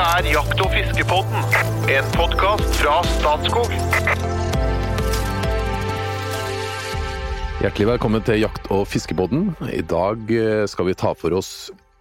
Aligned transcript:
Dette 0.00 0.16
er 0.16 0.32
Jakt- 0.32 0.60
og 0.64 0.70
fiskepodden, 0.72 1.42
en 1.92 2.06
podkast 2.14 2.76
fra 2.78 2.92
Statskog. 3.04 3.72
Hjertelig 7.60 7.88
velkommen 7.90 8.22
til 8.24 8.38
Jakt- 8.40 8.70
og 8.72 8.86
fiskepodden. 8.88 9.50
I 9.68 9.82
dag 9.84 10.30
eh, 10.32 10.62
skal 10.72 10.86
vi 10.88 10.94
ta 10.96 11.10
for 11.12 11.36
oss 11.36 11.50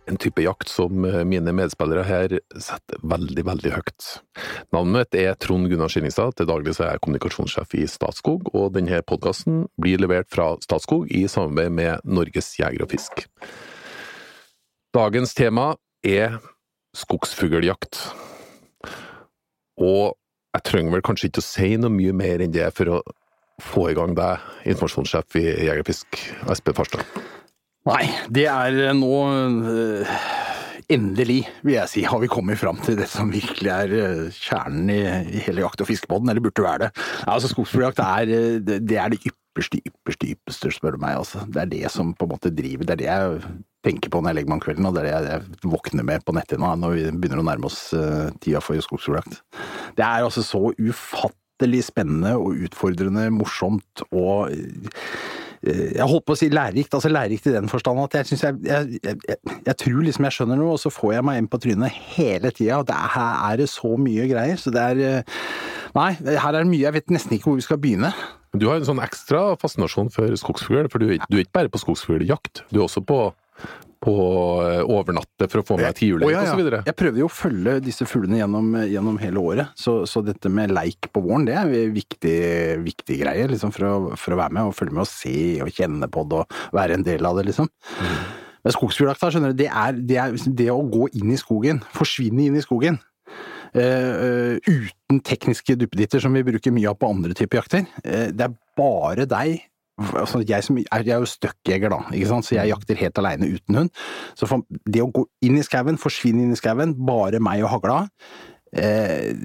en 0.07 0.15
type 0.15 0.39
jakt 0.45 0.71
som 0.71 1.03
eh, 1.09 1.25
mine 1.27 1.51
medspillere 1.51 2.05
her 2.07 2.37
setter 2.55 3.01
veldig, 3.03 3.43
veldig 3.49 3.73
høyt. 3.75 4.07
Navnet 4.71 4.95
mitt 4.95 5.17
er 5.19 5.35
Trond 5.35 5.67
Gunnar 5.67 5.91
Skillingstad, 5.91 6.37
til 6.39 6.47
daglig 6.47 6.77
så 6.77 6.85
er 6.85 6.93
jeg 6.93 7.01
kommunikasjonssjef 7.03 7.75
i 7.81 7.83
Statskog, 7.83 8.47
og 8.53 8.77
denne 8.77 9.01
podkasten 9.03 9.65
blir 9.75 9.99
levert 9.99 10.31
fra 10.31 10.53
Statskog 10.63 11.11
i 11.11 11.25
samarbeid 11.27 11.75
med 11.81 12.07
Norges 12.07 12.53
Jeger 12.61 12.87
og 12.87 12.95
Fisk. 12.95 13.25
Dagens 14.95 15.35
tema 15.35 15.73
er 16.07 16.39
skogsfugljakt. 16.97 18.01
Og 19.79 20.15
jeg 20.55 20.65
trenger 20.65 20.95
vel 20.95 21.05
kanskje 21.05 21.29
ikke 21.29 21.43
å 21.43 21.45
si 21.45 21.73
noe 21.79 21.93
mye 21.93 22.15
mer 22.15 22.43
enn 22.43 22.53
det 22.53 22.69
for 22.75 22.97
å 22.97 22.99
få 23.63 23.89
i 23.91 23.97
gang 23.97 24.15
deg, 24.17 24.43
informasjonssjef 24.71 25.39
i 25.39 25.45
Jegerfisk, 25.67 26.19
Espen 26.51 26.77
Farstad. 26.77 27.03
Nei, 27.89 28.05
det 28.31 28.45
er 28.51 28.93
nå 28.97 29.13
øh, 29.31 30.19
Endelig, 30.89 31.43
vil 31.61 31.75
jeg 31.75 31.91
si, 31.91 32.03
har 32.07 32.17
vi 32.21 32.29
kommet 32.31 32.57
fram 32.57 32.79
til 32.81 32.97
det 32.97 33.05
som 33.11 33.29
virkelig 33.29 33.69
er 33.69 33.91
øh, 33.93 34.21
kjernen 34.33 34.89
i, 34.89 35.43
hele 35.45 35.61
jakt- 35.61 35.83
og 35.83 35.89
fiskebåten, 35.89 36.31
eller 36.31 36.41
burde 36.41 36.65
være 36.65 36.87
det. 36.87 36.89
Altså 37.29 37.51
Skogsfugljakt 37.51 38.01
er, 38.01 38.31
er 38.65 39.13
det 39.13 39.19
ypperste, 39.21 39.83
ypperste, 39.85 40.31
ypperste, 40.33 40.71
spør 40.73 40.97
du 40.97 41.03
meg. 41.03 41.19
Altså. 41.21 41.43
Det 41.45 41.61
er 41.61 41.71
det 41.75 41.91
som 41.93 42.15
på 42.17 42.25
en 42.25 42.33
måte 42.33 42.51
driver, 42.55 42.89
det 42.89 42.95
er 42.95 43.01
det 43.03 43.09
jeg 43.11 43.41
tenker 43.85 44.11
på 44.11 44.21
når 44.21 44.31
jeg 44.31 44.39
legger 44.39 44.51
meg 44.51 44.59
om 44.59 44.63
kvelden, 44.63 44.87
og 44.89 44.95
det 44.97 45.03
er 45.07 45.25
det 45.25 45.35
jeg 45.35 45.71
våkner 45.71 46.07
med 46.07 46.23
på 46.27 46.35
netthinna 46.35 46.75
når 46.79 46.95
vi 46.97 47.03
begynner 47.15 47.43
å 47.43 47.49
nærme 47.49 47.69
oss 47.69 47.81
uh, 47.95 48.29
tida 48.43 48.61
for 48.63 48.79
skogsfugljakt. 48.83 49.41
Det 49.97 50.05
er 50.05 50.25
altså 50.25 50.43
så 50.45 50.63
ufattelig 50.75 51.85
spennende 51.87 52.35
og 52.39 52.59
utfordrende, 52.67 53.29
morsomt 53.35 54.03
og 54.09 54.51
jeg 55.59 56.05
holdt 56.07 56.23
på 56.23 56.35
å 56.35 56.39
si 56.39 56.47
lærerikt, 56.47 56.93
altså 56.95 57.09
lærerikt 57.11 57.49
i 57.49 57.51
den 57.51 57.67
forstand 57.67 57.99
at 57.99 58.13
jeg 58.15 58.37
jeg, 58.39 58.99
jeg, 59.03 59.39
jeg, 59.65 59.75
tror 59.81 59.97
liksom 60.05 60.27
jeg 60.27 60.35
skjønner 60.37 60.59
noe, 60.59 60.77
og 60.77 60.79
så 60.79 60.91
får 60.93 61.17
jeg 61.17 61.25
meg 61.27 61.41
en 61.41 61.49
på 61.51 61.59
trynet 61.59 61.97
hele 62.15 62.51
tida. 62.55 62.79
Her 62.87 63.49
er 63.49 63.59
det 63.59 63.67
så 63.67 63.91
mye 63.99 64.27
greier, 64.31 64.59
så 64.59 64.71
det 64.71 64.85
er 64.85 65.25
Nei, 65.95 66.11
her 66.21 66.53
er 66.53 66.61
det 66.61 66.69
mye, 66.69 66.83
jeg 66.85 66.95
vet 66.95 67.11
nesten 67.11 67.35
ikke 67.35 67.49
hvor 67.49 67.57
vi 67.57 67.65
skal 67.65 67.79
begynne. 67.81 68.11
Du 68.53 68.67
har 68.69 68.77
en 68.77 68.85
sånn 68.85 69.01
ekstra 69.01 69.55
fascinasjon 69.61 70.11
for 70.13 70.33
skogsfugl, 70.37 70.87
for 70.93 71.01
du, 71.01 71.15
du 71.17 71.37
er 71.37 71.43
ikke 71.43 71.57
bare 71.57 71.71
på 71.73 71.81
skogsfugljakt, 71.81 72.63
du 72.69 72.79
er 72.79 72.85
også 72.85 73.03
på 73.05 73.17
på 73.99 74.13
overnatte 74.87 75.49
for 75.51 75.59
å 75.59 75.65
få 75.67 75.77
med 75.79 75.97
tiurleik 75.97 76.29
oh, 76.29 76.31
ja, 76.31 76.43
ja. 76.47 76.53
osv. 76.55 76.87
Jeg 76.87 76.95
prøvde 76.95 77.19
jo 77.19 77.27
å 77.27 77.33
følge 77.33 77.75
disse 77.83 78.07
fuglene 78.07 78.39
gjennom, 78.39 78.69
gjennom 78.87 79.17
hele 79.19 79.43
året, 79.43 79.73
så, 79.79 79.97
så, 80.07 80.23
dette 80.23 80.51
med 80.51 80.71
leik 80.71 81.09
på 81.11 81.23
våren 81.25 81.47
det 81.49 81.57
er 81.59 81.67
en 81.67 81.95
viktig, 81.95 82.37
viktig 82.85 83.19
greie 83.19 83.49
liksom, 83.51 83.73
for, 83.75 83.87
å, 83.89 83.97
for, 84.15 84.35
å, 84.35 84.39
være 84.39 84.55
med 84.55 84.69
og 84.69 84.77
følge 84.77 84.95
med 84.95 85.03
og 85.03 85.11
se 85.11 85.39
og 85.65 85.73
kjenne 85.75 86.07
på 86.11 86.23
det 86.31 86.39
og 86.39 86.77
være 86.79 86.95
en 86.95 87.05
del 87.07 87.27
av 87.27 87.39
det, 87.39 87.49
liksom. 87.51 87.67
Mm. 87.99 88.15
Men 88.63 88.75
skogsfugljakta, 88.75 89.31
skjønner 89.33 89.53
du, 89.53 89.59
det 89.61 89.69
er, 89.71 89.99
det 89.99 90.19
er 90.19 90.39
det 90.63 90.71
å 90.71 90.81
gå 90.87 91.11
inn 91.19 91.35
i 91.35 91.39
skogen, 91.39 91.83
forsvinne 91.95 92.47
inn 92.47 92.59
i 92.59 92.63
skogen. 92.63 92.99
Uh, 93.69 94.57
uten 94.65 95.19
tekniske 95.21 95.75
duppeditter 95.77 96.23
som 96.23 96.33
vi 96.33 96.41
bruker 96.47 96.73
mye 96.73 96.89
av 96.89 96.97
på 96.97 97.09
andre 97.11 97.35
typer 97.37 97.61
jakter. 97.61 97.85
Uh, 98.01 98.31
det 98.33 98.47
er 98.47 98.55
bare 98.79 99.27
deg 99.29 99.59
Altså, 99.99 100.43
jeg, 100.47 100.63
som, 100.65 100.77
jeg, 100.79 101.07
er 101.07 101.19
jo 101.19 101.27
støkkjeger, 101.29 101.91
da, 101.91 102.03
ikke 102.13 102.29
sant? 102.29 102.47
så 102.47 102.55
jeg 102.55 102.71
jakter 102.71 102.99
helt 102.99 103.19
aleine 103.21 103.49
uten 103.55 103.81
hund. 103.81 103.91
Så 104.39 104.47
for, 104.49 104.63
det 104.87 105.03
å 105.03 105.09
gå 105.13 105.25
inn 105.45 105.59
i 105.59 105.65
skauen, 105.65 105.99
forsvinne 105.99 106.45
inn 106.45 106.55
i 106.55 106.59
skauen, 106.59 106.95
bare 107.07 107.41
meg 107.43 107.65
og 107.65 107.73
hagla 107.77 107.99
eh, 108.75 109.35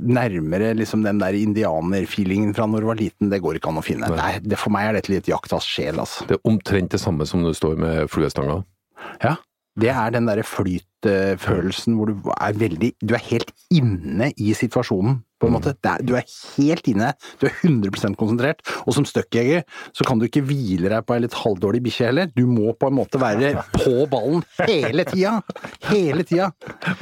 Nærmere 0.00 0.72
liksom 0.78 1.04
den 1.04 1.20
der 1.22 1.36
indianerfeelingen 1.38 2.54
fra 2.56 2.66
når 2.70 2.84
du 2.84 2.90
var 2.90 3.00
liten, 3.00 3.32
det 3.32 3.42
går 3.44 3.58
ikke 3.58 3.72
an 3.72 3.80
å 3.80 3.86
finne. 3.86 4.10
Nei, 4.14 4.36
det, 4.44 4.58
for 4.60 4.74
meg 4.74 4.90
er 4.90 4.98
dette 4.98 5.12
litt 5.12 5.30
jaktas 5.30 5.68
sjel, 5.68 6.00
altså. 6.02 6.26
Det 6.28 6.38
er 6.38 6.46
omtrent 6.50 6.94
det 6.94 7.02
samme 7.02 7.28
som 7.28 7.44
når 7.44 7.54
du 7.54 7.60
står 7.60 7.82
med 7.84 8.12
fluestanga? 8.12 8.62
Ja. 9.24 9.36
Det 9.80 9.90
er 9.90 10.12
den 10.14 10.28
derre 10.28 10.44
flytfølelsen 10.46 11.96
hvor 11.98 12.12
du 12.12 12.28
er 12.36 12.54
veldig 12.54 12.92
Du 13.02 13.16
er 13.16 13.24
helt 13.26 13.50
inne 13.74 14.28
i 14.38 14.52
situasjonen 14.54 15.18
på 15.44 15.50
en 15.50 15.56
måte. 15.58 15.74
Er, 15.84 16.02
du 16.04 16.14
er 16.16 16.24
helt 16.56 16.88
inne, 16.88 17.12
du 17.40 17.48
er 17.48 17.56
100 17.60 18.16
konsentrert. 18.20 18.64
Og 18.88 18.96
som 18.96 19.06
stuckjeger 19.08 19.64
så 19.94 20.06
kan 20.08 20.20
du 20.20 20.26
ikke 20.28 20.44
hvile 20.46 20.90
deg 20.92 21.04
på 21.04 21.16
ei 21.16 21.24
litt 21.24 21.36
halvdårlig 21.36 21.82
bikkje 21.84 22.08
heller. 22.08 22.30
Du 22.36 22.44
må 22.48 22.72
på 22.78 22.88
en 22.88 22.96
måte 22.96 23.20
være 23.20 23.52
på 23.74 24.06
ballen 24.10 24.44
hele 24.64 25.04
tida! 25.08 25.36
Hele 25.90 26.24
tida! 26.26 26.50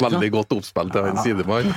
Veldig 0.01 0.31
godt 0.35 0.57
oppspill 0.57 0.91
til 0.95 1.07
han 1.07 1.21
sidemann. 1.23 1.71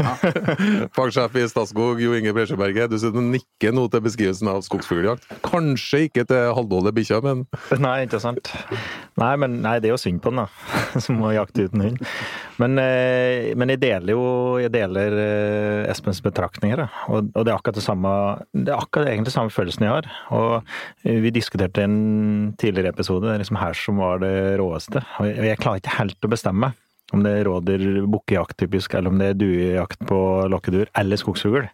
Fagsjef 0.96 1.38
i 1.38 1.46
Statskog, 1.52 2.02
Jo 2.02 2.16
Inge 2.18 2.34
Bresjeberget. 2.36 2.92
Du 2.92 2.98
sitter 3.02 3.22
og 3.22 3.30
nikker 3.36 3.76
nå 3.76 3.86
til 3.94 4.04
beskrivelsen 4.06 4.50
av 4.52 4.64
skogsfugljakt. 4.66 5.30
Kanskje 5.46 6.06
ikke 6.10 6.26
til 6.30 6.50
halvdårlige 6.58 6.98
bikkjer, 7.02 7.26
men 7.26 7.46
Nei, 7.82 7.98
ikke 8.08 8.22
sant. 8.24 8.50
Nei, 9.20 9.34
men 9.42 9.60
nei, 9.64 9.78
det 9.84 9.90
er 9.90 9.96
jo 9.96 10.02
synd 10.02 10.22
på 10.24 10.34
den, 10.34 10.46
da. 10.46 10.50
Som 11.04 11.20
må 11.22 11.34
jakte 11.36 11.68
uten 11.68 11.84
hund. 11.86 12.02
Men, 12.62 12.80
eh, 12.80 13.52
men 13.60 13.74
jeg 13.74 13.82
deler 13.84 14.16
jo 14.16 14.24
jeg 14.62 14.72
deler 14.72 15.18
Espens 15.92 16.16
Espens 16.16 16.32
betraktninger. 16.56 16.88
Og, 17.10 17.30
og, 17.36 17.46
det 17.46 17.52
er 17.52 17.58
akkurat 17.58 17.76
det 17.76 17.86
samme 17.86 18.14
det 18.54 18.72
er 18.72 18.80
akkurat 18.80 19.12
egentlig 19.12 19.34
samme 19.34 19.54
følelsen 19.54 19.86
jeg 19.86 19.94
har. 19.94 20.10
Og 20.32 20.64
vi 21.04 21.30
diskuterte 21.34 21.84
en 21.84 22.56
tidligere 22.58 22.94
episode, 22.94 23.28
det 23.28 23.36
er 23.36 23.44
liksom 23.44 23.60
her 23.60 23.74
som 23.74 23.98
var 23.98 24.20
det 24.24 24.58
råeste. 24.60 25.04
Og 25.20 25.30
jeg 25.30 25.60
klarer 25.60 25.82
ikke 25.82 26.00
helt 26.00 26.26
å 26.26 26.32
bestemme 26.32 26.74
om 27.14 27.22
det 27.22 27.32
er 27.38 27.46
råder 27.46 27.84
bukkejakt 28.10 28.58
typisk, 28.58 28.96
eller 28.98 29.12
om 29.14 29.20
det 29.22 29.28
er 29.30 29.38
duejakt 29.38 30.00
på 30.10 30.18
lokkedur, 30.50 30.90
eller 30.98 31.20
skogsfugl. 31.22 31.68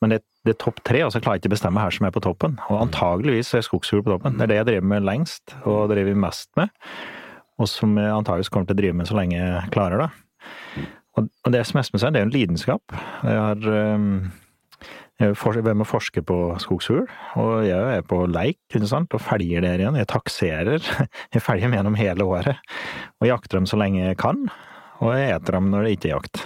Men 0.00 0.14
det, 0.14 0.22
det 0.48 0.54
er 0.54 0.62
topp 0.62 0.80
tre, 0.88 1.02
og 1.04 1.12
så 1.12 1.20
klarer 1.20 1.36
jeg 1.36 1.44
ikke 1.44 1.50
å 1.52 1.56
bestemme 1.58 1.82
her 1.84 1.92
som 1.92 2.06
er 2.08 2.14
på 2.14 2.22
toppen. 2.24 2.56
Og 2.72 2.80
antageligvis 2.86 3.52
er 3.58 3.66
skogsfugl 3.66 4.06
på 4.06 4.14
toppen. 4.14 4.38
Det 4.38 4.46
er 4.46 4.52
det 4.54 4.58
jeg 4.62 4.68
driver 4.70 4.88
med 4.94 5.04
lengst, 5.04 5.54
og 5.68 5.92
driver 5.92 6.16
mest 6.24 6.48
med. 6.56 6.72
Og 7.60 7.68
som 7.68 7.92
jeg 8.00 8.08
antageligvis 8.08 8.48
kommer 8.54 8.70
til 8.70 8.78
å 8.78 8.80
drive 8.80 8.96
med 9.02 9.10
så 9.10 9.20
lenge 9.20 9.36
jeg 9.36 9.72
klarer 9.76 10.06
det. 10.06 10.10
Og, 11.20 11.52
det 11.52 11.64
som 11.68 11.80
sier, 11.82 12.12
det 12.12 12.20
er 12.20 12.24
jo 12.24 12.30
en 12.30 12.36
lidenskap. 12.36 12.94
Jeg 13.26 13.40
har 13.40 13.66
hvem 15.20 15.84
forsker 15.84 16.24
på 16.24 16.36
skogsfugl, 16.62 17.04
og 17.36 17.66
jeg 17.66 17.96
er 17.98 18.04
på 18.08 18.22
leik 18.24 18.56
ikke 18.72 18.88
sant? 18.88 19.12
og 19.12 19.20
felger 19.20 19.60
der 19.60 19.82
igjen. 19.82 19.98
Jeg 20.00 20.08
takserer. 20.08 20.80
Jeg 21.34 21.42
felger 21.44 21.68
dem 21.68 21.76
gjennom 21.76 21.98
hele 21.98 22.24
året. 22.24 22.56
Og 23.20 23.28
jakter 23.28 23.58
dem 23.58 23.68
så 23.68 23.76
lenge 23.76 24.00
jeg 24.00 24.16
kan, 24.16 24.48
og 25.00 25.12
jeg 25.12 25.34
eter 25.34 25.56
dem 25.58 25.70
når 25.70 25.84
det 25.84 25.92
ikke 25.92 26.08
er 26.08 26.14
jakt. 26.16 26.42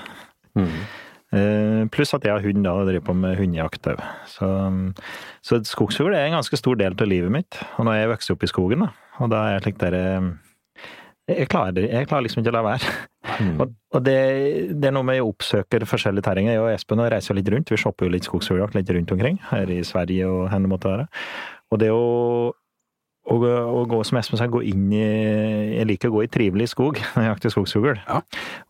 Mm. 0.58 0.74
Uh, 1.34 1.80
pluss 1.90 2.14
at 2.14 2.22
jeg 2.26 2.30
har 2.30 2.44
hund 2.44 2.62
da, 2.62 2.72
og 2.74 2.86
driver 2.86 3.06
på 3.08 3.14
med 3.18 3.38
hundejakt 3.38 3.86
òg. 3.90 4.02
Så, 4.30 4.48
så 5.42 5.58
skogsfugl 5.66 6.14
er 6.14 6.28
en 6.28 6.36
ganske 6.38 6.58
stor 6.58 6.78
del 6.78 6.94
av 6.98 7.10
livet 7.10 7.32
mitt. 7.34 7.58
Og 7.78 7.86
nå 7.86 7.94
er 7.94 8.04
jeg 8.04 8.12
vokst 8.12 8.34
opp 8.34 8.42
i 8.46 8.50
skogen, 8.50 8.84
da, 8.86 8.90
og 9.22 9.30
da 9.30 9.44
er 9.46 9.56
jeg 9.56 9.64
slik 9.68 9.80
der 9.82 9.98
jeg 11.24 11.48
klarer, 11.48 11.86
jeg 11.88 12.04
klarer 12.10 12.26
liksom 12.26 12.42
ikke 12.42 12.52
å 12.52 12.58
la 12.58 12.64
være. 12.66 12.94
Mm. 13.40 13.54
Og, 13.60 13.72
og 13.94 14.04
det, 14.06 14.18
det, 14.74 14.88
er 14.88 14.94
noe 14.96 15.06
med 15.06 15.22
å 15.22 15.30
oppsøke 15.32 15.80
forskjellige 15.88 16.26
terrenger. 16.26 16.56
Jeg 16.56 16.64
og 16.64 16.72
Espen 16.72 17.02
reiser 17.02 17.32
jo 17.32 17.38
litt 17.40 17.50
rundt. 17.54 17.72
Vi 17.72 17.80
shopper 17.80 18.08
jo 18.08 18.14
litt 18.14 18.28
skogsfugljakt 18.28 18.76
litt 18.78 18.92
rundt 18.94 19.14
omkring, 19.14 19.40
her 19.50 19.72
i 19.72 19.80
Sverige 19.86 20.28
og 20.30 20.44
hvor 20.48 20.66
det 20.66 20.70
måtte 20.74 20.92
være. 20.92 21.08
Og 21.72 21.80
det 21.82 21.90
å, 21.90 22.04
å, 23.24 23.82
gå, 23.90 24.00
som 24.06 24.20
Espen 24.20 24.40
sa, 24.40 24.48
gå 24.50 24.60
inn 24.68 24.86
i 24.92 25.00
Jeg 25.00 25.88
liker 25.88 26.12
å 26.12 26.18
gå 26.18 26.24
i 26.26 26.30
trivelig 26.32 26.70
skog 26.74 27.00
når 27.14 27.26
jeg 27.26 27.32
jakter 27.32 27.54
skogsfugl. 27.56 27.92
Ja. 27.96 28.20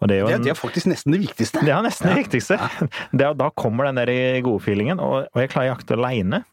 Det, 0.06 0.22
er 0.22 0.40
det, 0.40 0.54
er 0.54 0.58
faktisk 0.58 0.90
nesten 0.92 1.16
det 1.16 1.24
viktigste. 1.26 1.64
Det 1.66 1.74
er 1.74 1.84
nesten 1.84 2.10
ja. 2.10 2.14
det 2.14 2.24
viktigste. 2.24 2.58
Ja. 2.60 3.32
da 3.42 3.52
kommer 3.58 3.90
den 3.90 4.00
der 4.00 4.42
gode 4.46 4.64
feelingen, 4.64 5.02
og, 5.02 5.28
og 5.32 5.44
jeg 5.44 5.52
klarer 5.52 5.72
å 5.72 5.74
jakte 5.74 5.98
aleine. 5.98 6.44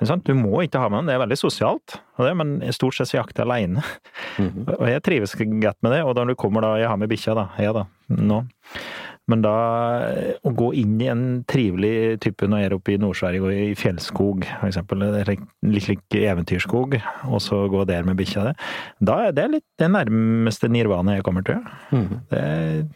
Du 0.00 0.32
må 0.34 0.62
ikke 0.64 0.80
ha 0.80 0.88
med 0.88 1.02
den, 1.02 1.10
det 1.10 1.14
er 1.16 1.22
veldig 1.26 1.36
sosialt, 1.36 1.98
men 2.38 2.58
stort 2.72 2.96
sett 2.96 3.10
så 3.10 3.18
jakter 3.18 3.44
jeg 3.44 3.50
alene. 3.50 3.82
Mm 4.38 4.48
-hmm. 4.48 4.74
Og 4.78 4.88
jeg 4.88 5.02
trives 5.02 5.34
godt 5.34 5.82
med 5.82 5.92
det, 5.92 6.02
og 6.04 6.14
da 6.16 6.24
du 6.24 6.34
kommer 6.34 6.60
da 6.60 6.76
Jeg 6.78 6.88
har 6.88 6.96
med 6.96 7.08
bikkja, 7.08 7.34
da. 7.34 7.48
Jeg, 7.58 7.74
da. 7.74 7.84
Nå. 8.08 8.44
Men 9.28 9.42
da 9.42 9.54
å 10.42 10.50
gå 10.50 10.72
inn 10.74 11.00
i 11.00 11.06
en 11.06 11.44
trivelig 11.44 12.20
type 12.20 12.48
når 12.48 12.58
jeg 12.58 12.70
er 12.70 12.74
oppe 12.74 12.92
i 12.92 12.96
Nord-Sverige, 12.96 13.40
gå 13.40 13.50
i 13.50 13.74
fjellskog 13.78 14.46
f.eks., 14.60 14.78
litt 15.62 15.88
lik 15.88 16.16
eventyrskog, 16.18 16.96
og 17.28 17.40
så 17.40 17.68
gå 17.68 17.84
der 17.84 18.02
med 18.02 18.16
bikkja, 18.16 18.44
det, 18.44 18.54
da 18.98 19.20
er 19.28 19.32
det 19.36 19.46
litt 19.50 19.66
det 19.78 19.90
nærmeste 19.90 20.68
nirvana 20.68 21.14
jeg 21.18 21.22
kommer 21.22 21.42
til. 21.42 21.62
Mm 21.92 22.06
-hmm. 22.08 22.20
det, 22.30 22.88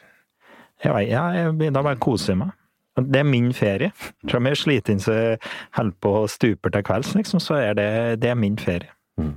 jeg, 0.85 1.09
jeg, 1.09 1.73
da 1.73 1.83
bare 1.83 1.97
koser 1.97 2.33
jeg 2.33 2.39
meg. 2.39 2.51
Det 2.95 3.21
er 3.21 3.27
min 3.27 3.53
ferie. 3.55 3.91
Selv 4.29 4.39
om 4.39 4.51
jeg 4.51 4.61
sliter 4.61 4.95
inn 4.95 5.01
jeg 5.03 5.39
holder 5.75 5.97
på 6.03 6.13
å 6.21 6.27
stuper 6.31 6.75
til 6.75 6.85
kvelds, 6.87 7.15
liksom, 7.19 7.43
så 7.43 7.59
er 7.59 7.79
det, 7.79 7.89
det 8.23 8.31
er 8.31 8.39
min 8.39 8.59
ferie. 8.61 8.93
Mm. 9.19 9.35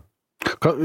Kan, 0.62 0.78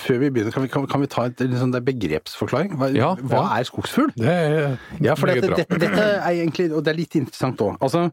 før 0.00 0.18
vi 0.18 0.30
begynner, 0.32 0.52
kan 0.54 0.64
vi, 0.64 0.70
kan, 0.72 0.86
kan 0.88 1.02
vi 1.02 1.08
ta 1.12 1.26
en 1.28 1.34
liksom, 1.36 1.74
begrepsforklaring? 1.84 2.72
Hva, 2.80 2.88
ja, 2.96 3.12
hva 3.20 3.42
ja. 3.42 3.58
er 3.60 3.68
skogsfugl? 3.68 4.10
Det 4.16 4.32
er 4.32 4.56
ja, 5.04 5.14
for 5.18 5.30
dette, 5.30 5.52
dette, 5.52 5.78
dette, 5.80 6.06
er 6.16 6.30
egentlig, 6.32 6.70
og 6.72 6.84
det 6.84 6.94
er 6.94 6.98
litt 6.98 7.16
interessant 7.20 7.60
òg. 7.62 7.76
Altså, 7.84 8.06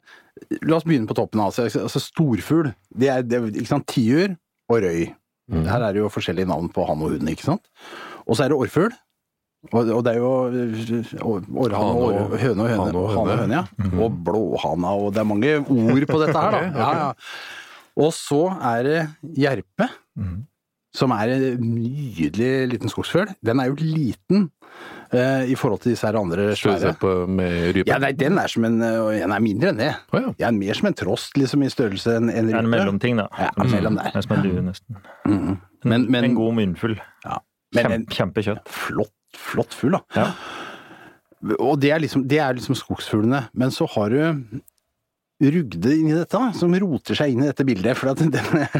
la 0.59 0.77
oss 0.77 0.87
begynne 0.87 1.09
på 1.09 1.17
toppen. 1.17 1.41
Altså, 1.43 1.69
altså 1.81 2.03
storfugl, 2.03 2.73
det 2.91 3.11
er, 3.13 3.25
det, 3.25 3.41
ikke 3.55 3.71
sant, 3.71 3.87
tiur 3.89 4.35
og 4.69 4.83
røy. 4.83 5.07
Mm. 5.49 5.65
Her 5.71 5.87
er 5.87 5.95
det 5.95 6.03
jo 6.03 6.11
forskjellige 6.13 6.51
navn 6.51 6.69
på 6.75 6.85
han 6.85 7.01
og 7.05 7.15
hun, 7.15 7.31
ikke 7.31 7.47
sant. 7.47 7.71
Og 8.27 8.35
så 8.37 8.45
er 8.45 8.51
det 8.51 8.59
orrfugl. 8.59 8.93
Og, 9.73 9.89
og 9.91 10.03
det 10.05 10.11
er 10.15 10.17
jo 10.21 10.29
århane 11.19 11.77
og 11.83 12.03
år- 12.03 12.19
og- 12.31 12.37
høne 12.39 12.61
og 12.63 12.69
høne. 12.69 12.85
hane 12.85 12.97
og 12.97 13.09
høne. 13.15 13.37
høne, 13.41 13.53
ja. 13.53 14.03
Og 14.03 14.11
blåhana, 14.25 14.87
og 14.95 15.13
det 15.13 15.19
er 15.19 15.27
mange 15.27 15.57
ord 15.59 16.05
på 16.07 16.19
dette 16.25 16.39
her, 16.39 16.51
da. 16.51 16.61
Ja, 16.79 16.91
ja. 16.97 17.11
Og 17.99 18.13
så 18.15 18.45
er 18.63 18.83
det 18.83 18.99
jerpe, 19.37 19.89
Mhm. 20.15 20.45
som 20.95 21.11
er 21.11 21.29
en 21.35 21.59
nydelig 21.75 22.69
liten 22.71 22.89
skogsfugl. 22.89 23.27
Den 23.45 23.59
er 23.59 23.65
jo 23.67 23.75
liten 23.79 24.49
uh, 25.13 25.43
i 25.45 25.55
forhold 25.55 25.81
til 25.81 25.91
disse 25.91 26.07
her 26.07 26.15
andre 26.17 26.55
Skal 26.55 26.71
vi 26.73 26.79
se 26.79 26.85
svære. 26.87 26.99
på 26.99 27.27
med 27.27 27.75
rype? 27.75 27.87
Ja, 27.91 27.97
nei, 27.99 28.11
den 28.13 28.37
er 28.37 28.47
som 28.47 28.63
en 28.65 28.81
øh, 28.81 29.11
Den 29.19 29.31
er 29.31 29.39
mindre 29.39 29.69
enn 29.69 29.77
det. 29.77 29.95
Den 30.11 30.33
ja. 30.39 30.47
Er 30.47 30.51
mer 30.51 30.73
som 30.73 30.87
en 30.87 30.93
trost, 30.93 31.35
liksom, 31.37 31.63
i 31.63 31.69
størrelse 31.69 32.15
enn 32.17 32.29
en 32.31 32.47
rype. 32.47 32.59
en 32.59 32.69
mellomting, 32.69 33.17
da. 33.17 33.27
Ja, 33.37 33.49
mellom 33.57 33.95
der. 33.99 34.09
Mm. 34.13 34.17
er 34.17 34.21
som 34.21 34.35
en 34.37 34.43
due, 34.49 34.61
nesten. 34.61 34.95
Mhm. 35.27 35.57
Men, 35.85 36.11
men, 36.11 36.23
en 36.23 36.35
god 36.35 36.53
munnfull. 36.53 36.99
ja. 37.25 37.37
men 37.75 37.85
Kjempe, 37.85 38.15
kjempekjøtt. 38.15 38.67
flott, 38.67 39.11
flott 39.37 39.75
fugl, 39.77 39.97
da. 39.97 40.03
Ja. 40.15 40.31
Og 41.59 41.77
det 41.79 41.93
er 41.95 42.01
liksom, 42.03 42.25
det 42.27 42.41
er 42.43 42.55
liksom 42.57 42.75
skogsfuglene. 42.75 43.45
Men 43.53 43.71
så 43.71 43.87
har 43.95 44.11
du 44.13 44.59
Rugde 45.39 45.93
inni 45.95 46.11
dette, 46.11 46.39
som 46.59 46.73
roter 46.81 47.15
seg 47.15 47.31
inn 47.31 47.45
i 47.45 47.47
dette 47.47 47.63
bildet. 47.63 47.95
For, 47.95 48.11
den, 48.19 48.33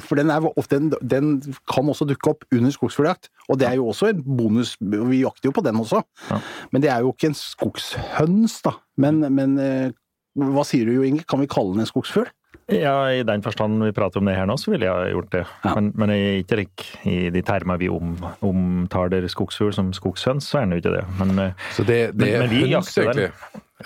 for 0.04 0.20
den, 0.20 0.32
er, 0.34 0.44
den, 0.74 0.90
den 1.00 1.30
kan 1.72 1.88
også 1.88 2.08
dukke 2.10 2.34
opp 2.34 2.44
under 2.52 2.74
skogsfugljakt. 2.76 3.30
Og 3.48 3.62
det 3.62 3.70
er 3.70 3.78
jo 3.80 3.88
også 3.94 4.10
en 4.12 4.20
bonus, 4.26 4.74
vi 4.82 5.22
jakter 5.22 5.48
jo 5.48 5.56
på 5.56 5.64
den 5.64 5.80
også. 5.80 6.04
Ja. 6.28 6.42
Men 6.74 6.84
det 6.84 6.92
er 6.92 7.06
jo 7.06 7.14
ikke 7.16 7.32
en 7.32 7.40
skogshøns, 7.40 8.58
da. 8.68 8.76
Men, 9.00 9.24
men 9.38 9.56
eh, 9.64 9.96
hva 10.36 10.68
sier 10.68 10.90
du 10.90 10.98
jo, 10.98 11.08
Inge? 11.08 11.24
Kan 11.24 11.40
vi 11.40 11.48
kalle 11.52 11.78
den 11.78 11.86
en 11.86 11.90
skogsfugl? 11.90 12.28
Ja, 12.70 12.94
i 13.10 13.24
den 13.26 13.42
forstand 13.42 13.82
vi 13.82 13.92
prater 13.98 14.22
om 14.22 14.28
det 14.30 14.36
her 14.38 14.46
nå, 14.46 14.54
så 14.62 14.70
ville 14.72 14.86
jeg 14.86 15.14
gjort 15.16 15.32
det. 15.34 15.42
Ja. 15.66 15.72
Men, 15.76 15.88
men 15.98 16.12
jeg 16.14 16.44
er 16.46 16.62
ikke 16.64 16.86
i 17.10 17.16
de 17.34 17.42
termer 17.46 17.80
vi 17.82 17.88
om, 17.90 18.12
omtaler 18.46 19.26
skogsfugl 19.32 19.74
som 19.74 19.90
skogshøns, 19.96 20.46
så 20.52 20.60
er 20.60 20.68
den 20.68 20.76
jo 20.78 20.82
ikke 20.84 20.94
det. 21.00 21.06
Men 21.18 21.34
eh, 21.48 21.66
Så 21.74 21.86
det, 21.88 21.98
det 22.14 22.20
Men- 22.22 22.36
er 22.36 22.40
men 22.46 22.54
vi 22.54 22.62
høns, 22.74 22.92
egentlig. 22.98 23.32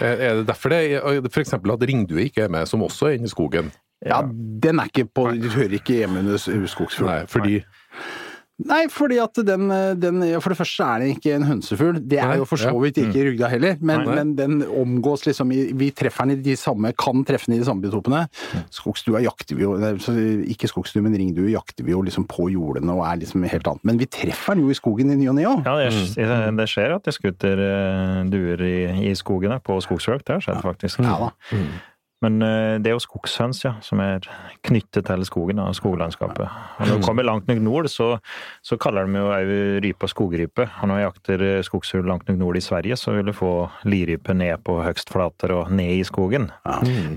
Er 0.02 0.18
er 0.26 0.36
det 0.42 0.48
derfor 0.50 0.70
det 0.74 0.82
f.eks. 1.00 1.34
for 1.34 1.42
eksempel 1.46 1.72
at 1.72 1.84
ringdue 1.88 2.24
ikke 2.26 2.42
er 2.48 2.50
med, 2.50 2.66
som 2.68 2.82
også 2.84 3.08
er 3.12 3.18
inne 3.20 3.30
i 3.30 3.34
skogen? 3.34 3.72
Ja, 4.06 4.20
den 4.64 4.80
er 4.82 4.90
ikke 4.90 5.06
på 5.16 5.30
Du 5.40 5.48
hører 5.54 5.78
ikke 5.80 5.94
hjemme 6.02 6.20
under 6.20 6.38
skogsfugl. 6.68 7.08
Nei, 7.08 7.22
fordi 7.30 7.60
Nei, 7.62 7.66
fordi 8.94 9.18
at 9.18 9.40
den, 9.48 9.72
den 9.98 10.22
For 10.40 10.54
det 10.54 10.58
første 10.60 10.86
er 10.86 11.02
den 11.02 11.16
ikke 11.16 11.34
en 11.36 11.46
hønsefugl. 11.48 11.98
Det 12.00 12.20
er 12.22 12.30
Nei, 12.30 12.38
jo 12.38 12.46
for 12.46 12.62
så 12.62 12.70
ja. 12.70 12.82
vidt 12.84 13.00
ikke 13.02 13.26
rugda 13.28 13.50
heller, 13.50 13.78
men, 13.82 14.04
Nei. 14.06 14.16
men 14.20 14.34
den 14.38 14.62
omgås 14.68 15.26
liksom 15.26 15.52
i 15.56 15.64
Vi 15.78 15.90
treffer 15.92 16.30
den 16.30 16.38
i 16.38 16.46
de 16.46 16.56
samme 16.60 16.94
Kan 16.94 17.24
treffe 17.26 17.50
den 17.50 17.58
i 17.58 17.64
de 17.64 17.68
samme 17.68 17.82
biotopene. 17.84 18.28
Skogsdua 18.74 19.24
jakter 19.26 19.58
vi 19.58 19.66
jo 19.66 19.74
Ikke 20.54 20.70
skogsdue, 20.70 21.02
men 21.06 21.18
ringdue 21.18 21.50
jakter 21.56 21.88
vi 21.88 21.96
jo 21.96 22.04
liksom 22.06 22.28
på 22.30 22.48
jordene 22.54 22.94
og 22.94 23.06
er 23.10 23.24
liksom 23.24 23.44
helt 23.50 23.68
annet. 23.70 23.84
Men 23.90 24.02
vi 24.02 24.10
treffer 24.12 24.56
den 24.56 24.68
jo 24.68 24.74
i 24.74 24.78
skogen 24.78 25.14
i 25.14 25.18
ny 25.18 25.32
og 25.32 25.40
ne 25.40 25.48
òg. 25.50 25.66
ja, 25.66 25.90
det, 25.90 26.38
det 26.60 26.70
skjer 26.70 26.94
at 26.96 27.10
det 27.10 27.16
skutter 27.18 27.64
eh, 27.66 28.20
duer 28.30 28.62
i, 28.68 28.78
i 29.10 29.16
skogen 29.18 29.56
her, 29.56 29.64
på 29.64 29.80
skogsøk. 29.84 30.22
Det 30.28 30.38
har 30.38 30.46
skjedd, 30.46 30.62
faktisk. 30.64 31.02
Ja 31.04 31.18
da. 31.26 31.34
Men 32.24 32.38
eh, 32.46 32.78
det 32.80 32.88
er 32.88 32.96
jo 32.96 33.02
skogshøns, 33.04 33.60
ja, 33.66 33.74
som 33.84 34.00
er 34.00 34.24
knyttet 34.64 35.04
til 35.10 35.26
skogen 35.28 35.60
og 35.60 35.74
skoglandskapet. 35.76 36.46
Og 36.80 36.88
når 36.88 37.02
du 37.02 37.06
kommer 37.06 37.26
langt 37.28 37.50
nok 37.52 37.60
nord, 37.66 37.90
så, 37.92 38.14
så 38.64 38.78
kaller 38.80 39.10
de 39.10 39.20
jo 39.20 39.28
òg 39.34 39.52
rypa 39.84 40.08
og 40.08 40.14
skogrype. 40.14 40.68
Og 40.82 40.88
når 40.88 41.02
jeg 41.02 41.08
jakter 41.10 41.44
skogshull 41.68 42.08
langt 42.08 42.30
nok 42.32 42.40
nord 42.40 42.60
i 42.60 42.64
Sverige, 42.64 42.96
så 43.02 43.12
vil 43.18 43.28
du 43.28 43.36
få 43.36 43.52
lirype 43.84 44.34
ned 44.40 44.64
på 44.64 44.78
høgstflater 44.86 45.52
og 45.58 45.72
ned 45.76 46.00
i 46.00 46.08
skogen. 46.08 46.48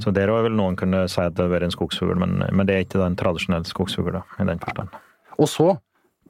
Så 0.03 0.11
der 0.17 0.33
òg 0.35 0.49
vil 0.49 0.59
noen 0.59 0.77
kunne 0.81 1.05
si 1.13 1.21
at 1.23 1.37
det 1.39 1.47
har 1.47 1.55
vært 1.55 1.69
en 1.71 1.77
skogsfugl, 1.77 2.17
men, 2.19 2.41
men 2.51 2.67
det 2.67 2.75
er 2.81 2.87
ikke 2.89 3.03
den 3.05 3.17
tradisjonelle 3.21 3.69
skogsfugl, 3.71 4.19
i 4.43 4.49
den 4.51 4.63
forstand. 4.63 4.91
Og 5.39 5.49
så 5.53 5.75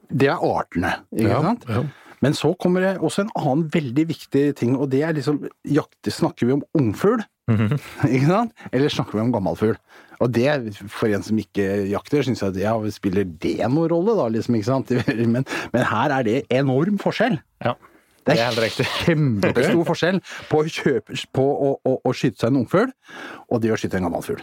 Det 0.07 0.29
er 0.31 0.39
artene, 0.39 0.93
ikke 1.11 1.33
Ja, 1.33 1.41
sant? 1.43 1.65
ja. 1.67 1.81
Men 2.25 2.33
så 2.33 2.53
kommer 2.57 2.81
det 2.81 2.93
også 2.97 3.25
en 3.25 3.33
annen 3.37 3.65
veldig 3.73 4.07
viktig 4.09 4.43
ting, 4.57 4.75
og 4.77 4.89
det 4.93 5.03
er 5.05 5.13
liksom 5.17 5.43
jakte, 5.69 6.13
Snakker 6.13 6.47
vi 6.49 6.55
om 6.57 6.63
ungfugl? 6.77 7.21
Ikke 8.15 8.27
sant? 8.27 8.51
Eller 8.75 8.91
snakker 8.91 9.15
vi 9.19 9.21
om 9.23 9.31
gammalfugl? 9.35 9.77
Og 10.19 10.31
det, 10.33 10.47
for 10.89 11.13
en 11.13 11.21
som 11.23 11.37
ikke 11.37 11.85
jakter, 11.91 12.23
syns 12.25 12.41
jeg 12.41 12.49
at 12.49 12.57
ja, 12.59 12.71
spiller 12.91 13.27
det 13.37 13.59
noen 13.69 13.85
rolle, 13.91 14.15
da, 14.17 14.25
liksom, 14.33 14.55
ikke 14.57 14.65
sant? 14.71 14.89
Men, 15.35 15.45
men 15.71 15.85
her 15.85 16.15
er 16.15 16.25
det 16.25 16.39
enorm 16.57 16.97
forskjell. 16.99 17.37
Ja, 17.63 17.75
Det 18.25 18.33
det 18.33 18.33
er 18.33 18.41
er 18.41 18.49
helt 18.49 18.63
riktig. 18.65 18.87
kjempestor 19.05 19.85
forskjell 19.87 20.17
på 20.49 20.63
å, 20.63 20.65
kjøpe, 20.73 21.19
på 21.37 21.45
å, 21.45 21.69
å, 21.85 21.93
å 22.01 22.15
skyte 22.17 22.41
seg 22.41 22.49
en 22.49 22.63
ungfugl 22.63 22.89
og 23.47 23.61
det 23.63 23.71
å 23.71 23.77
skyte 23.77 24.01
en 24.01 24.09
gammalfugl. 24.09 24.41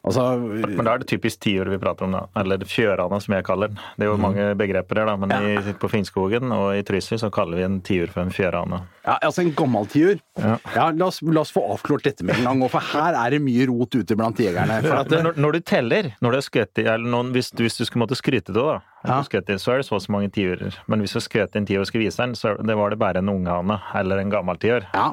Altså 0.00 0.24
Men 0.40 0.84
da 0.86 0.94
er 0.94 1.02
det 1.02 1.08
typisk 1.10 1.42
tiur 1.44 1.68
vi 1.70 1.78
prater 1.80 2.06
om, 2.06 2.14
da. 2.16 2.22
Eller 2.40 2.62
fjørane, 2.66 3.20
som 3.22 3.34
jeg 3.36 3.46
kaller 3.46 3.70
den. 3.70 3.80
Det 3.96 4.06
er 4.06 4.10
jo 4.10 4.16
mange 4.20 4.46
begreper 4.58 5.02
her, 5.02 5.10
da. 5.10 5.16
Men 5.20 5.34
i, 5.46 5.74
på 5.78 5.90
Finnskogen 5.92 6.52
og 6.56 6.72
i 6.78 6.82
Trysil 6.86 7.20
så 7.20 7.30
kaller 7.34 7.60
vi 7.60 7.66
en 7.66 7.80
tiur 7.86 8.10
for 8.12 8.24
en 8.24 8.34
fjørane. 8.34 8.80
Ja, 9.04 9.16
altså 9.18 9.44
en 9.44 9.52
gammel 9.56 9.86
tiur. 9.92 10.18
Ja. 10.40 10.56
Ja, 10.74 10.88
la, 10.90 11.10
oss, 11.10 11.20
la 11.24 11.44
oss 11.44 11.52
få 11.54 11.62
avklart 11.74 12.08
dette 12.08 12.26
med 12.26 12.40
en 12.40 12.48
gang, 12.48 12.64
for 12.72 12.92
her 12.92 13.16
er 13.20 13.36
det 13.36 13.42
mye 13.44 13.68
rot 13.70 13.96
ute 13.96 14.16
blant 14.18 14.40
jegerne. 14.40 14.80
For 14.86 15.04
at, 15.04 15.14
når, 15.28 15.38
når 15.40 15.56
du 15.56 15.60
teller, 15.72 16.10
når 16.20 16.34
du 16.36 16.40
er 16.40 16.46
skutt 16.46 16.82
i 16.82 16.86
eller 16.86 17.12
noen, 17.16 17.32
hvis, 17.36 17.52
hvis 17.56 17.78
du 17.80 17.84
skulle 17.86 18.04
måtte 18.06 18.18
skryte 18.18 18.52
det, 18.56 18.60
da, 18.60 18.80
Ja. 19.00 19.20
du 19.20 19.28
skutt 19.30 19.48
i, 19.48 19.56
så 19.60 19.72
er 19.72 19.80
det 19.80 19.86
så 19.88 19.96
og 19.96 20.02
så 20.04 20.12
mange 20.12 20.28
tiurer. 20.34 20.76
Men 20.90 21.00
hvis 21.00 21.14
du 21.16 21.20
skjøt 21.24 21.56
en 21.56 21.66
tiur 21.68 21.84
og 21.84 21.88
skulle 21.88 22.04
vise 22.04 22.20
den, 22.20 22.34
så 22.36 22.52
det 22.60 22.76
var 22.76 22.92
det 22.92 22.98
bare 23.00 23.22
en 23.22 23.30
unghane 23.32 23.78
eller 23.96 24.20
en 24.20 24.32
gammel 24.32 24.60
tiur. 24.60 24.84
Ja. 24.92 25.06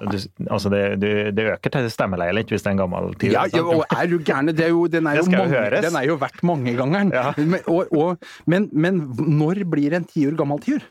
Altså 0.49 0.71
det, 0.73 0.81
du, 0.99 1.07
det 1.35 1.47
øker 1.53 1.75
til 1.77 1.87
stemmeleiet 1.93 2.35
litt 2.35 2.51
hvis 2.51 2.65
det 2.65 2.73
er 2.73 2.77
en 2.77 2.83
gammel 2.83 3.15
tiur. 3.15 3.31
ja, 3.37 3.45
ja, 3.53 3.63
og 3.63 3.85
er 3.87 4.11
du 4.11 4.17
gæren? 4.19 4.51
Det 4.51 4.67
er 4.67 4.75
den, 4.91 5.07
er 5.07 5.79
den 5.81 5.95
er 5.95 6.05
jo 6.09 6.19
verdt 6.19 6.43
mangegangeren. 6.43 7.15
Ja. 7.15 7.31
Men, 7.37 7.63
og, 7.67 7.87
og, 7.95 8.29
men, 8.45 8.69
men 8.73 9.01
når 9.17 9.63
blir 9.71 9.95
en 9.95 10.07
tiur 10.07 10.35
gammel 10.39 10.59
tiur? 10.63 10.83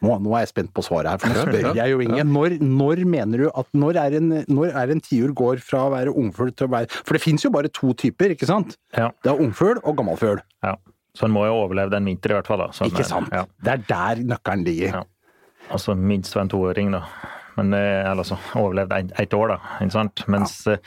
Nå, 0.00 0.14
nå 0.24 0.32
er 0.32 0.46
jeg 0.46 0.52
spent 0.54 0.70
på 0.72 0.82
svaret 0.84 1.12
her, 1.12 1.18
for 1.20 1.28
nå 1.28 1.42
spør 1.44 1.76
jeg 1.76 1.92
jo 1.92 1.98
ingen. 2.00 2.30
Når, 2.32 2.56
når 2.64 3.02
mener 3.04 3.44
du 3.44 3.48
at 3.52 3.68
når 3.76 3.98
er 4.00 4.16
en, 4.16 4.30
når 4.48 4.72
er 4.82 4.94
en 4.94 5.02
tiur 5.04 5.34
går 5.36 5.60
fra 5.64 5.84
å 5.86 5.90
være 5.92 6.14
ungfugl 6.16 6.54
til 6.56 6.70
å 6.70 6.72
være 6.72 6.88
For 7.02 7.16
det 7.16 7.22
fins 7.24 7.44
jo 7.44 7.52
bare 7.52 7.68
to 7.68 7.92
typer, 8.00 8.32
ikke 8.32 8.48
sant? 8.48 8.78
Ja. 8.96 9.10
Det 9.20 9.34
er 9.34 9.42
ungfugl 9.44 9.82
og 9.82 9.98
gammelfugl. 10.00 10.40
Ja. 10.64 10.78
Så 11.16 11.26
en 11.26 11.34
må 11.34 11.44
jo 11.48 11.56
overleve 11.64 11.92
den 11.94 12.06
vinter 12.06 12.34
i 12.34 12.38
hvert 12.38 12.50
fall. 12.50 12.62
da. 12.64 12.70
Så 12.76 12.86
Ikke 12.90 13.06
sant? 13.06 13.32
Ja. 13.34 13.44
Det 13.64 13.72
er 13.72 13.84
der 13.88 14.22
nøkkelen 14.34 14.64
ligger. 14.66 15.00
Ja. 15.00 15.04
Altså 15.70 15.94
minst 15.98 16.36
en 16.36 16.50
toåring, 16.50 16.92
da. 16.94 17.04
Men 17.58 17.74
eh, 17.74 18.00
eller 18.04 18.22
altså, 18.22 18.38
overlevd 18.58 18.94
ett 18.96 19.14
et 19.20 19.34
år, 19.36 19.54
da. 19.54 19.58
Ikke 19.80 19.96
sant? 19.96 20.24
Mens, 20.30 20.54
eh, 20.70 20.78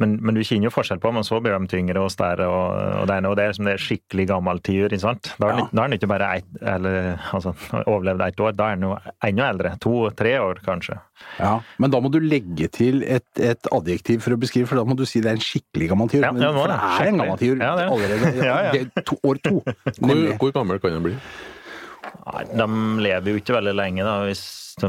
men, 0.00 0.16
men 0.24 0.34
du 0.34 0.40
kjenner 0.40 0.66
jo 0.70 0.72
forskjell 0.74 0.98
på 1.02 1.10
dem, 1.12 1.18
og 1.20 1.26
så 1.28 1.38
blir 1.44 1.52
de 1.58 1.68
tyngre 1.70 2.00
og 2.02 2.10
større, 2.10 2.46
og, 2.48 3.02
og 3.02 3.06
det 3.10 3.18
og 3.28 3.36
det 3.38 3.44
er 3.44 3.52
som 3.58 3.68
det 3.68 3.74
er 3.76 3.82
skikkelig 3.84 4.26
gammel 4.32 4.60
tiur. 4.64 4.88
Da 4.88 4.96
er 4.96 5.18
den 5.20 5.46
Ja. 5.46 5.64
ikke- 5.66 5.76
den 5.76 5.96
ikke 5.98 6.08
bare 6.10 6.30
ett, 6.40 6.48
eller 6.62 7.20
altså, 7.36 7.52
overlevd 7.84 8.24
ett 8.26 8.40
år, 8.40 8.56
da 8.56 8.70
er 8.72 8.76
den 8.80 8.88
jo 8.88 8.96
enda 9.28 9.50
eldre. 9.52 9.74
To-tre 9.84 10.32
år, 10.40 10.62
kanskje. 10.64 10.98
Ja, 11.38 11.60
Men 11.78 11.90
da 11.92 12.00
må 12.00 12.10
du 12.10 12.18
legge 12.20 12.70
til 12.72 13.02
et, 13.04 13.26
et 13.38 13.68
adjektiv 13.70 14.22
for 14.24 14.32
å 14.32 14.40
beskrive, 14.40 14.66
for 14.66 14.76
da 14.80 14.84
må 14.88 14.96
du 14.96 15.04
si 15.04 15.20
det 15.20 15.28
er 15.30 15.36
en 15.38 15.44
skikkelig 15.44 15.90
gammel 15.92 16.08
tiur. 16.08 16.22
Ja, 16.24 16.32
Men- 16.32 16.52
for 16.56 16.66
det 16.72 16.80
er 16.80 17.06
en 17.12 17.18
gammel 17.20 17.38
tiur 17.38 17.60
Ja, 17.60 17.74
er. 17.76 17.86
allerede. 17.92 18.34
Ja, 18.36 18.44
Ja, 18.50 18.58
ja. 18.64 18.72
Det 18.72 18.88
er 18.96 19.02
to, 19.04 19.16
år 19.22 19.36
to. 19.44 19.60
Hvor, 20.00 20.38
hvor 20.40 20.52
gammel 20.56 20.80
kan 20.80 20.96
den 20.96 21.02
bli? 21.04 21.16
Nei, 22.26 22.44
De 22.56 22.66
lever 23.04 23.34
jo 23.34 23.38
ikke 23.40 23.54
veldig 23.58 23.74
lenge, 23.76 24.04
da. 24.06 24.14
Hvis, 24.26 24.42
de, 24.80 24.88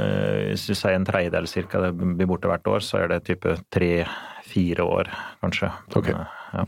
eh, 0.00 0.50
hvis 0.52 0.66
du 0.66 0.74
sier 0.74 0.96
en 0.96 1.04
tredjedel 1.06 1.46
cirka 1.48 1.80
det 1.84 1.92
blir 1.98 2.26
borte 2.26 2.48
hvert 2.50 2.66
år, 2.66 2.82
så 2.84 3.04
er 3.04 3.08
det 3.12 3.22
type 3.28 3.54
tre-fire 4.48 4.84
år, 4.84 5.08
kanskje. 5.42 5.70
Ok. 5.96 6.08
Ja. 6.08 6.64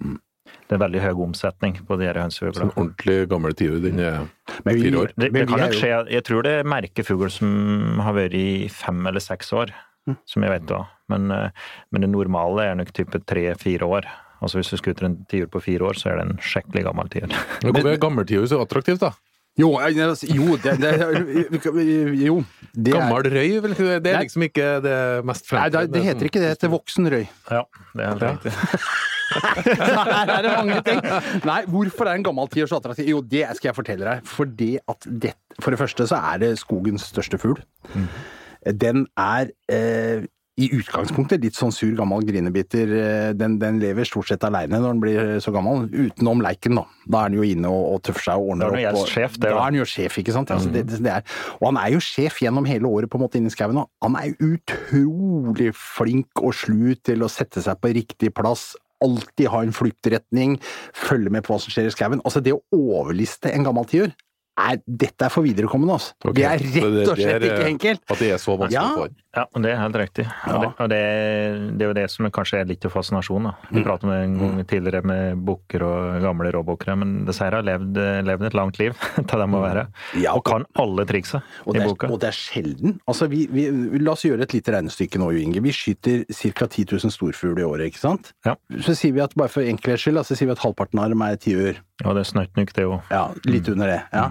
Det 0.68 0.76
er 0.76 0.80
veldig 0.82 1.00
høy 1.02 1.20
omsetning 1.26 1.76
på 1.86 1.96
de 1.98 2.06
her 2.06 2.14
Så 2.14 2.18
en 2.18 2.24
hønsefuglene. 2.52 2.74
ordentlig 2.76 3.28
gammel 3.28 3.52
tiur, 3.54 3.80
den 3.82 3.98
er 4.00 4.26
Men 4.64 4.80
fire 4.82 4.96
år. 4.98 5.12
Det, 5.16 5.32
det 5.32 5.48
kan 5.48 5.58
nok 5.60 5.72
skje. 5.72 6.10
Jeg 6.10 6.24
tror 6.24 6.42
det 6.42 6.52
er 6.60 6.64
merkefugl 6.64 7.30
som 7.30 8.00
har 8.00 8.12
vært 8.14 8.34
i 8.34 8.68
fem 8.68 9.06
eller 9.06 9.20
seks 9.20 9.52
år, 9.52 9.70
Mm. 10.08 10.16
som 10.24 10.42
jeg 10.42 10.50
vet 10.50 10.66
òg. 10.72 10.86
Men, 11.10 11.30
eh, 11.30 11.50
men 11.92 12.00
det 12.00 12.08
normale 12.10 12.62
er 12.70 12.74
nok 12.74 12.90
type 12.92 13.18
tre-fire 13.26 13.82
år. 13.84 14.06
Altså 14.40 14.56
Hvis 14.58 14.70
du 14.70 14.76
skuter 14.78 15.04
en 15.04 15.26
tiur 15.28 15.46
på 15.46 15.60
fire 15.60 15.80
år, 15.84 15.92
så 15.92 16.08
er 16.10 16.16
det 16.16 16.30
en 16.30 16.38
skikkelig 16.38 16.84
gammel 16.84 17.08
tiur. 17.10 17.28
Hvorfor 17.60 17.92
er 17.92 17.98
gammeltiur 17.98 18.46
så 18.48 18.62
attraktivt, 18.64 18.98
da? 19.00 19.10
Jo, 19.60 19.70
eh, 19.78 19.92
jo, 20.34 20.56
det, 20.62 20.74
det, 20.80 20.90
jo 22.24 22.40
det 22.72 22.94
Gammel 22.94 23.30
røy, 23.34 23.54
vel? 23.64 23.76
Det 23.76 24.12
er 24.12 24.24
liksom 24.24 24.44
ikke 24.46 24.72
det 24.84 24.96
mest 25.28 25.48
Nei, 25.52 25.68
det, 25.74 26.02
heter 26.06 26.28
ikke 26.30 26.42
det. 26.42 26.48
Det 26.48 26.56
heter 26.56 26.72
voksen 26.72 27.10
røy. 27.12 27.24
Ja, 27.50 27.64
det 27.94 28.04
er 28.04 28.12
helt 28.12 28.28
riktig. 28.28 28.54
Her 29.30 30.32
er 30.34 30.42
det 30.42 30.52
mange 30.56 30.80
ting. 30.86 31.00
Nei, 31.46 31.60
hvorfor 31.70 32.08
er 32.10 32.18
en 32.18 32.26
gammel 32.26 32.50
tiår 32.50 32.70
så 32.70 32.80
attraktiv? 32.80 33.06
Jo, 33.10 33.20
det 33.22 33.44
skal 33.58 33.70
jeg 33.70 33.78
fortelle 33.78 34.08
deg. 34.08 34.26
Fordi 34.26 34.72
at 34.90 35.06
det, 35.06 35.34
For 35.62 35.74
det 35.74 35.80
første 35.82 36.06
så 36.10 36.18
er 36.32 36.42
det 36.42 36.52
skogens 36.62 37.06
største 37.12 37.38
fugl. 37.38 37.60
Den 38.82 39.06
er 39.18 39.52
eh, 39.72 40.26
i 40.60 40.68
utgangspunktet 40.76 41.40
litt 41.42 41.56
sånn 41.56 41.72
sur, 41.72 41.90
gammel 41.96 42.24
grinebiter. 42.28 42.90
Eh, 42.92 43.32
Den, 43.40 43.54
den 43.62 43.78
lever 43.80 44.04
stort 44.04 44.28
sett 44.28 44.44
aleine 44.44 44.76
når 44.80 44.92
den 44.92 45.00
blir 45.00 45.20
så 45.40 45.52
gammel, 45.54 45.86
utenom 45.88 46.42
leiken, 46.44 46.76
da. 46.76 46.84
Da 47.08 47.24
er 47.24 47.32
den 47.32 47.38
jo 47.40 47.46
inne 47.48 47.70
og, 47.72 47.86
og 47.94 48.02
tøffer 48.06 48.28
seg 48.30 48.42
og 48.42 48.52
ordner 48.54 48.70
Da 48.74 48.76
er 48.76 48.90
den 48.90 49.00
jo 49.00 49.04
opp. 49.06 49.12
sjef, 49.14 49.38
det, 49.40 49.48
da 49.54 49.62
er 49.64 49.70
den 49.74 49.80
jo 49.80 49.88
sjef, 49.88 50.18
ikke 50.20 50.34
sant. 50.36 50.50
Altså, 50.54 50.70
det, 50.74 50.84
det 50.92 51.14
er, 51.16 51.24
og 51.60 51.66
han 51.70 51.80
er 51.80 51.94
jo 51.96 52.02
sjef 52.04 52.40
gjennom 52.44 52.68
hele 52.68 52.90
året 52.90 53.08
på 53.10 53.18
en 53.20 53.24
måte 53.26 53.40
inni 53.40 53.50
skauen. 53.54 53.80
Han 54.04 54.16
er 54.20 54.34
utrolig 54.44 55.70
flink 55.76 56.42
og 56.44 56.54
slu 56.56 56.94
til 57.04 57.22
å 57.24 57.30
sette 57.32 57.62
seg 57.64 57.80
på 57.82 57.92
riktig 57.96 58.32
plass. 58.36 58.72
Alltid 59.00 59.48
ha 59.48 59.62
en 59.64 59.72
fluktretning, 59.72 60.58
følge 60.92 61.30
med 61.32 61.46
på 61.46 61.54
hva 61.54 61.60
som 61.62 61.72
skjer 61.72 61.88
i 61.88 61.94
skauen. 61.94 62.20
Altså, 62.26 62.42
det 62.44 62.52
å 62.56 62.60
overliste 62.76 63.52
en 63.54 63.64
gammel 63.64 63.86
tiur 63.88 64.10
er, 64.60 64.76
dette 64.84 65.24
er 65.24 65.32
for 65.32 65.46
viderekommende, 65.46 65.94
altså. 65.96 66.12
Okay. 66.20 66.34
Det 66.36 66.44
er 66.44 66.58
rett 66.60 67.08
og 67.08 67.16
slett 67.16 67.40
det 67.40 67.48
er- 67.48 67.54
ikke 67.54 67.68
enkelt. 67.70 68.02
At 68.12 68.18
det 68.20 68.28
er 68.34 68.40
så 68.42 68.58
vanskelig 68.60 68.76
Ja. 68.76 68.88
for 68.92 69.08
Ja, 69.36 69.44
og 69.54 69.62
det 69.62 69.70
er 69.70 69.78
helt 69.78 69.94
riktig. 69.94 70.24
Og, 70.50 70.56
det, 70.64 70.68
og 70.82 70.88
det, 70.90 71.00
det 71.78 71.84
er 71.84 71.90
jo 71.92 71.96
det 72.00 72.06
som 72.10 72.26
er 72.26 72.32
kanskje 72.34 72.58
er 72.60 72.66
litt 72.66 72.84
av 72.88 72.90
fascinasjonen. 72.96 73.52
Vi 73.70 73.78
Mm. 73.80 73.84
pratet 73.86 74.08
med 74.10 74.24
en 74.24 74.32
gang 74.40 74.64
tidligere 74.66 75.04
med 75.06 75.44
bukker 75.46 75.84
og 75.86 76.16
gamle 76.24 76.50
råbukkere, 76.52 76.96
men 76.98 77.12
disse 77.28 77.44
her 77.46 77.54
har 77.54 77.62
levd, 77.62 77.94
levd 78.26 78.42
et 78.48 78.56
langt 78.58 78.80
liv 78.80 78.92
til 79.16 79.38
de 79.38 79.46
må 79.46 79.60
være. 79.62 79.86
Ja, 80.18 80.34
og 80.34 80.42
kan 80.44 80.66
alle 80.74 81.04
triksa 81.06 81.42
Og 81.64 81.76
i 81.76 81.78
er, 81.78 81.86
boka. 81.86 82.10
og 82.10 82.18
det 82.20 82.28
er 82.32 82.36
sjelden. 82.40 82.98
Altså, 83.06 83.28
vi, 83.30 83.46
vi, 83.54 83.68
la 84.02 84.16
oss 84.16 84.24
gjøre 84.26 84.42
et 84.48 84.52
lite 84.58 84.74
regnestykke 84.74 85.22
nå, 85.22 85.30
Inge. 85.44 85.62
Vi 85.62 85.70
skyter 85.72 86.24
ca. 86.26 86.66
10 86.66 86.88
000 86.98 87.14
storfugl 87.14 87.60
i 87.62 87.68
året, 87.70 87.86
ikke 87.92 88.02
sant? 88.02 88.32
Ja. 88.44 88.56
Så 88.82 88.96
sier 88.98 89.14
vi 89.14 89.22
at 89.22 89.36
bare 89.38 89.48
for 89.52 89.62
enkelhets 89.62 90.02
skyld, 90.08 90.18
så 90.26 90.34
sier 90.36 90.50
vi 90.50 90.56
at 90.58 90.64
halvparten 90.66 90.98
av 90.98 91.08
dem 91.14 91.22
er 91.22 91.38
tiur. 91.40 91.78
Ja, 92.00 92.14
det 92.16 92.22
er 92.24 92.30
snøtt 92.32 92.56
nok, 92.56 92.70
det 92.74 92.84
òg. 92.88 93.00
Ja, 93.12 93.26
litt 93.46 93.66
under 93.68 93.86
det. 93.94 94.00
ja. 94.16 94.30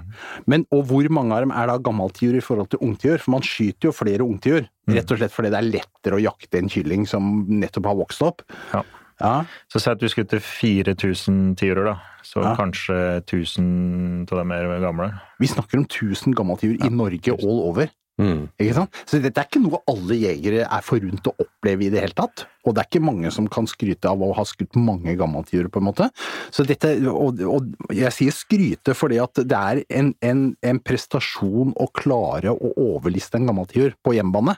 Men, 0.50 0.64
og 0.74 0.88
hvor 0.90 1.06
mange 1.14 1.36
av 1.38 1.44
dem 1.46 1.52
er 1.54 1.68
da 1.70 1.76
gammeltiur 1.86 2.36
i 2.36 2.42
forhold 2.44 2.72
til 2.74 2.82
ungtiur? 2.82 3.20
For 3.22 3.32
man 3.36 3.46
skyter 3.46 3.92
jo 3.92 3.94
flere 3.94 4.26
ungtiur, 4.26 4.66
rett 4.96 5.12
og 5.12 5.18
slett 5.22 5.32
fordi 5.36 5.52
det 5.54 5.60
er 5.60 5.72
lettere 5.74 6.18
å 6.18 6.24
jakte 6.24 6.58
en 6.62 6.70
kylling 6.70 7.06
som 7.08 7.46
nettopp 7.50 7.86
har 7.92 8.00
vokst 8.00 8.22
opp. 8.26 8.42
Ja. 8.74 8.84
Ja, 9.20 9.44
Så 9.68 9.82
si 9.84 9.90
at 9.92 10.00
du 10.00 10.08
skutter 10.08 10.40
4000 10.40 11.56
tiurer, 11.60 11.84
da. 11.90 11.96
Så 12.24 12.40
Ja. 12.42 12.56
kanskje 12.56 13.22
1000 13.28 14.32
av 14.32 14.38
dem 14.40 14.52
er 14.52 14.80
gamle. 14.80 15.12
Vi 15.40 15.48
snakker 15.48 15.78
om 15.78 15.86
1000 15.86 16.34
gammeltiur 16.34 16.78
i 16.86 16.90
Norge 16.90 17.34
all 17.34 17.60
over. 17.68 17.90
Mm. 18.20 18.50
Ikke 18.60 18.74
sant? 18.76 18.92
Så 19.08 19.22
dette 19.22 19.40
er 19.40 19.48
ikke 19.48 19.62
noe 19.64 19.80
alle 19.88 20.16
jegere 20.20 20.66
er 20.68 20.82
forunt 20.84 21.24
å 21.24 21.34
oppleve 21.40 21.86
i 21.86 21.90
det 21.90 22.02
hele 22.02 22.14
tatt. 22.14 22.46
Og 22.66 22.76
det 22.76 22.82
er 22.84 22.88
ikke 23.00 23.04
mange 23.06 23.32
som 23.32 23.48
kan 23.48 23.66
skryte 23.66 24.10
av 24.12 24.20
å 24.20 24.34
ha 24.36 24.44
skutt 24.44 24.76
mange 24.76 25.16
gammeltiurer, 25.16 25.70
på 25.72 25.80
en 25.80 25.88
måte. 25.88 26.10
Så 26.52 26.66
dette, 26.68 26.98
og, 27.08 27.40
og 27.40 27.94
jeg 27.96 28.12
sier 28.12 28.32
skryte 28.36 28.94
fordi 28.94 29.22
at 29.24 29.34
det 29.36 29.56
er 29.56 29.84
en, 29.90 30.14
en, 30.22 30.56
en 30.62 30.80
prestasjon 30.80 31.72
å 31.80 31.88
klare 31.96 32.52
å 32.52 32.74
overliste 32.76 33.36
en 33.40 33.48
gammeltiur 33.48 33.96
på 34.04 34.16
hjemmebane. 34.18 34.58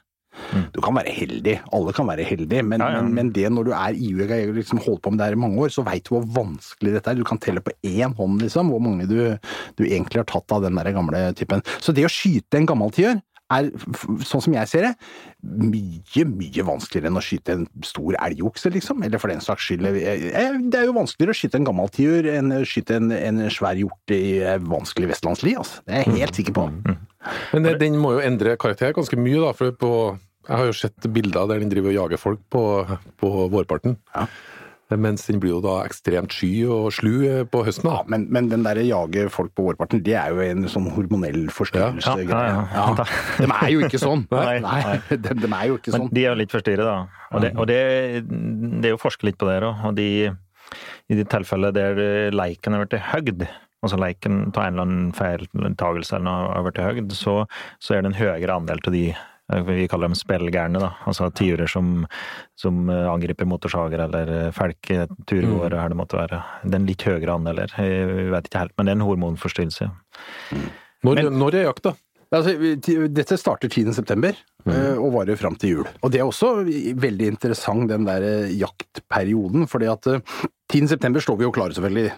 Du 0.73 0.79
kan 0.83 0.95
være 0.95 1.11
heldig, 1.13 1.57
alle 1.75 1.93
kan 1.95 2.07
være 2.07 2.23
heldige, 2.27 2.63
men, 2.63 2.79
Ja, 2.79 2.91
ja. 2.95 3.01
men, 3.01 3.13
men 3.17 3.31
det 3.35 3.49
når 3.51 3.67
du 3.67 3.71
er 3.75 3.95
i 3.97 4.11
jeger 4.15 4.49
og 4.49 4.55
liksom 4.59 4.79
holdt 4.85 5.01
på 5.03 5.11
med 5.11 5.19
det 5.21 5.27
her 5.29 5.37
i 5.37 5.41
mange 5.43 5.59
år, 5.65 5.73
så 5.75 5.83
veit 5.85 6.05
du 6.07 6.15
hvor 6.15 6.23
vanskelig 6.37 6.93
dette 6.95 7.11
er. 7.11 7.19
Du 7.19 7.25
kan 7.27 7.37
telle 7.43 7.59
på 7.63 7.73
én 7.83 8.15
hånd 8.15 8.41
liksom, 8.41 8.69
hvor 8.71 8.79
mange 8.83 9.07
du, 9.11 9.17
du 9.77 9.83
egentlig 9.85 10.21
har 10.23 10.29
tatt 10.31 10.51
av 10.55 10.63
den 10.63 10.79
der 10.79 10.91
gamle 10.95 11.25
typen. 11.35 11.61
Så 11.83 11.91
det 11.95 12.07
å 12.07 12.11
skyte 12.11 12.57
en 12.61 12.65
gammeltiur 12.71 13.19
er, 13.51 13.67
f- 13.75 14.07
sånn 14.23 14.39
som 14.45 14.53
jeg 14.55 14.69
ser 14.71 14.85
det, 14.87 14.91
mye, 15.43 16.23
mye 16.31 16.63
vanskeligere 16.63 17.09
enn 17.11 17.19
å 17.19 17.23
skyte 17.25 17.55
en 17.57 17.65
stor 17.83 18.15
elgokse, 18.23 18.71
liksom. 18.71 19.03
Eller 19.03 19.19
for 19.19 19.27
den 19.33 19.43
saks 19.43 19.65
skyld. 19.67 19.83
Det 19.91 20.77
er 20.79 20.85
jo 20.87 20.95
vanskeligere 20.95 21.35
å 21.35 21.39
skyte 21.41 21.59
en 21.59 21.67
gammeltiur 21.67 22.29
enn 22.31 22.53
å 22.55 22.61
skyte 22.63 23.01
en, 23.01 23.11
en 23.11 23.43
svær 23.51 23.75
hjort 23.81 24.15
i 24.15 24.39
eh, 24.39 24.55
vanskelig 24.63 25.11
vestlandsli, 25.11 25.57
altså. 25.59 25.83
Det 25.83 25.97
er 25.99 26.05
jeg 26.07 26.21
helt 26.23 26.39
sikker 26.39 26.55
på. 26.61 26.69
Men 27.53 27.67
det, 27.67 27.75
den 27.81 27.99
må 28.01 28.15
jo 28.17 28.23
endre 28.25 28.55
karakter 28.61 28.95
ganske 28.97 29.17
mye, 29.19 29.41
da. 29.43 29.51
For 29.57 29.75
på, 29.77 29.91
jeg 30.47 30.57
har 30.57 30.65
jo 30.71 30.77
sett 30.77 31.09
bilder 31.13 31.45
der 31.51 31.61
den 31.61 31.69
driver 31.73 31.91
og 31.93 31.99
jager 31.99 32.21
folk 32.21 32.41
på, 32.53 32.63
på 33.21 33.35
vårparten. 33.53 33.99
Ja. 34.15 34.25
Mens 34.99 35.23
den 35.23 35.37
blir 35.39 35.53
jo 35.53 35.59
da 35.63 35.77
ekstremt 35.87 36.33
sky 36.35 36.65
og 36.67 36.89
slu 36.91 37.21
eh, 37.23 37.43
på 37.47 37.61
høsten. 37.63 37.87
Ja, 37.87 38.01
men, 38.11 38.25
men 38.35 38.49
den 38.51 38.65
derre 38.65 38.83
jage 38.83 39.29
folk 39.31 39.53
på 39.55 39.63
vårparten, 39.69 40.01
det 40.03 40.17
er 40.19 40.33
jo 40.35 40.41
en 40.43 40.65
sånn 40.67 40.89
hormonell 40.91 41.45
forstyrrelse. 41.55 42.17
Ja, 42.27 42.41
ja, 42.49 42.65
ja. 42.75 42.89
Ja. 42.99 43.05
De 43.39 43.47
er 43.47 43.69
jo 43.71 43.85
ikke 43.87 44.01
sånn. 44.01 44.25
Nei, 44.33 44.57
Nei, 44.65 44.81
nei. 44.83 44.97
De, 45.29 45.37
de 45.45 45.47
er 45.47 45.69
jo 45.69 45.77
ikke 45.79 45.93
Men 45.95 46.03
sånn. 46.03 46.11
de 46.17 46.25
er 46.25 46.33
jo 46.33 46.39
litt 46.41 46.51
forstyrret, 46.57 46.83
da. 46.89 46.97
Og 47.31 47.45
det, 47.45 47.53
og 47.55 47.69
det, 47.71 47.79
det 48.83 48.89
er 48.91 48.95
jo 48.97 48.99
forsket 48.99 49.29
litt 49.29 49.39
på 49.39 49.47
det 49.47 49.61
òg. 49.63 49.85
Og 49.87 49.95
de, 50.01 50.09
i 51.07 51.21
de 51.21 51.27
tilfellene 51.37 51.71
der 51.77 52.35
leiken 52.35 52.75
har 52.75 52.83
blitt 52.83 52.99
høgd, 53.13 53.47
altså 53.81 53.99
leiken 54.01 54.51
tar 54.53 54.69
en 54.69 54.77
eller 54.77 54.87
annen 54.87 55.11
feiltagelse 55.17 56.17
eller 56.17 56.27
noe 56.27 56.53
over 56.59 56.75
til 56.75 56.87
høgd, 56.87 57.15
så, 57.17 57.35
så 57.81 57.97
er 57.97 58.03
det 58.03 58.11
en 58.11 58.19
høyere 58.21 58.57
andel 58.57 58.83
til 58.85 58.95
de 58.97 59.05
eh, 59.13 59.63
vi 59.67 59.87
kaller 59.91 60.11
dem 60.11 60.17
spillgærne, 60.19 60.81
da. 60.83 60.91
Altså 61.09 61.31
tiurer 61.37 61.69
som, 61.71 62.05
som 62.59 62.83
eh, 62.89 63.07
angriper 63.11 63.49
motorsager 63.49 64.05
eller 64.05 64.35
eh, 64.37 64.53
felker, 64.55 65.09
turgåere, 65.29 65.81
her 65.81 65.93
det 65.93 65.99
måtte 65.99 66.21
være. 66.21 66.43
Det 66.63 66.75
er 66.75 66.83
en 66.83 66.91
litt 66.91 67.07
høyere 67.09 67.39
andel 67.39 67.65
her. 67.65 67.75
Jeg 67.81 68.31
vet 68.35 68.51
ikke 68.51 68.63
helt, 68.65 68.77
men 68.77 68.87
det 68.87 68.95
er 68.95 69.01
en 69.01 69.09
hormonforstyrrelse. 69.09 69.89
ja. 69.89 70.63
Når, 71.01 71.31
når 71.33 71.55
er 71.57 71.63
jakta? 71.65 71.95
Altså, 72.31 72.53
dette 73.11 73.35
starter 73.35 73.67
10. 73.67 73.89
september 73.97 74.37
eh, 74.63 74.95
og 74.95 75.09
varer 75.17 75.39
fram 75.39 75.57
til 75.59 75.73
jul. 75.73 75.89
Og 75.99 76.13
det 76.13 76.21
er 76.21 76.29
også 76.29 76.61
veldig 76.63 77.27
interessant, 77.27 77.89
den 77.89 78.05
der 78.07 78.23
jaktperioden. 78.55 79.65
fordi 79.67 79.89
at 79.91 80.07
eh, 80.71 80.79
10. 80.79 80.87
september 80.87 81.19
står 81.23 81.37
vi 81.37 81.45
jo 81.45 81.51
klare, 81.51 81.75
selvfølgelig. 81.75 82.11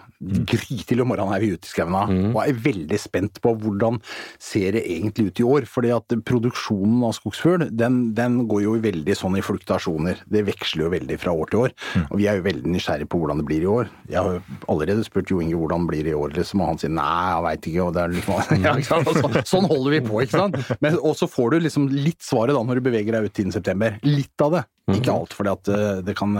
Grytidlig 0.48 1.02
om 1.04 1.10
morgenen 1.12 1.34
er 1.36 1.42
vi 1.44 1.52
ute 1.54 1.66
i 1.68 1.72
skauen 1.72 1.94
Mm. 1.94 2.34
og 2.34 2.40
er 2.42 2.52
veldig 2.54 2.98
spent 2.98 3.40
på 3.42 3.52
hvordan 3.60 4.00
ser 4.38 4.72
det 4.72 4.84
egentlig 4.88 5.26
ut 5.28 5.40
i 5.40 5.44
år. 5.44 5.66
fordi 5.68 5.90
at 5.94 6.08
produksjonen 6.24 7.02
av 7.04 7.12
skogsfugl 7.14 7.68
den, 7.70 8.14
den 8.14 8.46
går 8.48 8.62
jo 8.64 8.74
veldig 8.80 9.14
sånn 9.16 9.36
i 9.38 9.42
fluktasjoner. 9.44 10.20
Det 10.28 10.44
veksler 10.46 10.84
jo 10.84 10.90
veldig 10.90 11.18
fra 11.20 11.32
år 11.32 11.50
til 11.50 11.60
år. 11.64 11.74
Og 12.10 12.18
vi 12.18 12.26
er 12.30 12.38
jo 12.38 12.46
veldig 12.48 12.72
nysgjerrige 12.74 13.08
på 13.10 13.20
hvordan 13.20 13.38
det 13.42 13.46
blir 13.48 13.62
i 13.62 13.70
år. 13.70 13.88
Jeg 14.08 14.18
har 14.20 14.38
jo 14.38 14.42
allerede 14.68 15.04
spurt 15.06 15.30
Jo 15.30 15.40
Inge 15.40 15.56
hvordan 15.56 15.86
det 15.86 15.92
blir 15.92 16.10
i 16.10 16.14
år, 16.16 16.34
liksom, 16.34 16.60
og 16.64 16.68
han 16.72 16.78
sier 16.78 16.90
nei, 16.90 17.30
jeg 17.34 17.42
veit 17.48 17.70
ikke. 17.70 17.86
og 17.86 17.94
det 17.94 18.02
er 18.02 18.14
liksom, 18.14 18.34
ja, 18.64 18.74
så, 18.82 19.42
Sånn 19.54 19.68
holder 19.70 19.90
vi 19.96 20.00
på, 20.08 20.22
ikke 20.24 20.38
sant. 20.44 20.56
Men, 20.80 20.98
og 21.02 21.16
så 21.18 21.28
får 21.30 21.50
du 21.54 21.60
liksom 21.68 21.88
litt 21.92 22.22
svaret 22.24 22.54
da 22.56 22.62
når 22.62 22.80
du 22.80 22.88
beveger 22.90 23.12
deg 23.18 23.28
ut 23.30 23.34
10. 23.34 23.52
september. 23.58 23.98
Litt 24.04 24.40
av 24.44 24.58
det. 24.58 24.64
Ikke 24.92 25.14
alt, 25.14 25.32
fordi 25.32 25.48
at 25.48 25.68
eh, 25.72 26.00
det 26.04 26.12
kan 26.18 26.34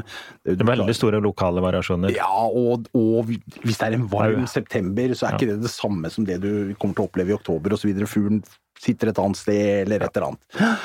Det 0.44 0.58
er 0.60 0.66
veldig 0.68 0.92
store 0.94 1.16
lokale 1.24 1.62
variasjoner. 1.64 2.03
Ja, 2.12 2.28
og, 2.28 2.88
og 2.96 3.30
hvis 3.30 3.78
det 3.80 3.86
er 3.86 3.96
en 3.96 4.08
varm 4.10 4.46
september, 4.50 5.14
så 5.16 5.28
er 5.28 5.38
ikke 5.38 5.52
det 5.52 5.62
det 5.64 5.72
samme 5.72 6.10
som 6.12 6.26
det 6.28 6.40
du 6.42 6.74
kommer 6.80 6.96
til 6.96 7.04
å 7.04 7.08
oppleve 7.08 7.32
i 7.32 7.36
oktober 7.36 7.76
osv. 7.76 7.92
Fuglen 8.10 8.42
sitter 8.80 9.10
et 9.10 9.20
annet 9.22 9.40
sted, 9.40 9.64
eller 9.84 10.04
et 10.04 10.16
eller 10.16 10.32
annet. 10.32 10.78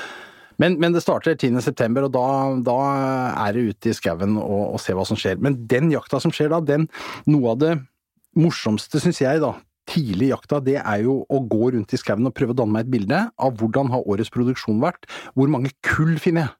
Men, 0.60 0.76
men 0.82 0.96
det 0.96 1.06
starter 1.06 1.38
10. 1.38 1.62
september, 1.64 2.08
og 2.08 2.14
da, 2.16 2.26
da 2.68 2.78
er 3.48 3.56
det 3.56 3.70
ute 3.72 3.92
i 3.92 3.96
skauen 3.96 4.36
og, 4.42 4.76
og 4.76 4.84
se 4.84 4.96
hva 4.96 5.06
som 5.08 5.20
skjer. 5.20 5.40
Men 5.44 5.56
den 5.72 5.88
jakta 5.94 6.20
som 6.20 6.34
skjer 6.36 6.52
da, 6.52 6.60
den, 6.64 6.90
noe 7.32 7.56
av 7.56 7.62
det 7.64 7.74
morsomste, 8.40 9.00
syns 9.02 9.22
jeg, 9.24 9.40
da, 9.44 9.54
tidlig 9.90 10.28
i 10.28 10.34
jakta, 10.34 10.60
det 10.64 10.78
er 10.82 11.04
jo 11.06 11.22
å 11.32 11.42
gå 11.50 11.72
rundt 11.76 11.96
i 11.96 12.00
skauen 12.00 12.28
og 12.28 12.36
prøve 12.38 12.54
å 12.54 12.60
danne 12.60 12.76
meg 12.76 12.86
et 12.86 12.94
bilde 12.94 13.24
av 13.40 13.56
hvordan 13.60 13.92
har 13.96 14.06
årets 14.06 14.32
produksjon 14.34 14.84
vært. 14.84 15.08
Hvor 15.34 15.52
mange 15.52 15.72
kull 15.86 16.18
finner 16.22 16.48
jeg? 16.48 16.56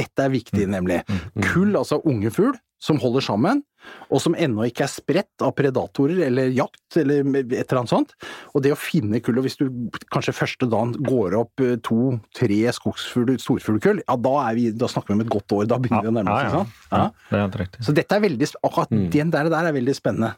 Dette 0.00 0.24
er 0.24 0.32
viktig, 0.32 0.64
nemlig. 0.72 1.02
Kull, 1.44 1.74
altså 1.76 2.00
unge 2.08 2.32
fugl, 2.32 2.54
som 2.84 3.00
holder 3.00 3.24
sammen, 3.24 3.64
og 4.08 4.20
som 4.22 4.32
ennå 4.32 4.64
ikke 4.70 4.86
er 4.86 4.92
spredt 4.92 5.42
av 5.44 5.50
predatorer 5.58 6.22
eller 6.28 6.52
jakt 6.56 6.96
eller 7.00 7.20
et 7.42 7.50
eller 7.58 7.80
annet 7.82 7.92
sånt. 7.92 8.14
Og 8.56 8.62
det 8.64 8.72
å 8.72 8.78
finne 8.80 9.20
kull, 9.24 9.36
og 9.40 9.44
hvis 9.44 9.58
du 9.60 9.66
kanskje 10.12 10.32
første 10.36 10.68
dagen 10.72 10.94
går 11.04 11.36
opp 11.36 11.64
eh, 11.64 11.74
to-tre 11.84 12.60
skogsfugl, 12.76 13.34
storfuglkull, 13.42 14.00
ja 14.06 14.16
da, 14.24 14.34
er 14.46 14.56
vi, 14.56 14.70
da 14.72 14.88
snakker 14.88 15.12
vi 15.12 15.18
om 15.18 15.24
et 15.26 15.32
godt 15.34 15.56
år. 15.58 15.68
Da 15.68 15.80
begynner 15.80 16.06
vi 16.06 16.12
å 16.12 16.16
nærme 16.16 16.32
oss, 16.32 16.46
ikke 16.46 16.62
sant? 16.62 16.78
Ja, 16.94 17.04
det 17.28 17.36
er 17.36 17.44
helt 17.44 17.60
riktig. 17.60 17.84
Så 17.84 17.96
dette 17.96 18.16
er 18.16 18.24
veldig, 18.24 18.50
akkurat 18.62 18.84
akkurat 18.84 19.12
den 19.12 19.30
der, 19.32 19.50
der 19.50 19.68
er 19.68 19.74
veldig 19.74 19.96
spennende. 19.96 20.34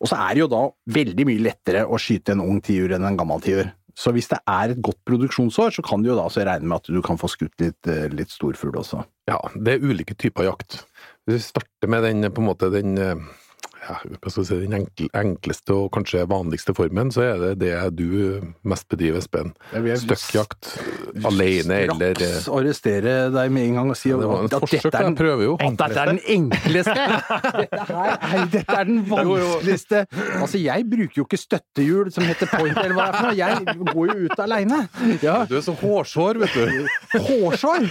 Og 0.00 0.10
så 0.10 0.18
er 0.18 0.34
det 0.34 0.44
jo 0.44 0.50
da 0.52 0.62
veldig 0.96 1.26
mye 1.28 1.44
lettere 1.46 1.86
å 1.86 1.98
skyte 2.00 2.36
en 2.36 2.44
ung 2.44 2.60
tiur 2.64 2.94
enn 2.96 3.06
en 3.06 3.18
gammel 3.18 3.42
tiur. 3.44 3.72
Så 3.96 4.12
hvis 4.12 4.28
det 4.28 4.38
er 4.44 4.74
et 4.74 4.80
godt 4.84 4.98
produksjonsår, 5.08 5.72
så 5.72 5.82
kan 5.84 6.02
du 6.02 6.10
jo 6.10 6.18
da 6.18 6.26
regne 6.28 6.68
med 6.68 6.82
at 6.82 6.90
du 6.92 7.00
kan 7.04 7.16
få 7.16 7.30
skutt 7.32 7.54
litt, 7.62 7.80
eh, 7.88 8.10
litt 8.12 8.28
storfugl 8.28 8.76
også. 8.76 9.00
Ja, 9.30 9.38
det 9.56 9.78
er 9.78 9.86
ulike 9.86 10.14
typer 10.14 10.44
jakt. 10.44 10.82
Hvis 11.26 11.34
vi 11.34 11.42
starter 11.42 11.90
med 11.90 12.04
den, 12.06 12.22
på 12.30 12.40
en 12.40 12.46
måte, 12.46 12.68
den, 12.70 12.98
eh, 13.02 13.16
ja, 13.86 13.96
skal 14.30 14.46
si, 14.46 14.58
den 14.64 14.76
enkle, 14.80 15.08
enkleste 15.16 15.74
og 15.76 15.90
kanskje 15.94 16.24
vanligste 16.30 16.74
formen, 16.76 17.12
så 17.14 17.22
er 17.26 17.42
det 17.42 17.52
det 17.62 17.74
du 17.96 18.42
mest 18.66 18.88
bedriver, 18.90 19.20
Espen. 19.22 19.52
Støkkjakt 19.72 20.72
alene 21.26 21.78
eller 21.86 22.10
eh, 22.10 22.32
Straks 22.36 22.48
arrestere 22.52 23.14
deg 23.34 23.52
med 23.54 23.70
en 23.70 23.78
gang 23.80 23.92
og 23.92 23.98
si 23.98 24.10
Det 24.12 24.28
var 24.28 24.46
at, 24.46 24.56
at 24.56 24.64
forsøk, 24.64 24.82
dette 24.86 24.98
er 24.98 25.06
jeg 25.06 25.10
den 25.10 25.18
prøver 25.18 25.44
jo. 25.46 25.54
At 25.62 25.78
dette 25.80 26.02
er 26.02 26.10
den 26.12 26.20
enkleste! 26.36 26.94
Dette, 27.56 27.84
her 27.88 28.12
er, 28.16 28.48
dette 28.52 28.76
er 28.76 28.88
den 28.88 28.98
vanskeligste 29.08 30.02
Altså, 30.42 30.58
jeg 30.60 30.84
bruker 30.90 31.20
jo 31.20 31.24
ikke 31.26 31.38
støttehjul 31.40 32.10
som 32.14 32.26
heter 32.28 32.50
point, 32.50 32.76
eller 32.82 32.94
hva 32.96 33.06
det 33.06 33.12
er 33.12 33.16
for 33.16 33.28
noe. 33.28 33.36
Jeg 33.36 33.76
går 33.92 34.10
jo 34.10 34.26
ut 34.26 34.42
aleine. 34.42 34.80
Ja, 35.22 35.36
Du 35.48 35.56
er 35.58 35.64
så 35.64 35.74
hårsår, 35.78 36.40
vet 36.42 36.56
du. 36.56 36.88
hårsår! 37.28 37.86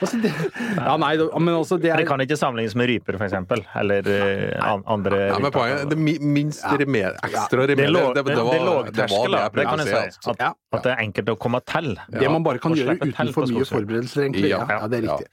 altså, 0.00 0.20
det, 0.22 0.32
ja, 0.76 0.96
nei, 1.00 1.12
men 1.18 1.52
altså, 1.56 1.78
det 1.78 1.90
Det 1.90 1.94
er 2.06 2.08
kan 2.08 2.24
ikke 2.24 2.38
sammenlignes 2.40 2.76
med 2.78 2.90
ryper, 2.90 3.18
for 3.18 3.28
eksempel. 3.28 3.64
Eller 3.78 4.08
eh, 4.12 4.56
an, 4.64 4.84
andre 4.92 5.18
Ja, 5.28 5.38
men 5.42 5.52
poenget, 5.54 5.88
det 5.90 5.98
minst 6.20 6.64
remer, 6.64 7.16
ekstra 7.24 7.66
Det 7.66 7.74
er 7.78 7.82
remed. 7.82 7.92
låg- 7.96 8.14
Det, 8.14 8.24
det, 8.24 8.34
det- 8.36 8.44
var- 8.44 8.52
det 8.52 8.60
låg 8.68 8.84
det 8.84 8.96
var 8.96 9.06
terskel, 9.08 9.30
da. 9.32 9.38
jeg 9.42 9.52
prøvde 9.52 9.76
å 9.76 9.86
si, 9.86 9.94
altså. 10.02 10.30
At, 10.30 10.56
at 10.72 10.82
det 10.82 10.92
er 10.92 11.02
enkelt 11.06 11.28
å 11.34 11.38
komme 11.38 11.60
til. 11.66 11.88
det 12.10 12.30
man 12.30 12.42
bare 12.42 12.58
kan 12.58 12.72
gjøre 12.74 12.98
uten 13.00 13.32
for 13.32 13.46
mye 13.46 13.64
forberedelser, 13.72 14.22
egentlig. 14.28 14.48
Ja, 14.50 14.58
Ja, 14.68 14.78
ja, 14.80 14.86
det 14.88 15.02
er 15.04 15.08
riktig. 15.08 15.28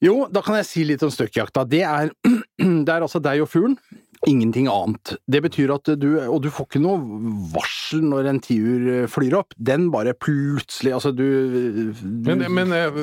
Jo, 0.00 0.28
da 0.30 0.40
kan 0.46 0.54
jeg 0.60 0.66
si 0.68 0.84
litt 0.84 1.02
om 1.02 1.10
støkkjakta. 1.10 1.64
Det 1.68 1.82
er, 1.82 2.10
det 2.84 2.88
er 2.88 3.00
altså 3.02 3.20
deg 3.20 3.40
og 3.42 3.48
fuglen. 3.50 3.74
Ingenting 4.26 4.66
annet. 4.66 5.14
Det 5.30 5.40
betyr 5.44 5.70
at 5.76 5.90
du 6.00 6.08
Og 6.26 6.40
du 6.42 6.48
får 6.50 6.66
ikke 6.66 6.80
noe 6.82 6.98
varsel 7.52 8.02
når 8.02 8.30
en 8.32 8.40
tiur 8.42 8.88
flyr 9.10 9.36
opp. 9.38 9.54
Den 9.54 9.88
bare 9.94 10.14
plutselig 10.18 10.96
Altså, 10.96 11.12
du, 11.14 11.24
du 11.94 12.30
Men, 12.32 12.42
men 12.54 12.74
eh, 12.74 12.98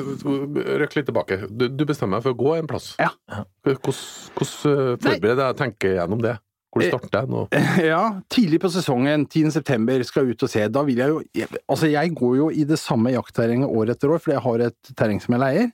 røkk 0.82 0.98
litt 0.98 1.08
tilbake. 1.08 1.40
Du, 1.48 1.68
du 1.72 1.86
bestemmer 1.88 2.20
deg 2.20 2.28
for 2.28 2.36
å 2.36 2.40
gå 2.42 2.56
en 2.58 2.68
plass. 2.70 2.92
Ja. 3.00 3.12
Hvordan, 3.64 3.96
eh, 3.96 4.92
forbereder 5.06 5.46
jeg 5.48 5.60
tenker 5.62 5.96
gjennom 5.96 6.20
det? 6.24 6.36
Hvor 6.76 6.86
starter 6.92 7.24
jeg 7.24 7.32
nå? 7.32 7.44
Ja, 7.90 8.02
tidlig 8.32 8.60
på 8.62 8.70
sesongen, 8.72 9.26
10. 9.26 9.50
september, 9.54 10.02
skal 10.06 10.26
jeg 10.26 10.36
ut 10.36 10.46
og 10.46 10.52
se. 10.52 10.64
Da 10.72 10.82
vil 10.86 11.02
jeg 11.02 11.12
jo 11.12 11.22
Altså, 11.66 11.88
jeg 11.90 12.12
går 12.16 12.34
jo 12.38 12.46
i 12.52 12.64
det 12.68 12.78
samme 12.80 13.12
jaktterrenget 13.14 13.70
år 13.70 13.92
etter 13.94 14.12
år, 14.12 14.22
fordi 14.22 14.36
jeg 14.36 14.44
har 14.44 14.64
et 14.68 14.92
terreng 14.98 15.20
som 15.22 15.36
jeg 15.36 15.42
leier. 15.42 15.70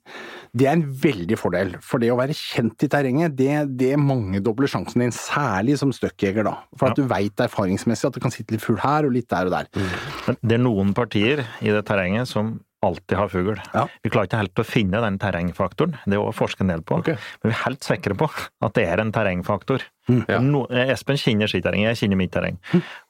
Det 0.57 0.69
er 0.69 0.77
en 0.77 0.87
veldig 1.05 1.39
fordel. 1.41 1.75
For 1.85 2.03
det 2.03 2.11
å 2.13 2.19
være 2.19 2.37
kjent 2.37 2.87
i 2.87 2.91
terrenget, 2.93 3.37
det, 3.39 3.51
det 3.81 3.93
mangedobler 4.01 4.71
sjansen 4.71 5.05
din, 5.05 5.15
særlig 5.17 5.79
som 5.81 5.95
støkkjeger, 5.95 6.47
da. 6.49 6.57
For 6.79 6.91
at 6.91 6.99
du 6.99 7.07
veit 7.11 7.45
erfaringsmessig 7.45 8.09
at 8.09 8.19
det 8.19 8.25
kan 8.25 8.35
sitte 8.35 8.57
litt 8.57 8.65
fugl 8.65 8.81
her 8.83 9.09
og 9.09 9.17
litt 9.17 9.31
der 9.33 9.49
og 9.49 9.57
der. 9.57 9.71
Mm. 9.73 10.37
det 10.41 10.59
er 10.59 10.63
noen 10.63 10.93
partier 10.97 11.47
i 11.63 11.73
det 11.73 11.85
terrenget 11.89 12.31
som 12.31 12.57
alltid 12.83 13.19
har 13.19 13.31
fugl. 13.31 13.57
Ja. 13.73 13.87
Vi 14.03 14.11
klarer 14.11 14.29
ikke 14.29 14.41
helt 14.41 14.63
å 14.63 14.67
finne 14.67 15.01
den 15.05 15.19
terrengfaktoren, 15.23 15.97
det 16.05 16.17
er 16.17 16.23
også 16.23 16.43
forsket 16.43 16.65
en 16.67 16.73
del 16.75 16.85
på. 16.87 16.99
Okay. 17.03 17.19
Men 17.43 17.53
vi 17.53 17.55
er 17.55 17.61
helt 17.65 17.87
sikre 17.87 18.17
på 18.19 18.29
at 18.29 18.79
det 18.79 18.87
er 18.91 19.03
en 19.03 19.13
terrengfaktor. 19.15 19.85
Ja. 20.27 20.41
No, 20.43 20.65
Espen 20.67 21.21
kjenner 21.21 21.51
sitt 21.51 21.63
terreng, 21.63 21.85
jeg 21.87 22.01
kjenner 22.01 22.19
mitt 22.19 22.33
terreng. 22.35 22.59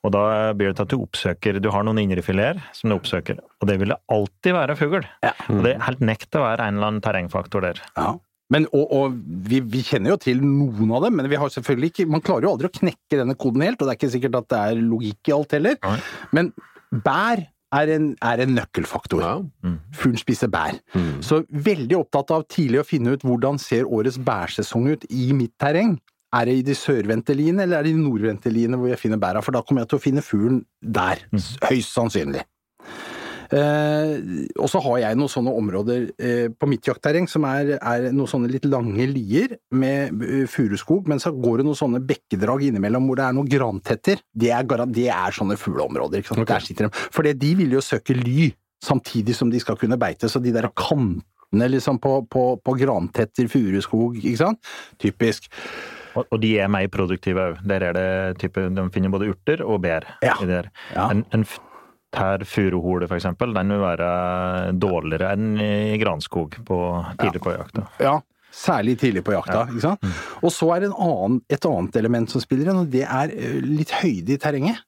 Og 0.04 0.12
da 0.12 0.24
blir 0.56 0.70
det 0.70 0.76
til 0.76 0.84
at 0.84 0.92
du 0.92 0.98
oppsøker 1.00 1.56
Du 1.64 1.70
har 1.72 1.86
noen 1.86 2.02
indrefileter 2.02 2.60
som 2.76 2.92
du 2.92 2.98
oppsøker, 2.98 3.40
og 3.40 3.70
det 3.70 3.78
vil 3.80 3.94
det 3.94 4.00
alltid 4.12 4.58
være 4.58 4.76
fugl. 4.76 5.00
Og 5.00 5.64
det 5.64 5.72
er 5.72 5.86
helt 5.88 6.04
nekt 6.04 6.36
å 6.36 6.44
være 6.44 6.68
en 6.68 6.76
eller 6.76 6.92
annen 6.92 7.04
terrengfaktor 7.04 7.64
der. 7.64 7.80
Ja. 7.96 8.12
Men, 8.52 8.66
og, 8.76 8.90
og 8.92 9.14
vi, 9.48 9.62
vi 9.72 9.80
kjenner 9.86 10.12
jo 10.12 10.18
til 10.20 10.42
noen 10.44 10.90
av 10.92 11.06
dem, 11.06 11.16
men 11.16 11.30
vi 11.32 11.38
har 11.40 11.52
selvfølgelig 11.54 11.92
ikke, 11.92 12.08
man 12.12 12.24
klarer 12.24 12.44
jo 12.44 12.52
aldri 12.52 12.68
å 12.68 12.74
knekke 12.74 13.20
denne 13.22 13.36
koden 13.40 13.64
helt, 13.64 13.80
og 13.80 13.88
det 13.88 13.94
er 13.94 14.00
ikke 14.00 14.12
sikkert 14.12 14.36
at 14.42 14.50
det 14.52 14.60
er 14.60 14.82
logikk 14.90 15.30
i 15.30 15.34
alt 15.38 15.56
heller. 15.56 15.78
Nei. 15.86 15.96
Men 16.36 16.52
bær 16.92 17.46
er 17.72 17.92
en, 17.94 18.12
er 18.22 18.44
en 18.44 18.54
nøkkelfaktor. 18.56 19.22
Ja. 19.24 19.74
Fuglen 19.96 20.20
spiser 20.20 20.50
bær. 20.52 20.78
Så 21.24 21.42
veldig 21.48 21.98
opptatt 21.98 22.32
av 22.34 22.46
tidlig 22.52 22.82
å 22.82 22.86
finne 22.86 23.16
ut 23.16 23.26
hvordan 23.26 23.60
ser 23.62 23.88
årets 23.88 24.20
bærsesong 24.22 24.90
ut 24.92 25.06
i 25.10 25.30
mitt 25.36 25.54
terreng. 25.60 25.96
Er 26.32 26.48
det 26.48 26.54
i 26.56 26.64
de 26.64 26.74
sørvendte 26.76 27.34
liene, 27.36 27.66
eller 27.66 27.78
er 27.78 27.84
det 27.84 27.92
i 27.92 27.96
de 27.96 28.04
nordvendte 28.06 28.52
liene 28.52 28.78
hvor 28.80 28.88
jeg 28.88 29.00
finner 29.02 29.20
bæra? 29.20 29.42
For 29.44 29.52
da 29.52 29.60
kommer 29.66 29.84
jeg 29.84 29.90
til 29.92 29.98
å 29.98 30.04
finne 30.06 30.24
fuglen 30.24 30.62
der, 30.80 31.20
høyst 31.68 31.92
sannsynlig. 31.92 32.46
Eh, 33.52 34.12
og 34.56 34.68
så 34.70 34.80
har 34.80 35.00
jeg 35.02 35.18
noen 35.18 35.30
sånne 35.30 35.52
områder 35.60 36.04
eh, 36.16 36.46
på 36.56 36.68
mitt 36.70 36.86
jaktterreng 36.88 37.26
som 37.28 37.44
er, 37.44 37.74
er 37.76 38.06
noen 38.08 38.30
sånne 38.30 38.48
litt 38.48 38.64
lange 38.70 39.04
lier 39.10 39.58
med 39.76 40.22
eh, 40.24 40.44
furuskog, 40.48 41.10
men 41.10 41.20
så 41.20 41.34
går 41.36 41.60
det 41.60 41.66
noen 41.68 41.78
sånne 41.78 42.00
bekkedrag 42.08 42.64
innimellom 42.70 43.10
hvor 43.10 43.20
det 43.20 43.26
er 43.26 43.36
noen 43.36 43.50
grantetter. 43.52 44.22
Det 44.32 44.52
er, 44.56 44.64
det 44.88 45.08
er 45.12 45.36
sånne 45.36 45.58
fugleområder. 45.60 46.22
Ikke 46.22 46.32
sant? 46.32 46.48
Der 46.48 46.64
sitter 46.64 46.88
de. 46.88 47.04
For 47.12 47.28
de 47.28 47.52
vil 47.58 47.76
jo 47.76 47.84
søke 47.84 48.16
ly 48.16 48.48
samtidig 48.82 49.36
som 49.38 49.52
de 49.52 49.60
skal 49.62 49.76
kunne 49.78 50.00
beite, 50.00 50.30
så 50.32 50.40
de 50.42 50.54
der 50.54 50.70
kantene 50.74 51.68
liksom 51.68 52.00
på, 52.02 52.22
på, 52.32 52.46
på 52.64 52.76
grantetter, 52.80 53.50
furuskog, 53.52 54.16
ikke 54.22 54.40
sant? 54.40 54.72
Typisk. 55.02 55.52
Og, 56.18 56.38
de 56.42 56.56
er 56.60 56.72
mer 56.72 56.88
produktive 56.92 57.52
òg. 57.52 57.60
Der 57.68 57.84
er 57.86 57.96
det 57.96 58.08
type 58.42 58.66
De 58.76 58.84
finner 58.92 59.12
både 59.12 59.30
urter 59.32 59.62
og 59.64 59.80
bær. 59.84 60.04
Ja. 60.24 60.34
i 60.42 60.48
der. 60.48 60.68
Ja. 60.92 61.06
En, 61.12 61.22
en 61.32 61.46
tær 62.12 62.44
furuhole, 62.48 63.08
eksempel, 63.16 63.54
den 63.56 63.72
vil 63.72 63.80
være 63.82 64.10
dårligere 64.76 65.32
enn 65.36 65.56
i 65.62 65.96
granskog 66.02 66.58
på, 66.68 66.82
tidlig 67.20 67.40
på 67.44 67.54
jakta. 67.54 67.86
Ja, 68.02 68.18
særlig 68.52 68.98
tidlig 69.00 69.22
på 69.24 69.32
jakta. 69.32 69.62
ikke 69.70 69.80
sant? 69.80 70.08
Og 70.44 70.52
så 70.52 70.68
er 70.74 70.82
det 70.82 70.90
en 70.90 70.98
annen, 71.06 71.38
et 71.48 71.64
annet 71.68 71.96
element 71.96 72.28
som 72.32 72.42
spiller 72.44 72.68
inn, 72.68 72.82
og 72.82 72.90
det 72.92 73.04
er 73.06 73.32
eh, 73.32 73.54
litt 73.64 73.94
høyde 74.02 74.34
i 74.34 74.40
terrenget. 74.42 74.82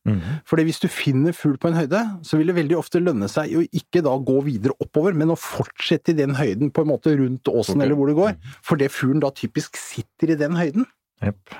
Fordi 0.50 0.66
hvis 0.68 0.82
du 0.82 0.88
finner 0.92 1.36
fugl 1.36 1.56
på 1.60 1.70
en 1.70 1.78
høyde, 1.80 2.02
så 2.28 2.36
vil 2.40 2.52
det 2.52 2.58
veldig 2.58 2.76
ofte 2.76 3.00
lønne 3.00 3.30
seg 3.32 3.56
å 3.56 3.64
ikke 3.72 4.04
da 4.04 4.12
gå 4.20 4.36
videre 4.50 4.76
oppover, 4.84 5.16
men 5.16 5.32
å 5.32 5.38
fortsette 5.40 6.12
i 6.12 6.18
den 6.20 6.36
høyden, 6.36 6.74
på 6.76 6.84
en 6.84 6.92
måte 6.92 7.16
rundt 7.16 7.48
åsen 7.48 7.80
eller 7.80 7.96
hvor 7.96 8.12
det 8.12 8.18
går. 8.20 8.36
For 8.62 8.80
det 8.80 8.92
fuglen 8.92 9.24
da 9.24 9.32
typisk 9.32 9.80
sitter 9.80 10.34
i 10.34 10.38
den 10.44 10.60
høyden. 10.60 10.84
Yep. 11.24 11.54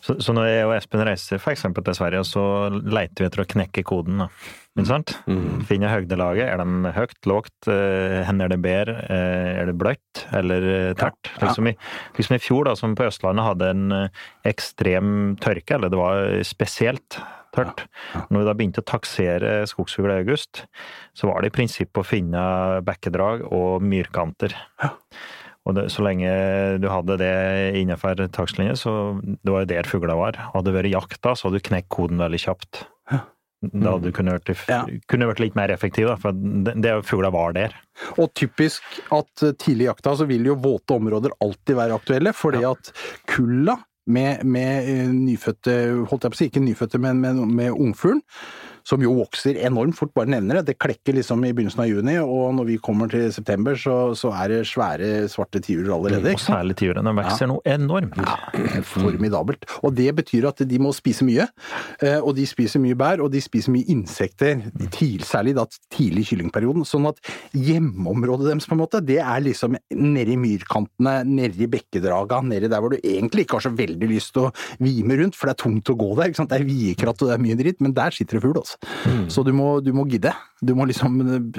Så, 0.00 0.14
så 0.24 0.32
når 0.32 0.46
jeg 0.48 0.64
og 0.64 0.72
Espen 0.72 1.02
reiser 1.04 1.42
eksempel 1.52 1.84
til 1.84 1.96
Sverige, 1.98 2.22
så 2.24 2.42
leiter 2.80 3.22
vi 3.22 3.26
etter 3.28 3.42
å 3.42 3.48
knekke 3.50 3.82
koden. 3.84 4.22
da. 4.22 4.28
Ikke 4.76 4.88
sant? 4.88 5.12
Finner 5.68 5.92
høydelaget. 5.92 6.48
Er 6.48 6.62
de 6.62 6.92
høyt, 6.96 7.16
lågt? 7.28 7.68
Hender 7.68 8.48
er 8.48 8.54
det 8.54 8.58
bær? 8.64 8.90
eh, 9.04 9.50
Er 9.60 9.68
det 9.68 9.76
bløtt 9.80 10.22
eller 10.36 10.66
eh, 10.72 10.92
tørt? 10.96 11.28
Ja. 11.34 11.46
Liksom, 11.46 11.68
i, 11.68 11.74
liksom 12.16 12.36
i 12.38 12.40
fjor, 12.40 12.64
da, 12.70 12.74
som 12.76 12.96
på 12.96 13.04
Østlandet 13.08 13.44
hadde 13.50 13.70
en 13.74 13.84
eh, 13.92 14.22
ekstrem 14.48 15.10
tørke, 15.44 15.76
eller 15.76 15.92
det 15.92 16.00
var 16.00 16.32
spesielt 16.48 17.18
tørt. 17.56 17.86
Når 18.28 18.42
vi 18.42 18.46
da 18.48 18.56
begynte 18.56 18.82
å 18.84 18.88
taksere 18.96 19.58
skogsfugl 19.68 20.12
i 20.12 20.18
august, 20.22 20.64
så 21.16 21.28
var 21.30 21.40
det 21.44 21.52
i 21.52 21.56
prinsippet 21.56 22.00
å 22.02 22.04
finne 22.04 22.42
bekkedrag 22.84 23.44
og 23.48 23.84
myrkanter. 23.84 24.56
Og 25.66 25.74
det, 25.74 25.88
så 25.90 26.04
lenge 26.06 26.30
du 26.78 26.86
hadde 26.92 27.16
det 27.18 27.32
innenfor 27.80 28.20
takstlinja, 28.34 28.76
så 28.78 28.92
det 29.22 29.50
var 29.50 29.64
jo 29.64 29.70
der 29.72 29.88
fugla 29.90 30.14
var. 30.18 30.38
Hadde 30.52 30.70
det 30.70 30.76
vært 30.78 30.92
jakta, 30.94 31.34
så 31.34 31.48
hadde 31.48 31.58
du 31.58 31.66
knekt 31.68 31.90
koden 31.90 32.22
veldig 32.22 32.38
kjapt. 32.44 32.84
Da 33.66 33.96
hadde 33.96 34.10
du 34.10 34.14
kunne 34.14 34.34
vært, 34.36 34.50
Ja. 34.68 34.82
kunne 35.10 35.26
vært 35.30 35.40
litt 35.42 35.56
mer 35.58 35.72
effektiv, 35.74 36.06
da, 36.10 36.14
for 36.20 36.36
det, 36.36 36.76
det 36.84 36.92
fugla 37.08 37.30
var 37.34 37.54
der. 37.56 37.74
Og 38.20 38.30
typisk 38.36 38.84
at 39.10 39.42
eh, 39.42 39.54
tidlig 39.58 39.86
i 39.86 39.90
jakta 39.90 40.12
så 40.20 40.26
vil 40.28 40.44
jo 40.46 40.58
våte 40.60 40.94
områder 41.00 41.34
alltid 41.42 41.78
være 41.78 41.96
aktuelle, 41.96 42.34
fordi 42.36 42.62
at 42.68 42.92
kulla 43.32 43.78
med, 44.06 44.44
med 44.46 44.86
eh, 44.92 45.08
nyfødte, 45.10 45.74
holdt 46.06 46.28
jeg 46.28 46.34
på 46.34 46.36
å 46.36 46.40
si, 46.42 46.50
ikke 46.52 46.62
nyfødte, 46.62 47.00
men 47.02 47.24
med, 47.24 47.42
med 47.48 47.72
ungfuglen, 47.74 48.22
som 48.86 49.02
jo 49.02 49.16
vokser 49.18 49.58
enormt 49.66 49.96
fort, 49.98 50.12
bare 50.14 50.30
nevner 50.30 50.60
det. 50.60 50.70
Det 50.70 50.76
klekker 50.78 51.16
liksom 51.18 51.42
i 51.44 51.52
begynnelsen 51.56 51.82
av 51.82 51.90
juni, 51.90 52.16
og 52.22 52.54
når 52.54 52.68
vi 52.70 52.78
kommer 52.82 53.10
til 53.10 53.26
september, 53.34 53.74
så, 53.80 53.96
så 54.18 54.30
er 54.38 54.52
det 54.52 54.60
svære 54.70 55.10
svarte 55.32 55.62
tiurer 55.64 55.90
allerede. 55.96 56.36
Og 56.36 56.42
særlig 56.42 56.76
tiurene 56.78 57.14
vokser 57.16 57.46
ja. 57.46 57.50
noe 57.50 57.64
enormt. 57.76 58.18
Ja, 58.22 58.82
formidabelt. 58.86 59.66
Og 59.82 59.96
det 59.98 60.08
betyr 60.20 60.46
at 60.52 60.62
de 60.68 60.80
må 60.82 60.92
spise 60.94 61.26
mye. 61.26 61.48
eh, 62.00 62.20
Og 62.20 62.36
de 62.38 62.46
spiser 62.46 62.82
mye 62.82 62.96
bær, 62.98 63.22
og 63.24 63.32
de 63.34 63.42
spiser 63.42 63.74
mye 63.74 63.90
insekter, 63.92 64.62
særlig 65.26 65.56
da 65.58 65.66
tidlig 65.92 66.26
i 66.26 66.30
kyllingperioden. 66.30 66.86
Sånn 66.86 67.08
at 67.10 67.18
hjemmeområdet 67.56 68.52
deres, 68.52 68.68
på 68.68 68.76
en 68.76 68.82
måte, 68.84 69.02
det 69.04 69.18
er 69.22 69.42
liksom 69.44 69.76
nedi 69.96 70.38
myrkantene, 70.40 71.18
nedi 71.26 71.68
bekkedraga, 71.70 72.42
nedi 72.46 72.70
der 72.70 72.82
hvor 72.84 72.94
du 72.94 73.00
egentlig 73.02 73.46
ikke 73.46 73.58
har 73.58 73.66
så 73.66 73.74
veldig 73.76 74.10
lyst 74.10 74.34
til 74.36 74.46
å 74.46 74.54
vime 74.82 75.18
rundt, 75.18 75.36
for 75.38 75.50
det 75.50 75.56
er 75.56 75.62
tungt 75.64 75.90
å 75.92 75.98
gå 75.98 76.12
der. 76.14 76.30
ikke 76.30 76.42
sant? 76.42 76.54
Det 76.54 76.60
er 76.60 76.68
viekratt 76.68 77.22
og 77.22 77.32
det 77.32 77.36
er 77.36 77.44
mye 77.48 77.58
dritt, 77.58 77.82
men 77.82 77.96
der 77.96 78.14
sitter 78.14 78.38
det 78.38 78.46
fugl, 78.46 78.60
altså. 78.62 78.75
Så 79.32 79.42
du 79.46 79.52
må, 79.56 79.80
du 79.82 79.92
må 79.96 80.04
gidde. 80.10 80.30
Du 80.64 80.72
må 80.76 80.86
liksom 80.88 81.18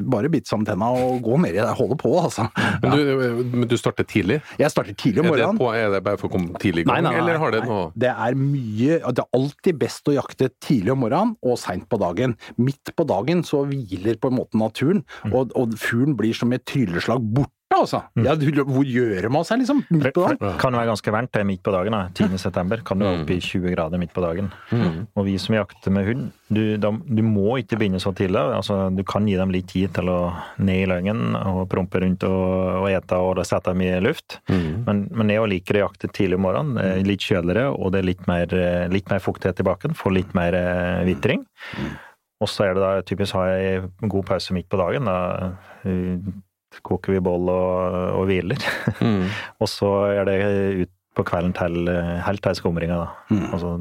bare 0.09 0.29
bite 0.33 0.49
sammen 0.49 0.65
tenna 0.65 0.87
og 0.95 1.19
gå 1.25 1.35
ned 1.43 1.53
i 1.53 1.59
det. 1.59 1.67
Holde 1.77 1.97
på, 2.01 2.11
altså. 2.19 2.47
Men 2.81 2.95
du, 2.95 3.43
men 3.53 3.67
du 3.69 3.75
starter 3.77 4.07
tidlig? 4.09 4.39
Jeg 4.59 4.71
starter 4.73 4.95
tidlig 4.97 5.21
om 5.21 5.27
Er 5.29 5.35
det, 5.37 5.43
morgenen. 5.45 5.59
på, 5.61 5.69
er 5.77 5.91
det 5.93 6.01
bare 6.05 6.17
for 6.21 6.29
å 6.29 6.33
komme 6.37 6.57
tidlig 6.61 6.85
i 6.85 6.87
gang, 6.87 6.95
Nei, 6.95 7.01
nei, 7.05 7.11
nei, 7.13 7.21
eller 7.21 7.41
har 7.43 7.53
det 7.53 7.61
noe 7.67 7.91
Det 7.99 8.09
er 8.13 8.37
mye 8.39 8.99
Det 9.13 9.23
er 9.25 9.37
alltid 9.37 9.79
best 9.83 10.09
å 10.09 10.15
jakte 10.17 10.49
tidlig 10.63 10.93
om 10.95 11.03
morgenen 11.05 11.35
og 11.45 11.59
seint 11.61 11.85
på 11.91 11.99
dagen. 12.01 12.37
Midt 12.57 12.93
på 12.97 13.05
dagen 13.09 13.43
så 13.47 13.61
hviler 13.69 14.17
på 14.21 14.31
en 14.33 14.39
måte 14.41 14.57
naturen, 14.61 15.03
Mm. 15.27 15.33
og, 15.33 15.51
og 15.57 15.73
fuglen 15.79 16.15
blir 16.17 16.33
som 16.37 16.51
et 16.53 16.63
trylleslag 16.67 17.21
borte, 17.33 17.51
altså. 17.83 18.01
Ja, 18.23 18.33
hvor 18.67 18.85
gjør 18.87 19.27
man 19.33 19.45
seg, 19.47 19.61
liksom? 19.61 19.83
Midt 19.93 20.13
på 20.15 20.23
dagen? 20.25 20.55
kan 20.61 20.73
være 20.77 20.89
ganske 20.91 21.13
varmt 21.13 21.31
det 21.35 21.41
er 21.43 21.47
midt 21.49 21.63
på 21.65 21.73
dagen. 21.75 21.95
da. 21.95 22.07
10. 22.13 22.37
september 22.41 22.81
kan 22.85 22.99
du 22.99 23.05
være 23.07 23.21
oppe 23.21 23.35
i 23.37 23.39
20 23.43 23.73
grader 23.75 24.01
midt 24.01 24.13
på 24.15 24.23
dagen. 24.23 24.49
Og 25.17 25.25
vi 25.27 25.37
som 25.41 25.55
jakter 25.57 25.93
med 25.93 26.07
hund, 26.09 26.25
du, 26.47 26.61
de, 26.79 26.91
du 27.03 27.21
må 27.27 27.57
ikke 27.59 27.75
begynne 27.79 27.99
så 27.99 28.13
tidlig. 28.15 28.39
altså 28.39 28.89
Du 28.95 29.03
kan 29.03 29.27
gi 29.27 29.35
dem 29.35 29.51
litt 29.51 29.67
tid 29.67 29.91
til 29.97 30.07
å 30.09 30.17
ned 30.63 30.83
i 30.85 30.87
løgnen 30.89 31.35
og 31.35 31.65
prompe 31.71 31.99
rundt 32.03 32.23
og, 32.27 32.83
og 32.83 32.89
ete 32.91 33.19
og 33.19 33.43
sette 33.45 33.73
dem 33.73 33.83
i 33.85 33.91
luft. 34.03 34.39
Men, 34.49 35.05
men 35.11 35.29
jeg 35.33 35.47
liker 35.51 35.79
å 35.81 35.85
jakte 35.87 36.07
tidlig 36.11 36.39
om 36.39 36.45
morgenen. 36.47 36.75
Det 36.79 36.89
er 37.01 37.07
Litt 37.07 37.23
kjøligere, 37.27 37.69
og 37.75 37.91
det 37.93 38.01
er 38.01 38.07
litt 38.09 38.25
mer, 38.27 38.57
litt 38.91 39.09
mer 39.11 39.19
fuktighet 39.23 39.59
i 39.63 39.67
bakken. 39.67 39.95
Får 39.97 40.15
litt 40.15 40.33
mer 40.37 40.55
eh, 40.57 41.05
vitring. 41.07 41.43
Og 42.43 42.49
så 42.51 42.67
er 42.67 42.75
det 42.77 42.83
da 42.83 42.89
typisk 43.01 43.33
har 43.33 43.47
jeg 43.49 43.87
god 44.13 44.25
pause 44.29 44.53
midt 44.53 44.67
på 44.69 44.77
dagen. 44.77 45.07
Da 45.09 45.47
koker 46.85 47.15
vi 47.15 47.23
boll 47.23 47.49
og, 47.53 47.97
og 48.19 48.27
hviler. 48.29 48.61
og 49.61 49.71
så 49.71 49.91
er 50.11 50.29
det 50.29 50.37
ut 50.83 50.93
på 51.17 51.25
kvelden 51.25 51.55
til 51.57 51.89
helt 52.21 52.43
til 52.45 52.57
skumringa, 52.59 52.99
da. 53.01 53.37
Altså, 53.49 53.71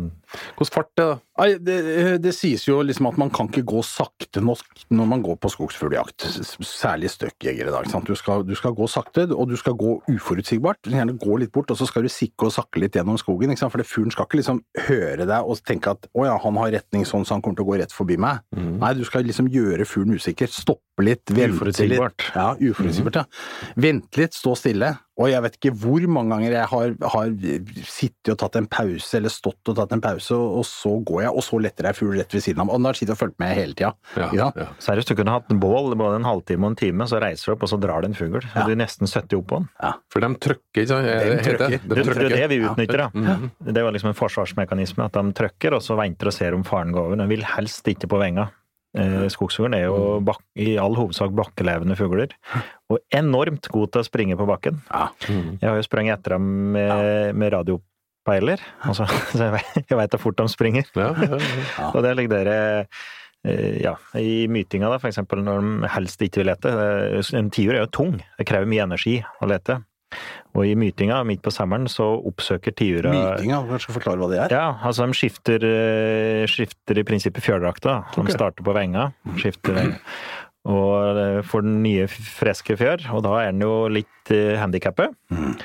Hvordan 0.57 0.73
fart 0.75 0.93
det? 0.99 1.09
Nei, 1.37 1.49
det, 1.61 1.77
det 2.25 2.33
sies 2.33 2.65
jo 2.65 2.79
liksom 2.81 3.11
at 3.11 3.19
man 3.21 3.31
kan 3.35 3.51
ikke 3.51 3.65
gå 3.69 3.83
sakte 3.85 4.41
nok 4.41 4.87
når 4.97 5.09
man 5.11 5.25
går 5.25 5.37
på 5.43 5.51
skogsfugljakt. 5.53 6.25
Særlig 6.65 7.11
støkkjegere. 7.13 7.75
da? 7.75 7.83
Du 8.07 8.15
skal, 8.17 8.45
du 8.47 8.55
skal 8.57 8.73
gå 8.77 8.89
sakte, 8.89 9.27
og 9.35 9.51
du 9.51 9.57
skal 9.61 9.77
gå 9.77 9.99
uforutsigbart. 10.13 10.81
Du 10.87 10.95
Gjerne 10.97 11.19
gå 11.21 11.37
litt 11.43 11.53
bort, 11.53 11.71
og 11.71 11.77
så 11.77 11.89
skal 11.89 12.07
du 12.07 12.13
sikke 12.13 12.49
og 12.49 12.55
sakke 12.57 12.81
litt 12.81 12.97
gjennom 12.97 13.19
skogen. 13.21 13.53
ikke 13.53 13.65
sant? 13.67 13.75
For 13.75 13.85
fuglen 13.85 14.15
skal 14.15 14.29
ikke 14.29 14.41
liksom 14.41 14.63
høre 14.89 15.29
deg 15.29 15.45
og 15.45 15.61
tenke 15.67 15.93
at 15.93 16.09
'å 16.15 16.25
ja, 16.25 16.39
han 16.41 16.57
har 16.57 16.73
retning 16.73 17.05
sånn, 17.05 17.27
så 17.29 17.37
han 17.37 17.43
kommer 17.45 17.57
til 17.61 17.67
å 17.67 17.71
gå 17.73 17.79
rett 17.83 17.93
forbi 17.93 18.17
meg'. 18.17 18.41
Nei, 18.81 18.95
du 18.95 19.05
skal 19.05 19.25
liksom 19.29 19.49
gjøre 19.53 19.85
fuglen 19.85 20.17
usikker. 20.17 20.49
Stoppe 20.49 21.05
litt, 21.05 21.29
vente 21.29 21.53
litt. 21.69 22.33
Ja, 22.35 22.55
uforutsigbart, 22.57 23.21
ja. 23.21 23.25
Vente 23.77 24.17
litt, 24.23 24.33
stå 24.33 24.57
stille, 24.57 24.99
Og 25.19 25.31
jeg 25.31 25.41
vet 25.43 25.55
ikke 25.57 25.73
hvor 25.81 26.07
mange 26.13 26.29
ganger 26.35 26.53
jeg 26.53 26.67
har, 26.69 26.91
har 27.09 27.31
sittet 27.89 28.33
og 28.35 28.39
tatt 28.39 28.57
en 28.57 28.67
pause, 28.67 29.17
eller 29.17 29.33
stått 29.33 29.69
og 29.69 29.77
tatt 29.77 29.93
en 29.93 30.01
pause, 30.05 30.26
og 30.35 30.65
så 30.67 30.91
går 31.07 31.23
jeg, 31.23 31.31
og 31.31 31.45
så 31.47 31.61
letter 31.63 31.85
jeg 31.85 31.95
fugl 31.95 32.17
rett 32.19 32.33
ved 32.35 32.43
siden 32.43 32.61
av. 32.65 32.71
Og 32.73 32.81
den 32.81 32.89
har 32.89 32.99
sittet 32.99 33.15
og 33.15 33.19
fulgt 33.21 33.39
med 33.39 33.55
hele 33.55 33.75
tida. 33.79 33.93
Ja, 34.17 34.29
ja. 34.35 34.67
Seriøst, 34.83 35.09
du 35.13 35.15
kunne 35.15 35.31
hatt 35.37 35.49
bål 35.49 35.95
både 35.95 36.17
en 36.17 36.25
halvtime 36.27 36.65
og 36.67 36.71
en 36.75 36.77
time, 36.81 37.07
så 37.07 37.21
reiser 37.23 37.47
du 37.47 37.53
opp, 37.57 37.63
og 37.63 37.69
så 37.69 37.79
drar 37.81 38.03
det 38.03 38.11
en 38.11 38.19
fugl. 38.19 38.41
Så 38.43 38.55
Ja. 38.57 38.65
du 38.67 38.73
er 38.73 38.81
nesten 38.83 39.07
70 39.07 39.39
opp 39.39 39.47
på 39.47 39.57
den. 39.61 39.69
For 40.11 40.21
de 40.21 40.35
trykker, 40.35 40.83
ikke 40.83 40.89
sant? 40.89 41.07
De 41.07 41.07
det? 41.07 41.23
er 41.23 41.79
De 41.79 41.95
Det, 41.95 42.05
det 42.05 42.33
er 42.33 42.49
det 42.49 42.49
vi 42.51 42.57
Ja. 42.65 42.73
utnytter, 42.73 42.97
da. 42.97 43.09
-hmm. 43.15 43.51
Det 43.73 43.83
var 43.85 43.93
liksom 43.93 44.09
en 44.09 44.15
forsvarsmekanisme 44.15 45.05
at 45.05 45.13
de 45.13 45.33
trykker, 45.33 45.73
og 45.75 45.83
så 45.83 45.97
venter 45.97 46.27
og 46.27 46.33
ser 46.33 46.55
om 46.55 46.65
faren 46.65 46.93
går 46.93 47.07
over. 47.07 47.17
De 47.17 47.27
vil 47.29 47.43
helst 47.45 47.85
ikke 47.87 48.09
på 48.09 48.19
venga. 48.19 48.49
Eh, 48.97 49.29
Skogsfuglen 49.29 49.75
er 49.75 49.85
jo 49.91 50.21
bak 50.25 50.39
i 50.57 50.79
all 50.79 50.95
hovedsak 50.95 51.31
bakkelevende 51.37 51.95
fugler, 51.99 52.29
og 52.89 52.99
enormt 53.13 53.69
god 53.69 53.93
til 53.93 54.01
å 54.01 54.05
springe 54.05 54.37
på 54.39 54.47
bakken. 54.47 54.81
Ja. 54.91 55.09
Mhm. 55.29 55.59
Jeg 55.61 55.69
har 55.69 55.77
jo 55.77 55.83
sprunget 55.83 56.19
etter 56.19 56.31
dem 56.31 56.73
med, 56.73 57.35
med 57.37 57.53
radiopeiler, 58.27 58.61
altså, 58.83 59.07
så 59.37 59.45
jeg 59.45 59.99
vet, 59.99 60.13
jeg 60.13 60.21
fort 60.21 60.39
de 60.39 60.49
springer. 60.49 60.85
Ja, 60.95 61.15
ja, 61.15 61.39
ja. 61.39 61.91
Og 61.95 62.03
det 62.03 62.17
ligger 62.17 62.45
dere 62.45 62.87
eh, 63.45 63.83
ja, 63.83 63.97
i 64.19 64.47
mytinga, 64.49 64.91
da, 64.91 64.99
for 64.99 65.09
eksempel, 65.09 65.43
når 65.45 65.61
de 65.63 65.91
helst 65.95 66.23
ikke 66.23 66.43
vil 66.43 66.51
lete. 66.51 66.73
En 67.37 67.51
tiur 67.51 67.75
er 67.75 67.85
jo 67.85 67.93
tung, 67.93 68.17
det 68.39 68.47
krever 68.49 68.67
mye 68.67 68.87
energi 68.87 69.21
å 69.41 69.51
lete. 69.51 69.81
Og 70.57 70.65
i 70.65 70.77
mytinga, 70.79 71.19
midt 71.27 71.43
på 71.45 71.51
sommeren, 71.53 71.89
så 71.91 72.07
oppsøker 72.25 72.73
tiura 72.79 73.11
Mytinga, 73.13 73.59
kanskje 73.69 73.97
forklare 73.97 74.23
hva 74.23 74.29
det 74.31 74.39
er? 74.45 74.55
Ja, 74.55 74.69
altså 74.87 75.05
de 75.05 75.19
skifter, 75.19 75.67
eh, 75.67 76.47
skifter 76.49 77.03
i 77.03 77.05
prinsippet 77.05 77.45
fjørdrakta. 77.45 77.99
De 78.15 78.33
starter 78.33 78.65
på 78.65 78.75
venga, 78.77 79.11
skifter. 79.37 79.99
Og 80.67 81.19
eh, 81.21 81.43
får 81.47 81.67
den 81.67 81.83
nye, 81.83 82.07
friske 82.09 82.79
fjør, 82.79 83.05
og 83.19 83.27
da 83.27 83.35
er 83.43 83.53
den 83.53 83.67
jo 83.67 83.75
litt 83.93 84.33
handikappet. 84.63 85.13
Mhm. 85.35 85.59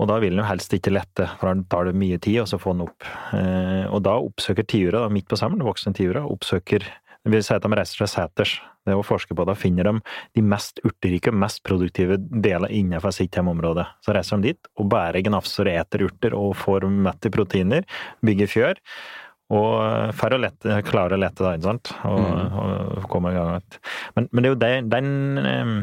Og 0.00 0.08
da 0.08 0.16
vil 0.22 0.32
den 0.32 0.40
jo 0.40 0.48
helst 0.48 0.72
ikke 0.74 0.94
lette, 0.94 1.28
for 1.38 1.52
da 1.52 1.68
tar 1.70 1.90
det 1.90 1.98
mye 2.00 2.18
tid, 2.22 2.40
og 2.42 2.48
så 2.50 2.58
få 2.58 2.72
den 2.74 2.86
opp. 2.86 3.06
Eh, 3.36 3.84
og 3.92 4.00
da 4.06 4.16
oppsøker 4.18 4.66
tiura, 4.66 5.04
midt 5.12 5.28
på 5.30 5.38
sommeren, 5.38 5.66
voksne 5.68 5.92
tiura, 5.96 6.24
oppsøker 6.26 6.88
det 7.22 7.30
vil 7.30 7.42
si 7.46 7.54
at 7.54 7.62
de 7.62 7.76
reiser 7.78 8.00
fra 8.00 8.08
seters. 8.10 8.56
Det 8.82 8.96
å 8.98 9.04
forske 9.06 9.34
på, 9.38 9.44
da 9.46 9.54
finner 9.54 9.86
de 9.86 9.92
de 10.34 10.42
mest 10.42 10.80
urterike, 10.82 11.30
mest 11.30 11.60
produktive 11.62 12.16
deler 12.18 12.72
innenfor 12.74 13.14
sitt 13.14 13.36
hjemmeområde. 13.38 13.84
Så 14.02 14.14
reiser 14.16 14.42
de 14.42 14.50
dit 14.50 14.70
og 14.74 14.88
bærer 14.90 15.22
gnafser 15.22 15.70
og 15.70 15.82
eter 15.84 16.02
urter 16.08 16.34
og 16.34 16.56
får 16.58 16.88
mett 16.90 17.28
i 17.28 17.30
proteiner, 17.30 17.86
bygger 18.26 18.50
fjør. 18.50 18.82
Og 19.52 20.16
får 20.18 20.34
å 20.34 20.40
lette, 20.40 20.80
klare 20.88 21.14
å 21.14 21.20
lette, 21.20 21.44
da, 21.44 21.54
ikke 21.54 21.68
sant. 21.68 21.92
Og, 22.08 22.26
og 22.64 23.08
komme 23.12 23.30
i 23.30 23.36
gang. 23.36 23.78
Men, 24.16 24.28
men 24.32 24.42
det 24.42 24.48
er 24.48 24.54
jo 24.54 24.62
den, 24.64 24.90
den 24.90 25.46
eh, 25.46 25.74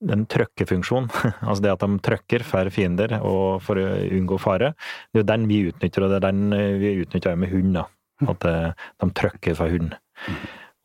den 0.00 0.26
trøkkefunksjonen, 0.30 1.08
altså 1.48 1.64
det 1.64 1.72
at 1.74 1.84
de 1.84 2.02
trøkker 2.06 2.44
færre 2.46 2.72
fiender 2.74 3.16
for 3.64 3.80
å 3.80 3.86
unngå 4.18 4.38
fare, 4.42 4.74
det 5.10 5.20
er 5.20 5.24
jo 5.24 5.30
den 5.32 5.48
vi 5.50 5.62
utnytter, 5.70 6.04
og 6.04 6.12
det 6.12 6.20
er 6.20 6.28
den 6.28 6.52
eh, 6.54 6.76
vi 6.80 6.92
utnytter 7.02 7.38
med 7.38 7.52
hund. 7.54 7.74
da. 7.80 7.88
At 8.28 8.46
eh, 8.50 8.86
de 9.02 9.10
trøkker 9.14 9.58
for 9.58 9.74
hund. 9.74 9.96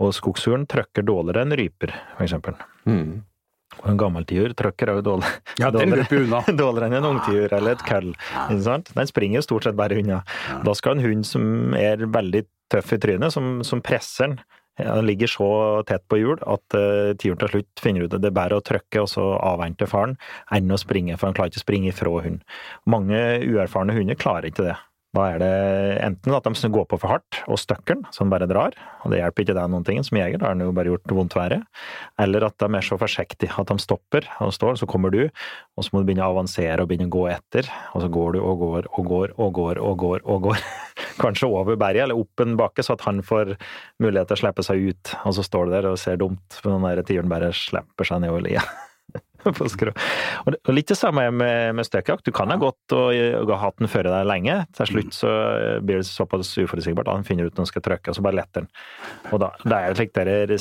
Og 0.02 0.16
skogsfuglen 0.18 0.66
trøkker 0.70 1.06
dårligere 1.06 1.46
enn 1.46 1.56
ryper, 1.58 1.94
eksempel. 2.24 2.58
Mhm. 2.90 3.22
Og 3.82 3.88
en 3.90 3.98
gammel 3.98 4.26
tiur 4.30 4.52
trøkker 4.54 4.92
er 4.92 5.00
jo 5.00 5.06
dårlig, 5.08 5.30
Ja, 5.58 5.72
dårligere, 5.74 6.06
dårligere 6.62 6.90
enn 6.92 6.98
en 7.00 7.08
ungtiur 7.16 7.56
eller 7.58 7.74
et 7.74 7.86
køll. 7.88 8.12
Den 8.52 9.10
springer 9.10 9.42
stort 9.42 9.66
sett 9.66 9.78
bare 9.80 9.98
unna. 9.98 10.20
Da 10.62 10.76
skal 10.78 11.00
en 11.00 11.06
hund 11.08 11.26
som 11.26 11.74
er 11.74 12.06
veldig 12.06 12.44
tøff 12.74 12.94
i 12.94 13.00
trynet, 13.02 13.34
som, 13.34 13.64
som 13.66 13.82
presser 13.82 14.28
den, 14.30 14.38
den 14.78 15.06
ligger 15.06 15.30
så 15.30 15.50
tett 15.88 16.06
på 16.10 16.18
hjul 16.18 16.40
at 16.50 16.78
uh, 16.78 17.14
tiuren 17.20 17.42
til 17.44 17.52
slutt 17.52 17.84
finner 17.84 18.08
ut 18.08 18.16
at 18.16 18.24
det 18.24 18.32
er 18.32 18.40
bedre 18.40 18.58
å 18.58 18.66
trykke 18.66 19.04
og 19.04 19.12
så 19.12 19.26
avvente 19.38 19.90
faren 19.90 20.16
enn 20.54 20.74
å 20.74 20.80
springe, 20.82 21.18
for 21.18 21.30
han 21.30 21.38
klarer 21.38 21.54
ikke 21.54 21.62
å 21.62 21.68
springe 21.68 21.92
ifra 21.92 22.16
hund. 22.26 22.42
Mange 22.90 23.20
uerfarne 23.46 23.96
hunder 23.98 24.18
klarer 24.20 24.50
ikke 24.50 24.66
det. 24.72 24.80
Da 25.14 25.28
er 25.30 25.42
det 25.44 25.50
enten 26.02 26.34
at 26.34 26.48
de 26.48 26.70
går 26.74 26.88
på 26.90 26.98
for 26.98 27.12
hardt 27.12 27.38
og 27.46 27.60
støkker 27.62 28.00
den, 28.00 28.06
så 28.10 28.24
den 28.24 28.32
bare 28.34 28.48
drar, 28.50 28.74
og 29.04 29.12
det 29.14 29.20
hjelper 29.20 29.44
ikke 29.44 29.56
deg 29.60 29.70
noen 29.70 29.86
ting 29.86 30.00
som 30.02 30.18
jeger, 30.18 30.40
da 30.42 30.50
har 30.50 30.58
den 30.58 30.66
jo 30.66 30.74
bare 30.74 30.90
gjort 30.90 31.14
vondt 31.14 31.36
verre. 31.38 31.60
Eller 32.22 32.48
at 32.48 32.58
de 32.58 32.70
er 32.80 32.88
så 32.88 32.98
forsiktige 32.98 33.54
at 33.62 33.70
de 33.70 33.78
stopper, 33.84 34.26
og 34.42 34.54
står, 34.58 34.80
så 34.82 34.88
kommer 34.90 35.14
du, 35.14 35.28
og 35.78 35.86
så 35.86 35.94
må 35.94 36.02
du 36.02 36.10
begynne 36.10 36.26
å 36.26 36.34
avansere 36.34 36.82
og 36.82 36.90
begynne 36.90 37.12
å 37.12 37.14
gå 37.14 37.28
etter, 37.30 37.70
og 37.94 38.02
så 38.02 38.10
går 38.14 38.34
du 38.34 38.40
og 38.42 38.64
går 38.64 38.90
og 38.90 39.12
går 39.12 39.36
og 39.38 39.54
går 39.60 39.82
og 39.86 40.00
går 40.02 40.26
og 40.26 40.48
går. 40.48 40.64
Kanskje 41.22 41.52
over 41.52 41.78
berget 41.78 42.08
eller 42.08 42.24
opp 42.24 42.42
en 42.42 42.58
bakke, 42.58 42.86
så 42.86 42.98
at 42.98 43.06
han 43.06 43.22
får 43.26 43.54
mulighet 44.02 44.32
til 44.32 44.40
å 44.40 44.44
slippe 44.48 44.66
seg 44.66 44.88
ut, 44.90 45.14
og 45.22 45.38
så 45.38 45.46
står 45.46 45.70
du 45.70 45.78
der 45.78 45.92
og 45.92 46.02
ser 46.02 46.18
dumt, 46.22 46.58
for 46.58 46.74
den 46.74 46.90
der 46.90 47.06
tiuren 47.06 47.30
bare 47.30 47.54
slipper 47.54 48.10
seg 48.10 48.26
nedover 48.26 48.48
lia. 48.50 48.66
på 49.60 49.68
skrå. 49.72 49.94
Og 50.48 50.72
litt 50.74 50.90
det 50.92 50.98
samme 51.00 51.26
med, 51.32 51.76
med 51.78 51.88
støkjakt. 51.88 52.26
Du 52.28 52.32
kan 52.36 52.52
ha 52.54 52.58
gått 52.62 52.96
og, 52.96 53.12
og 53.44 53.54
hatt 53.62 53.78
den 53.82 53.90
før 53.92 54.08
deg 54.10 54.28
lenge. 54.30 54.58
Til 54.78 54.90
slutt 54.92 55.16
så 55.18 55.32
blir 55.84 56.02
det 56.02 56.08
såpass 56.10 56.52
uforutsigbart 56.62 57.10
at 57.12 57.20
han 57.20 57.28
finner 57.28 57.48
ut 57.50 57.56
når 57.58 57.66
han 57.66 57.72
skal 57.72 57.86
trykke, 57.86 58.12
og 58.14 58.18
så 58.18 58.26
bare 58.26 58.40
letter 58.42 58.66
han. 58.66 58.72
Og 59.34 59.42
da, 59.44 59.52
det 59.64 59.78
er 59.80 59.94
det 59.94 60.00
slik 60.00 60.14
det 60.14 60.24
er, 60.28 60.56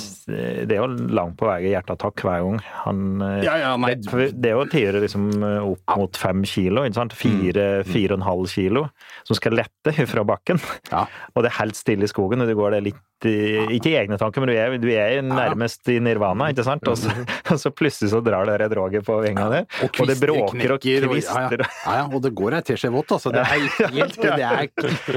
det 0.67 0.77
er 0.77 0.81
jo 0.81 0.89
langt 1.15 1.37
på 1.41 1.49
vei 1.49 1.59
hjerteattakk 1.73 2.25
hver 2.27 2.45
gang. 2.47 2.61
Han, 2.85 3.03
eh, 3.27 3.39
Ja, 3.47 3.57
ja, 3.61 3.73
nei. 3.81 3.95
det, 4.01 4.31
det 4.43 4.53
er 4.53 4.59
jo 4.61 4.67
tiere 4.73 5.03
liksom 5.05 5.29
opp 5.43 5.97
mot 5.99 6.17
fem 6.21 6.43
kilo, 6.49 6.85
ikke 6.89 6.99
sant? 7.01 7.17
Fire, 7.19 7.69
fire 7.89 8.15
og 8.17 8.21
en 8.23 8.29
halv 8.29 8.51
kilo, 8.53 8.87
som 9.29 9.39
skal 9.39 9.59
lette 9.61 9.95
fra 10.13 10.25
bakken. 10.29 10.61
Ja. 10.91 11.07
Og 11.35 11.45
det 11.45 11.53
er 11.53 11.59
helt 11.63 11.79
stille 11.79 12.09
i 12.09 12.13
skogen, 12.13 12.43
og 12.45 12.51
du 12.51 12.57
går 12.59 12.77
det 12.79 12.85
litt 12.91 13.01
i- 13.29 13.69
ikke 13.77 13.93
i 13.93 13.97
egne 14.01 14.17
tanker, 14.19 14.43
men 14.43 14.51
du 14.51 14.57
er, 14.59 14.73
du 14.83 14.89
er 14.91 15.21
nærmest 15.23 15.87
i 15.93 16.01
nirvana, 16.03 16.49
ikke 16.51 16.65
sant? 16.67 16.89
Og 16.91 16.97
så, 16.99 17.13
og 17.53 17.61
så 17.63 17.71
plutselig 17.71 18.11
så 18.11 18.19
drar 18.25 18.49
det 18.51 18.57
droget 18.75 19.05
på 19.07 19.19
venga 19.23 19.49
der, 19.53 19.67
og, 19.85 20.01
det 20.09 20.19
bråker 20.21 20.75
og 20.77 20.79
og- 20.79 20.83
kvister. 21.13 21.41
Ja, 21.41 21.51
ja. 21.51 21.69
ja, 21.87 21.97
ja, 22.01 22.07
og 22.09 22.23
det 22.25 22.33
går 22.39 22.59
ei 22.59 22.63
teskje 22.73 22.91
vått, 22.95 23.13
altså. 23.19 23.33
Det 23.33 23.43
er 23.43 23.53
helt 23.99 24.17
Det 24.23 24.33
er 24.49 24.67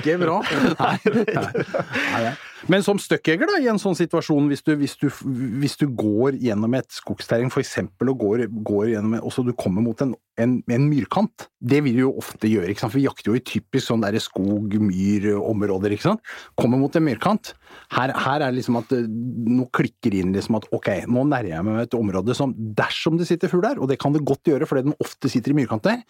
ikke 0.01 0.17
bra. 0.21 0.41
Nei, 0.85 0.97
nei, 1.15 2.25
nei. 2.27 2.35
Men 2.71 2.81
som 2.85 2.97
støkkjeger, 3.01 3.45
da, 3.49 3.59
i 3.61 3.69
en 3.69 3.79
sånn 3.81 3.97
situasjon, 3.97 4.47
hvis 4.49 4.63
du, 4.65 4.71
hvis 4.79 4.95
du, 4.97 5.07
hvis 5.61 5.77
du 5.77 5.85
går 5.93 6.39
gjennom 6.41 6.73
et 6.77 6.89
skogsterreng 6.93 7.51
eksempel, 7.53 8.09
og 8.09 8.23
går, 8.23 8.45
går 8.65 8.95
gjennom 8.95 9.19
og 9.21 9.33
så 9.33 9.43
du 9.45 9.51
kommer 9.57 9.85
mot 9.85 10.01
en, 10.01 10.15
en, 10.41 10.55
en 10.73 10.87
myrkant, 10.89 11.47
det 11.61 11.81
vil 11.85 11.99
du 11.99 12.03
jo 12.03 12.13
ofte 12.21 12.49
gjøre, 12.49 12.71
ikke 12.71 12.83
sant? 12.83 12.93
for 12.93 12.99
vi 12.99 13.05
jakter 13.05 13.31
jo 13.31 13.37
i 13.37 13.43
typisk 13.45 13.89
sånn 13.89 14.03
derre 14.03 14.21
skog-myr-områder, 14.21 15.93
ikke 15.95 16.07
sant. 16.07 16.33
Kommer 16.57 16.81
mot 16.81 16.95
en 16.97 17.05
myrkant. 17.05 17.53
Her, 17.93 18.13
her 18.17 18.39
er 18.39 18.49
det 18.49 18.59
liksom 18.59 18.79
at 18.79 18.93
eh, 18.95 19.05
nå 19.05 19.67
klikker 19.75 20.15
inn 20.17 20.33
liksom 20.35 20.57
at 20.59 20.67
ok, 20.75 20.89
nå 21.11 21.25
nærmer 21.29 21.51
jeg 21.51 21.65
meg 21.67 21.79
et 21.83 21.97
område 21.97 22.35
som 22.37 22.53
dersom 22.55 23.19
det 23.19 23.27
sitter 23.29 23.51
fugl 23.51 23.65
der, 23.65 23.81
og 23.81 23.91
det 23.91 23.99
kan 24.01 24.15
det 24.15 24.23
godt 24.25 24.49
gjøre 24.49 24.67
fordi 24.69 24.87
den 24.87 24.97
ofte 25.03 25.29
sitter 25.31 25.53
i 25.53 25.59
myrkanter, 25.59 26.01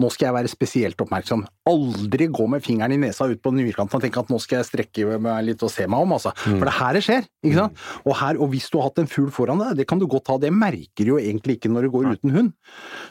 nå 0.00 0.10
skal 0.12 0.30
jeg 0.30 0.38
være 0.38 0.52
spesielt 0.52 1.00
oppmerksom. 1.04 1.46
Aldri 1.70 2.28
gå 2.30 2.48
med 2.50 2.64
fingeren 2.64 2.94
i 2.94 3.00
nesa 3.06 3.26
ut 3.30 3.42
på 3.42 3.54
den 3.54 3.64
myrkanten 3.66 3.98
og 3.98 4.04
tenke 4.04 4.22
at 4.22 4.30
nå 4.32 4.38
skal 4.42 4.60
jeg 4.60 4.70
strekke 4.70 5.18
meg 5.22 5.48
litt 5.48 5.64
og 5.64 5.72
se 5.72 5.88
meg 5.90 6.03
om, 6.03 6.03
altså. 6.12 6.32
For 6.44 6.60
det 6.66 6.72
er 6.72 6.78
her 6.80 6.92
det 6.98 7.02
skjer, 7.06 7.28
ikke 7.44 7.56
sant. 7.62 7.78
Og, 8.04 8.12
her, 8.20 8.36
og 8.42 8.50
hvis 8.52 8.68
du 8.70 8.78
har 8.80 8.90
hatt 8.90 9.00
en 9.04 9.08
fugl 9.10 9.30
foran 9.32 9.62
deg, 9.62 9.76
det 9.80 9.86
kan 9.88 9.98
du 10.02 10.06
godt 10.10 10.28
ha, 10.28 10.36
det 10.42 10.52
merker 10.52 11.04
du 11.08 11.14
jo 11.14 11.18
egentlig 11.22 11.56
ikke 11.56 11.70
når 11.72 11.86
du 11.88 11.90
går 11.94 12.10
uten 12.18 12.34
hund, 12.34 12.52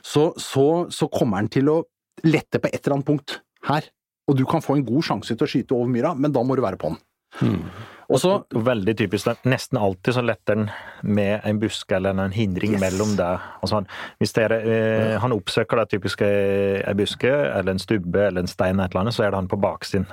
så, 0.06 0.30
så, 0.38 0.68
så 0.94 1.08
kommer 1.14 1.42
den 1.42 1.50
til 1.50 1.70
å 1.74 1.80
lette 2.24 2.60
på 2.62 2.70
et 2.70 2.82
eller 2.84 3.00
annet 3.00 3.10
punkt 3.10 3.40
her. 3.70 3.90
Og 4.30 4.38
du 4.40 4.46
kan 4.48 4.62
få 4.64 4.78
en 4.78 4.86
god 4.88 5.04
sjanse 5.04 5.34
til 5.36 5.44
å 5.44 5.50
skyte 5.50 5.76
over 5.76 5.90
myra, 5.92 6.14
men 6.16 6.32
da 6.32 6.44
må 6.46 6.56
du 6.56 6.62
være 6.64 6.78
på 6.80 6.94
den. 6.94 7.02
Og 8.14 8.20
så 8.22 8.34
veldig 8.54 8.94
typisk, 9.00 9.30
nesten 9.50 9.80
alltid 9.82 10.14
så 10.14 10.22
letter 10.22 10.60
den 10.60 10.68
med 11.16 11.42
en 11.48 11.58
buske 11.62 11.96
eller 11.98 12.14
en 12.14 12.36
hindring 12.36 12.76
Yes. 12.76 12.82
mellom 12.84 13.16
det. 13.18 13.30
Altså 13.64 13.80
han, 13.80 13.88
hvis 14.22 14.34
det 14.36 14.44
er, 14.44 14.54
eh, 14.60 15.14
han 15.24 15.34
oppsøker 15.34 15.80
da 15.82 15.86
typisk 15.90 16.22
ei 16.22 16.84
ei 16.84 16.94
buske 17.00 17.32
eller 17.32 17.74
en 17.74 17.82
stubbe 17.82 18.28
eller 18.28 18.44
en 18.44 18.52
stein, 18.52 18.80
eller 18.80 19.02
annet, 19.02 19.16
så 19.16 19.24
er 19.26 19.32
det 19.34 19.40
han 19.40 19.50
på 19.50 19.60
baksiden. 19.64 20.06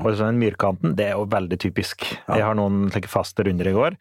Og 0.00 0.10
så 0.14 0.28
den 0.28 0.40
myrkanten, 0.40 0.94
det 0.98 1.08
er 1.10 1.18
jo 1.18 1.26
veldig 1.30 1.58
typisk. 1.62 2.06
Jeg 2.28 2.44
har 2.44 2.56
noen 2.58 2.88
like, 2.94 3.10
faste 3.10 3.46
runder 3.46 3.70
i 3.70 3.74
går. 3.76 3.98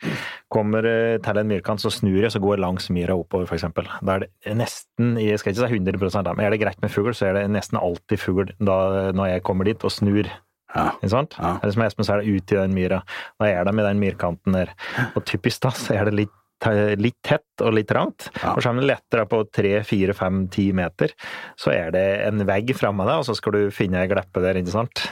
Kommer 0.53 0.87
eh, 0.87 1.17
til 1.23 1.41
en 1.41 1.51
myrkant, 1.51 1.83
så 1.83 1.91
snur 1.93 2.21
jeg, 2.21 2.31
så 2.33 2.41
går 2.43 2.57
jeg 2.57 2.65
langs 2.65 2.89
myra 2.93 3.17
oppover, 3.17 3.49
for 3.49 3.57
eksempel. 3.59 3.89
Da 4.01 4.17
er 4.17 4.25
det 4.27 4.57
nesten, 4.59 5.17
jeg 5.21 5.41
skal 5.41 5.53
ikke 5.53 5.67
si 5.67 5.81
100 5.81 6.23
da, 6.23 6.33
men 6.33 6.47
er 6.47 6.55
det 6.55 6.63
greit 6.63 6.81
med 6.83 6.93
fugl, 6.93 7.13
så 7.17 7.29
er 7.29 7.39
det 7.39 7.45
nesten 7.53 7.81
alltid 7.81 8.21
fugl 8.21 8.49
da, 8.59 9.11
når 9.15 9.35
jeg 9.35 9.47
kommer 9.47 9.69
dit 9.69 9.85
og 9.85 9.93
snur. 9.93 10.29
Ja. 10.73 10.91
Ja. 11.37 11.57
Eller 11.61 11.73
som 11.73 11.83
Espen 11.85 12.07
sier, 12.07 12.21
er 12.21 12.25
det 12.25 12.37
ut 12.37 12.53
i 12.53 12.57
den 12.57 12.77
myra. 12.77 13.03
Da 13.41 13.49
er 13.49 13.67
det 13.67 13.75
med 13.77 13.85
den 13.87 14.01
myrkanten 14.01 14.55
der. 14.57 14.73
Og 15.13 15.21
typisk 15.29 15.61
da, 15.65 15.73
så 15.77 15.97
er 15.97 16.09
det 16.09 16.15
litt, 16.23 16.67
litt 16.97 17.17
tett 17.25 17.63
og 17.63 17.75
litt 17.77 17.89
trangt. 17.91 18.29
Ja. 18.39 18.55
Og 18.55 18.63
så 18.63 18.71
er 18.71 18.81
det 18.81 18.89
lettere 18.89 19.27
på 19.29 19.43
tre, 19.53 19.75
fire, 19.87 20.15
fem, 20.17 20.45
ti 20.53 20.69
meter. 20.75 21.13
Så 21.59 21.73
er 21.75 21.93
det 21.93 22.05
en 22.27 22.45
vegg 22.49 22.73
framme 22.77 23.05
deg, 23.09 23.21
og 23.21 23.27
så 23.29 23.37
skal 23.37 23.57
du 23.57 23.75
finne 23.75 24.01
ei 24.01 24.09
gleppe 24.11 24.43
der, 24.43 24.59
ikke 24.61 24.73
sant. 24.73 25.05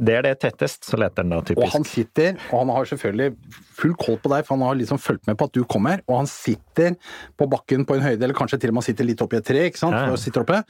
Det 0.00 0.14
er 0.16 0.24
det 0.24 0.32
tettest, 0.40 0.86
så 0.88 0.96
leter 1.00 1.26
den 1.26 1.34
da, 1.34 1.42
typisk. 1.44 1.60
Og 1.66 1.74
han 1.74 1.84
sitter, 1.84 2.38
og 2.48 2.62
han 2.62 2.72
har 2.72 2.88
selvfølgelig 2.88 3.34
full 3.80 3.92
koll 4.00 4.16
på 4.22 4.32
deg, 4.32 4.46
for 4.46 4.56
han 4.56 4.64
har 4.64 4.78
liksom 4.80 5.00
fulgt 5.02 5.28
med 5.28 5.36
på 5.40 5.50
at 5.50 5.58
du 5.58 5.60
kommer, 5.68 6.00
og 6.08 6.22
han 6.22 6.30
sitter 6.30 6.96
på 7.36 7.48
bakken 7.52 7.84
på 7.88 7.98
en 7.98 8.06
høyde, 8.06 8.22
eller 8.24 8.36
kanskje 8.36 8.62
til 8.62 8.72
og 8.72 8.78
med 8.78 8.88
sitter 8.88 9.08
litt 9.08 9.20
oppi 9.24 9.40
et 9.40 9.46
tre, 9.50 9.66
ikke 9.68 9.82
sant, 9.82 9.98
Ja, 9.98 10.16
sitter 10.20 10.46
oppe, 10.46 10.62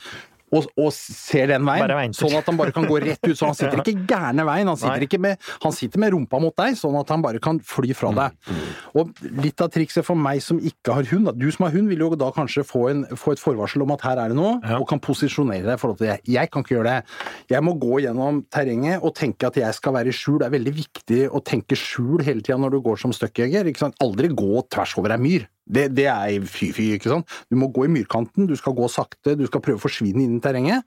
og, 0.50 0.66
og 0.80 0.90
ser 0.94 1.50
den 1.52 1.66
veien, 1.68 2.14
sånn 2.16 2.34
at 2.38 2.48
han 2.50 2.58
bare 2.58 2.74
kan 2.74 2.86
gå 2.88 2.98
rett 3.04 3.22
ut. 3.26 3.36
Så 3.38 3.46
han 3.50 3.56
sitter 3.58 3.80
ikke 3.84 4.06
gærne 4.10 4.46
veien, 4.48 4.70
han 4.70 4.78
sitter, 4.80 5.04
ikke 5.06 5.20
med, 5.22 5.38
han 5.62 5.74
sitter 5.76 6.02
med 6.02 6.14
rumpa 6.16 6.40
mot 6.42 6.54
deg, 6.58 6.74
sånn 6.78 6.96
at 7.00 7.12
han 7.14 7.22
bare 7.24 7.40
kan 7.42 7.60
fly 7.62 7.94
fra 7.96 8.10
deg. 8.16 8.54
Og 8.98 9.12
litt 9.44 9.62
av 9.62 9.70
trikset 9.74 10.06
for 10.06 10.18
meg 10.18 10.42
som 10.44 10.58
ikke 10.58 10.96
har 10.96 11.06
hund, 11.12 11.30
du 11.38 11.46
som 11.54 11.66
har 11.68 11.74
hund, 11.76 11.90
vil 11.92 12.02
jo 12.06 12.10
da 12.18 12.32
kanskje 12.34 12.64
få, 12.66 12.86
en, 12.90 13.04
få 13.18 13.36
et 13.36 13.42
forvarsel 13.42 13.84
om 13.86 13.94
at 13.94 14.04
her 14.08 14.24
er 14.24 14.34
det 14.34 14.38
noe, 14.40 14.58
Ja. 14.66 14.80
og 14.80 14.88
kan 14.90 15.00
posisjonere 15.02 15.64
deg 15.66 15.78
i 15.78 15.80
forhold 15.80 16.00
til 16.00 16.10
det. 16.10 16.18
Jeg 16.30 16.50
kan 16.50 16.64
ikke 16.64 16.76
gjøre 16.76 16.96
det. 16.96 17.16
Jeg 17.54 17.64
må 17.66 17.76
gå 17.80 18.00
gjennom 18.04 18.42
terrenget 18.52 19.02
og 19.06 19.14
tenke 19.18 19.48
at 19.48 19.56
jeg 19.60 19.78
skal 19.78 19.94
være 19.96 20.10
i 20.12 20.16
skjul. 20.16 20.40
Det 20.42 20.48
er 20.50 20.56
veldig 20.56 20.74
viktig 20.76 21.22
å 21.30 21.40
tenke 21.44 21.78
skjul 21.78 22.24
hele 22.26 22.42
tida 22.44 22.58
når 22.60 22.76
du 22.76 22.80
går 22.84 23.00
som 23.00 23.14
stuckjeger. 23.14 23.70
Aldri 24.00 24.30
gå 24.34 24.62
tvers 24.70 24.96
over 25.00 25.14
ei 25.14 25.20
myr. 25.22 25.48
Det, 25.70 25.88
det 25.94 26.07
er 26.11 26.46
fy-fy, 26.49 26.90
ikke 26.96 27.12
sant. 27.12 27.38
Du 27.51 27.57
må 27.61 27.68
gå 27.75 27.87
i 27.87 27.92
myrkanten, 27.92 28.49
du 28.49 28.57
skal 28.59 28.75
gå 28.79 28.88
sakte, 28.90 29.37
du 29.38 29.44
skal 29.46 29.62
prøve 29.64 29.79
å 29.79 29.85
forsvinne 29.85 30.25
inn 30.25 30.38
i 30.38 30.42
terrenget. 30.42 30.87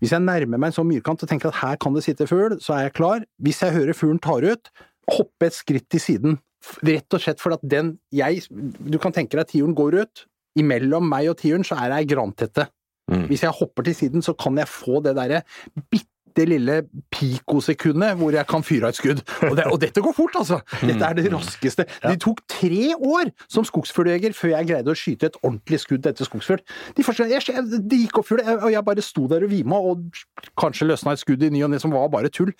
Hvis 0.00 0.14
jeg 0.16 0.24
nærmer 0.24 0.60
meg 0.60 0.70
en 0.70 0.78
sånn 0.80 0.88
myrkant 0.88 1.24
og 1.24 1.30
tenker 1.30 1.50
at 1.50 1.60
her 1.60 1.80
kan 1.80 1.96
det 1.96 2.04
sitte 2.06 2.28
fugl, 2.28 2.58
så 2.60 2.76
er 2.76 2.88
jeg 2.88 2.96
klar. 2.98 3.24
Hvis 3.40 3.62
jeg 3.64 3.76
hører 3.76 3.96
fuglen 3.96 4.20
tar 4.22 4.44
ut, 4.44 4.72
hoppe 5.10 5.48
et 5.48 5.56
skritt 5.56 5.88
til 5.92 6.02
siden. 6.02 6.38
Rett 6.84 7.16
og 7.16 7.22
slett 7.22 7.40
fordi 7.40 7.56
at 7.56 7.62
den 7.72 7.86
jeg 8.12 8.42
Du 8.52 8.98
kan 9.00 9.14
tenke 9.16 9.32
deg 9.32 9.46
at 9.46 9.52
tiuren 9.54 9.76
går 9.76 9.96
ut. 10.02 10.26
Imellom 10.60 11.06
meg 11.08 11.30
og 11.30 11.38
tiuren 11.40 11.64
så 11.64 11.78
er 11.80 11.92
det 11.92 12.02
ei 12.02 12.10
grantette. 12.10 12.66
Mm. 13.10 13.26
Hvis 13.30 13.42
jeg 13.46 13.56
hopper 13.56 13.86
til 13.86 13.96
siden, 13.96 14.22
så 14.22 14.34
kan 14.38 14.58
jeg 14.60 14.70
få 14.70 15.00
det 15.04 15.16
derre 15.18 15.42
bitte 15.90 16.08
lille 16.48 16.80
pikosekundet 17.12 18.18
hvor 18.20 18.34
jeg 18.34 18.46
kan 18.50 18.64
fyre 18.66 18.88
av 18.88 18.94
et 18.94 19.00
skudd. 19.00 19.22
Og, 19.48 19.56
det, 19.58 19.66
og 19.70 19.80
dette 19.82 20.04
går 20.04 20.16
fort, 20.16 20.38
altså! 20.40 20.60
Dette 20.80 21.10
er 21.10 21.18
det 21.18 21.26
raskeste. 21.32 21.86
Det 22.04 22.16
tok 22.22 22.42
tre 22.50 22.94
år 22.94 23.32
som 23.50 23.66
skogsfugljeger 23.66 24.34
før 24.36 24.54
jeg 24.54 24.70
greide 24.70 24.92
å 24.92 24.98
skyte 24.98 25.30
et 25.30 25.38
ordentlig 25.42 25.80
skudd 25.84 26.06
etter 26.10 26.28
skogsfugl. 26.28 26.62
De 26.96 27.06
første, 27.06 27.28
jeg, 27.30 27.44
jeg, 27.50 27.82
det 27.90 28.02
gikk 28.04 28.22
opp 28.22 28.30
fugl, 28.30 28.44
og 28.56 28.70
jeg 28.72 28.86
bare 28.86 29.04
sto 29.04 29.26
der 29.30 29.46
og 29.46 29.52
vima, 29.52 29.80
og 29.80 30.50
kanskje 30.60 30.88
løsna 30.90 31.16
et 31.16 31.22
skudd 31.22 31.44
i 31.46 31.52
ny 31.52 31.64
og 31.66 31.72
ne 31.74 31.80
som 31.82 31.94
var 31.94 32.08
bare 32.12 32.32
tull. 32.32 32.52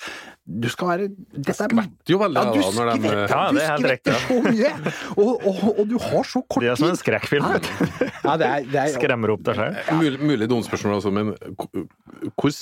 Du 0.44 0.68
skal 0.72 0.90
være 0.90 1.09
Dette 1.30 1.54
er 1.62 1.70
Skvetter 1.70 2.14
jo 2.14 2.18
veldig 2.20 2.40
ja, 2.40 2.50
du 2.50 2.61
da, 2.61 2.94
de 2.94 3.00
skvetter, 3.00 3.30
Ja, 3.30 3.42
det 3.54 3.62
er 3.62 3.70
helt 3.70 3.85
du 3.85 3.90
riktig, 3.90 4.14
skvetter 4.14 4.26
så 4.26 4.38
mye! 4.46 4.94
Og, 5.20 5.46
og, 5.46 5.61
og 5.70 5.83
du 5.90 5.96
har 6.02 6.26
så 6.26 6.42
kort 6.42 6.62
tid 6.62 6.66
Det 6.66 6.72
er 6.72 6.80
som 6.80 6.88
en 6.90 7.00
skrekkfilm. 7.00 7.48
Ja, 7.50 8.37
det 8.40 8.48
er, 8.48 8.66
det 8.66 8.80
er, 8.83 8.92
Skremmer 8.94 9.35
opp 9.35 9.44
deg 9.46 9.59
sjøl. 9.59 9.78
Mulig, 10.00 10.20
mulig 10.33 10.48
dumt 10.50 10.66
spørsmål, 10.66 10.98
altså, 10.98 11.12
men 11.14 11.33
hvor 12.35 12.54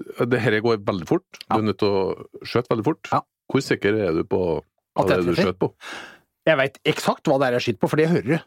s- 0.00 0.26
Det 0.28 0.40
her 0.40 0.60
går 0.60 0.78
veldig 0.84 1.06
fort. 1.08 1.24
Du 1.50 1.56
er 1.58 1.62
nødt 1.62 1.78
til 1.78 1.88
å 1.88 2.26
skjøte 2.44 2.70
veldig 2.74 2.84
fort. 2.84 3.08
Ja. 3.12 3.20
Hvor 3.52 3.60
sikker 3.62 3.94
er 4.08 4.12
du 4.12 4.24
på 4.24 4.40
hva 4.96 5.06
det 5.08 5.18
er 5.18 5.22
du 5.22 5.34
skjøt 5.34 5.58
på? 5.58 5.72
Jeg 6.46 6.56
veit 6.60 6.78
eksakt 6.84 7.24
hva 7.28 7.38
det 7.40 7.46
er 7.48 7.52
jeg 7.58 7.62
skyter 7.68 7.80
på, 7.80 7.88
for 7.90 7.96
det 7.96 8.08
hører 8.08 8.22
du. 8.28 8.38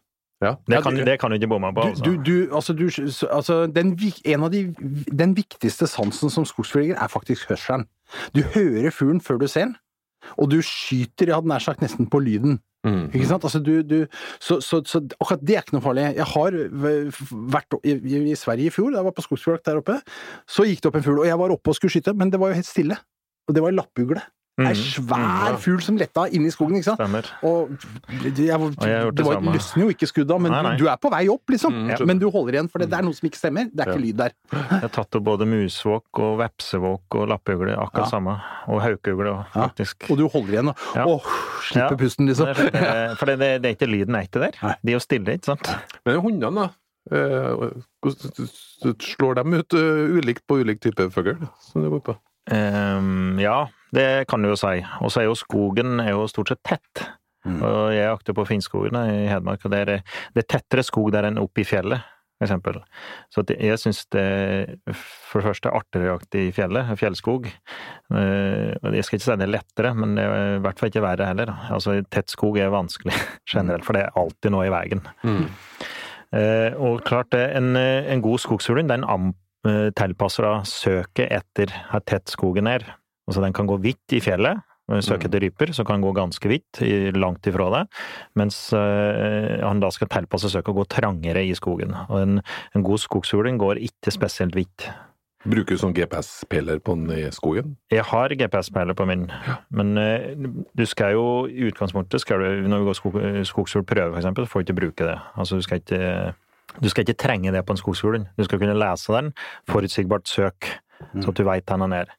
Ja. 0.43 0.51
Det, 0.69 0.83
kan- 0.83 0.95
det 0.95 1.19
kan 1.19 1.31
du 1.31 1.37
ikke 1.39 1.49
bomme 1.49 1.73
på. 1.73 1.81
Altså. 1.89 2.03
du, 2.03 2.17
du, 2.21 2.55
altså, 2.55 2.73
du, 2.77 2.85
altså 3.31 3.65
den, 3.73 3.97
en 4.25 4.43
av 4.43 4.51
de, 4.51 4.67
den 5.09 5.33
viktigste 5.35 5.87
sansen 5.89 6.29
som 6.29 6.45
skogsflyger 6.45 6.95
er 6.95 7.07
faktisk 7.09 7.49
hørselen. 7.49 7.87
Du 8.35 8.41
hører 8.53 8.91
fuglen 8.93 9.19
før 9.21 9.39
du 9.41 9.47
ser 9.47 9.65
den, 9.65 9.75
og 10.37 10.51
du 10.51 10.61
skyter, 10.61 11.25
jeg 11.31 11.35
hadde 11.35 11.47
nær 11.49 11.59
sagt, 11.63 11.81
nesten 11.81 12.05
på 12.09 12.19
lyden. 12.21 12.59
Mm. 12.87 13.03
Ikke 13.11 13.27
sant? 13.29 13.43
Altså, 13.47 13.61
du, 13.63 13.73
du, 13.83 13.97
så, 14.39 14.59
så, 14.63 14.81
så 14.87 15.03
akkurat 15.19 15.43
det 15.43 15.57
er 15.57 15.65
ikke 15.65 15.77
noe 15.77 15.85
farlig. 15.85 16.07
Jeg 16.17 16.29
har 16.31 16.57
vært 17.57 17.77
i, 17.83 17.97
i, 18.21 18.37
Sverige 18.39 18.71
i 18.71 18.73
fjor, 18.73 18.93
da 18.93 19.01
jeg 19.01 19.09
var 19.09 19.17
på 19.17 19.27
skogsfjord 19.27 19.63
der 19.67 19.81
oppe, 19.81 19.99
så 20.49 20.65
gikk 20.67 20.83
det 20.83 20.91
opp 20.91 20.99
en 21.01 21.05
fugl, 21.05 21.21
og 21.25 21.29
jeg 21.29 21.41
var 21.43 21.53
oppe 21.57 21.73
og 21.73 21.77
skulle 21.77 21.93
skyte, 21.93 22.15
men 22.17 22.33
det 22.33 22.41
var 22.41 22.53
jo 22.53 22.59
helt 22.61 22.69
stille. 22.69 22.99
Og 23.47 23.55
det 23.55 23.63
var 23.63 23.71
en 23.71 23.79
lappugle. 23.79 24.23
Ei 24.57 24.71
er 24.71 24.77
svær 24.79 25.57
fugl 25.61 25.81
som 25.85 25.97
letta 25.99 26.23
inn 26.33 26.45
i 26.47 26.49
skogen, 26.49 26.79
ikke 26.79 26.87
sant? 26.87 26.97
Stemmer. 26.97 27.27
Og 27.45 27.69
det, 28.23 28.31
jeg, 28.47 28.57
Og 28.57 28.73
jeg 28.81 29.03
det 29.05 29.15
det 29.19 29.25
var, 29.27 29.35
samme. 29.37 29.51
løsner 29.53 29.83
jo 29.83 29.89
ikke 29.93 30.07
skudda, 30.09 30.37
men 30.41 30.51
Nei, 30.51 30.61
nei. 30.65 30.71
Du, 30.79 30.87
er 30.89 30.97
på 30.97 31.11
vei 31.13 31.27
opp, 31.29 31.43
liksom. 31.53 31.75
Mm, 31.77 31.89
Ja, 31.93 31.97
men 32.09 32.17
du 32.17 32.25
holder 32.33 32.53
igjen, 32.57 32.69
for 32.73 32.79
det, 32.81 32.87
det 32.89 32.97
er 32.97 33.05
noe 33.05 33.13
som 33.13 33.27
ikke 33.29 33.37
stemmer. 33.37 33.69
Det 33.69 33.85
er 33.85 33.91
ikke 33.93 34.01
lyd 34.01 34.17
der. 34.17 34.33
Jeg 34.51 34.81
har 34.81 34.89
tatt 34.97 35.15
opp 35.19 35.23
både 35.27 35.45
musvåk 35.45 36.21
og 36.25 36.39
vepsevåk 36.41 37.19
og 37.21 37.27
lappugle, 37.29 37.75
akkurat 37.77 38.07
Ja. 38.07 38.09
samme. 38.09 38.33
Og 38.67 38.81
haukugle, 38.81 39.35
Ja. 39.53 39.69
Og 40.09 40.17
du 40.17 40.27
holder 40.27 40.53
igjen 40.57 40.69
og 40.73 40.75
Ja. 40.95 41.05
åh, 41.05 41.29
slipper 41.61 41.93
Ja. 41.93 42.01
pusten, 42.01 42.25
liksom. 42.27 42.45
Det 42.47 42.57
er- 42.57 42.71
det 42.71 42.81
er- 42.81 43.15
For 43.15 43.25
det, 43.25 43.37
det, 43.39 43.61
det 43.61 43.69
er 43.69 43.75
ikke 43.77 43.91
lyden 43.93 44.15
etter 44.15 44.39
der. 44.41 44.51
Nei. 44.63 44.75
De 44.83 44.91
er 44.91 44.95
jo 44.97 44.99
stille, 45.05 45.37
ikke 45.37 45.45
sant? 45.53 45.69
Men 46.05 46.19
hundene, 46.19 46.55
da? 46.55 46.69
Eh, 47.13 47.71
hvordan 48.03 48.95
slår 48.99 49.35
dem 49.35 49.53
ut 49.53 49.73
eh, 49.73 50.17
ulikt 50.17 50.43
på 50.49 50.57
ulik 50.65 50.81
type 50.81 51.11
fugl? 51.13 51.37
som 51.61 51.83
du 51.83 51.89
går 51.89 52.01
på? 52.03 52.17
Ehm, 52.53 53.39
ja, 53.41 53.67
det 53.95 54.27
kan 54.31 54.43
du 54.43 54.51
jo 54.51 54.59
si. 54.59 54.81
Og 55.01 55.11
så 55.11 55.21
er 55.21 55.29
jo 55.29 55.37
skogen 55.37 56.01
er 56.03 56.13
jo 56.15 56.27
stort 56.31 56.53
sett 56.53 56.63
tett. 56.67 57.07
Mm. 57.47 57.61
Og 57.63 57.79
jeg 57.95 58.09
jakter 58.09 58.35
på 58.35 58.45
Finnskogen 58.49 58.99
i 59.07 59.25
Hedmark, 59.29 59.63
og 59.65 59.73
det 59.73 59.81
er, 59.85 59.91
det 60.35 60.43
er 60.43 60.53
tettere 60.57 60.83
skog 60.83 61.11
der 61.15 61.29
enn 61.29 61.39
oppe 61.39 61.63
i 61.63 61.67
fjellet, 61.67 62.03
for 62.37 62.47
eksempel. 62.47 62.79
Så 63.33 63.43
det, 63.47 63.55
jeg 63.63 63.79
syns 63.79 64.01
det 64.11 64.25
for 64.91 65.39
det 65.39 65.47
første 65.47 65.71
er 65.71 65.79
artigere 65.79 66.09
å 66.09 66.17
jakte 66.17 66.41
i 66.43 66.51
fjellet, 66.55 66.91
fjellskog. 66.99 67.47
Eh, 67.47 68.73
jeg 68.97 69.07
skal 69.07 69.19
ikke 69.19 69.27
si 69.29 69.37
det 69.39 69.47
er 69.47 69.53
lettere, 69.55 69.93
men 69.95 70.17
det 70.19 70.27
er 70.27 70.57
i 70.57 70.61
hvert 70.65 70.81
fall 70.81 70.91
ikke 70.91 71.05
verre 71.07 71.29
heller. 71.29 71.53
Altså, 71.71 71.95
tett 72.11 72.33
skog 72.33 72.59
er 72.59 72.73
vanskelig 72.73 73.15
generelt, 73.53 73.87
for 73.87 73.95
det 73.95 74.05
er 74.05 74.19
alltid 74.19 74.55
noe 74.55 74.67
i 74.67 74.73
veien. 74.73 75.05
Eh, 76.35 76.75
og 76.83 77.05
klart, 77.07 77.31
det, 77.31 77.45
en, 77.55 77.77
en 77.79 78.25
god 78.25 78.43
skogshund, 78.43 78.91
den 78.91 79.07
eh, 79.69 79.89
tilpasser 79.97 80.47
da 80.47 80.55
søket 80.67 81.31
etter 81.39 81.73
hvor 81.91 82.03
tett 82.07 82.31
skogen 82.31 82.69
er. 82.71 82.85
Altså 83.27 83.43
den 83.43 83.55
kan 83.55 83.67
gå 83.67 83.77
hvitt 83.83 84.15
i 84.15 84.23
fjellet, 84.23 84.63
og 84.87 85.03
søke 85.03 85.27
etter 85.27 85.43
ryper, 85.43 85.73
så 85.75 85.83
kan 85.87 86.03
gå 86.03 86.13
ganske 86.15 86.47
hvitt, 86.47 86.79
langt 87.17 87.47
ifra 87.49 87.67
det, 87.73 87.81
mens 88.39 88.69
eh, 88.75 89.57
han 89.59 89.81
da 89.83 89.89
skal 89.91 90.07
tilpasse 90.13 90.51
søket 90.53 90.71
og 90.71 90.79
gå 90.81 90.87
trangere 90.95 91.43
i 91.43 91.51
skogen. 91.57 91.91
Og 92.07 92.21
en, 92.21 92.39
en 92.71 92.87
god 92.87 93.03
skogshund 93.03 93.59
går 93.59 93.83
ikke 93.83 94.15
spesielt 94.15 94.55
hvitt. 94.55 94.87
Bruker 95.47 95.75
du 95.75 95.79
sånn 95.79 95.93
GPS-peler 95.95 96.79
på 96.83 96.95
den 96.97 97.11
i 97.13 97.27
skogen? 97.35 97.75
Jeg 97.93 98.03
har 98.09 98.33
GPS-peiler 98.39 98.95
på 98.97 99.05
min, 99.07 99.27
men 99.75 99.93
eh, 100.01 100.33
du 100.75 100.85
skal 100.87 101.15
jo 101.15 101.27
i 101.51 101.67
utgangspunktet, 101.69 102.23
skal 102.23 102.43
du, 102.43 102.67
når 102.71 102.83
vi 102.83 102.89
går 102.89 102.99
skog, 103.01 103.21
skogsfuglprøve 103.51 104.15
for 104.15 104.21
eksempel, 104.23 104.47
så 104.47 104.53
får 104.53 104.63
du 104.63 104.67
ikke 104.67 104.81
bruke 104.81 105.11
det. 105.11 105.19
Altså 105.35 105.59
du 105.59 105.67
skal 105.67 105.83
ikke 105.83 106.33
du 106.81 106.89
skal 106.91 107.05
ikke 107.05 107.17
trenge 107.19 107.53
det 107.55 107.63
på 107.65 107.75
en 107.75 107.79
skogsfugl. 107.79 108.25
Du 108.37 108.43
skal 108.47 108.61
kunne 108.61 108.77
lese 108.77 109.13
den, 109.15 109.31
forutsigbart 109.69 110.27
søk, 110.29 110.69
så 111.21 111.31
at 111.31 111.39
du 111.39 111.45
veit 111.47 111.67
den 111.69 111.95
er. 111.95 112.11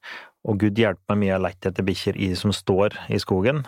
Og 0.48 0.58
gud 0.62 0.78
hjelpe 0.78 1.12
meg 1.12 1.22
mye 1.22 1.30
jeg 1.32 1.36
har 1.36 1.44
lett 1.44 1.70
etter 1.70 1.86
bikkjer 1.86 2.18
som 2.38 2.54
står 2.54 2.96
i 3.12 3.20
skogen. 3.20 3.64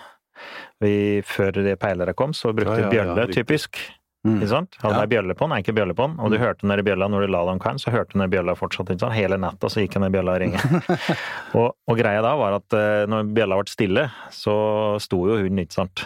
Vi, 0.81 1.20
før 1.26 1.59
peilere 1.76 2.14
kom, 2.16 2.33
så 2.33 2.55
brukte 2.57 2.79
vi 2.79 2.87
ja, 2.87 2.92
bjølle, 2.94 3.26
ja, 3.26 3.33
typisk. 3.35 3.81
Mm. 4.24 4.37
Ikke 4.37 4.48
sant? 4.50 4.76
Hadde 4.83 5.00
Ja. 5.00 5.09
bjølle 5.09 5.35
på 5.35 5.48
den, 5.48 5.59
ikke 5.62 5.72
bjølle 5.72 5.94
på 5.96 6.07
den, 6.07 6.18
og 6.20 6.31
du 6.31 6.37
hørte 6.37 6.68
den 6.68 6.85
bjølla 6.85 7.09
når 7.09 7.24
du 7.24 7.33
la 7.33 7.44
den 7.48 7.59
kvelden, 7.59 7.81
så 7.81 7.92
hørte 7.92 8.18
den 8.18 8.31
bjølla 8.31 8.55
fortsatt, 8.57 8.90
ikke 8.92 9.00
sant? 9.00 9.16
Hele 9.16 9.38
natta 9.40 9.68
så 9.72 9.81
gikk 9.81 9.96
den 9.96 10.12
bjølla 10.12 10.35
og 10.37 10.40
ringe. 10.40 10.61
og, 11.59 11.76
og 11.88 11.96
greia 11.96 12.20
da 12.24 12.35
var 12.37 12.59
at 12.59 12.76
eh, 12.76 13.07
når 13.09 13.33
bjølla 13.33 13.61
ble 13.61 13.72
stille, 13.72 14.11
så 14.31 14.57
sto 15.00 15.22
jo 15.29 15.38
hunden, 15.40 15.62
ikke 15.64 15.79
sant? 15.79 16.05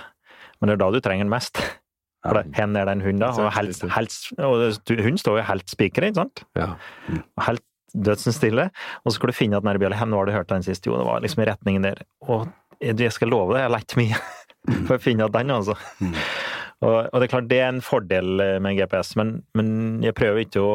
Men 0.60 0.70
det 0.70 0.76
er 0.76 0.84
da 0.84 0.90
du 0.94 1.00
trenger 1.02 1.26
den 1.26 1.34
mest. 1.34 1.58
For 2.24 2.40
det, 2.40 2.54
hen 2.56 2.76
er 2.80 2.88
en 2.88 3.04
hund 3.04 3.20
da, 3.20 3.28
og, 3.36 3.52
helt, 3.52 3.82
helt, 3.92 4.14
og 4.38 4.54
det- 4.62 5.20
står 5.20 5.38
jo 5.38 5.46
helt 5.50 5.68
spikret, 5.68 6.08
ikke 6.10 6.22
sant? 6.22 6.44
Ja. 6.56 6.70
Mm. 7.08 7.22
helt 7.48 7.64
dødsens 7.94 8.36
stille, 8.40 8.70
og 9.04 9.12
så 9.12 9.16
skal 9.18 9.30
du 9.30 9.36
finne 9.36 9.56
at 9.56 9.62
der 9.62 9.78
bjølla, 9.78 9.96
har 10.18 10.26
du 10.26 10.32
hørt 10.32 10.48
den 10.48 10.64
sist, 10.66 10.86
jo, 10.86 10.96
det 10.98 11.06
var 11.06 11.20
liksom 11.22 11.42
i 11.44 11.46
retningen 11.46 11.82
der. 11.82 12.00
Og 12.26 12.48
jeg 12.80 13.12
skal 13.12 13.28
love 13.28 13.52
deg, 13.54 13.60
jeg 13.62 13.70
har 13.70 13.76
lett 13.76 13.96
mye 14.00 14.16
for 14.88 14.96
å 14.96 15.00
finne 15.04 15.28
den, 15.30 15.50
altså. 15.54 15.76
Og, 16.82 16.96
og 17.12 17.20
det 17.20 17.28
er 17.28 17.32
klart, 17.36 17.48
det 17.48 17.60
er 17.60 17.68
en 17.70 17.80
fordel 17.84 18.32
med 18.40 18.62
med 18.64 18.76
GPS, 18.80 19.14
men, 19.16 19.42
men 19.54 20.02
jeg 20.02 20.16
prøver 20.18 20.42
ikke 20.44 20.64
å 20.64 20.74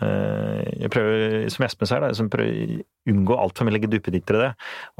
jeg 0.00 0.90
prøver, 0.92 1.48
som 1.52 1.66
Espen 1.66 1.88
sier, 1.90 2.04
da, 2.04 2.10
jeg 2.14 2.32
prøver 2.32 2.80
å 2.80 3.12
unngå 3.12 3.36
altfor 3.44 3.68
mye 3.68 3.80
duppeditter 3.90 4.38
i 4.38 4.42
det. 4.44 4.50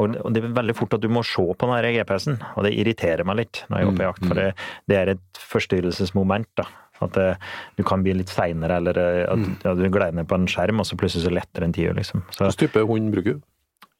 Og, 0.03 0.17
det 0.35 0.43
er 0.43 0.55
veldig 0.59 0.77
fort 0.79 0.97
at 0.99 1.05
du 1.05 1.09
må 1.13 1.25
se 1.27 1.45
på 1.45 1.71
den 1.71 1.97
GPS-en, 1.97 2.39
og 2.57 2.67
det 2.67 2.75
irriterer 2.77 3.27
meg 3.29 3.43
litt 3.43 3.65
når 3.69 3.79
jeg 3.79 3.87
er 3.89 3.93
oppe 3.93 4.05
i 4.05 4.09
jakt, 4.09 4.27
for 4.29 4.41
det, 4.41 4.49
det 4.91 4.99
er 5.01 5.13
et 5.15 5.43
forstyrrelsesmoment. 5.53 6.51
da. 6.61 6.69
At 7.03 7.17
det, 7.19 7.31
du 7.79 7.83
kan 7.87 8.05
bli 8.05 8.15
litt 8.15 8.31
seinere, 8.31 8.77
eller 8.79 8.99
at 9.03 9.33
at 9.33 9.65
ja, 9.67 9.73
du 9.75 9.87
gleder 9.89 10.15
ned 10.15 10.29
på 10.31 10.39
en 10.39 10.47
skjerm, 10.51 10.83
og 10.83 10.87
så 10.87 10.99
plutselig 11.01 11.25
så 11.27 11.33
letter 11.35 11.65
en 11.67 11.75
tiur, 11.75 11.97
liksom. 11.99 12.23
Så 12.31 12.45
Hvilken 12.47 12.69
type 12.69 12.85
hund 12.87 13.11
bruker 13.15 13.39
du? 13.39 13.49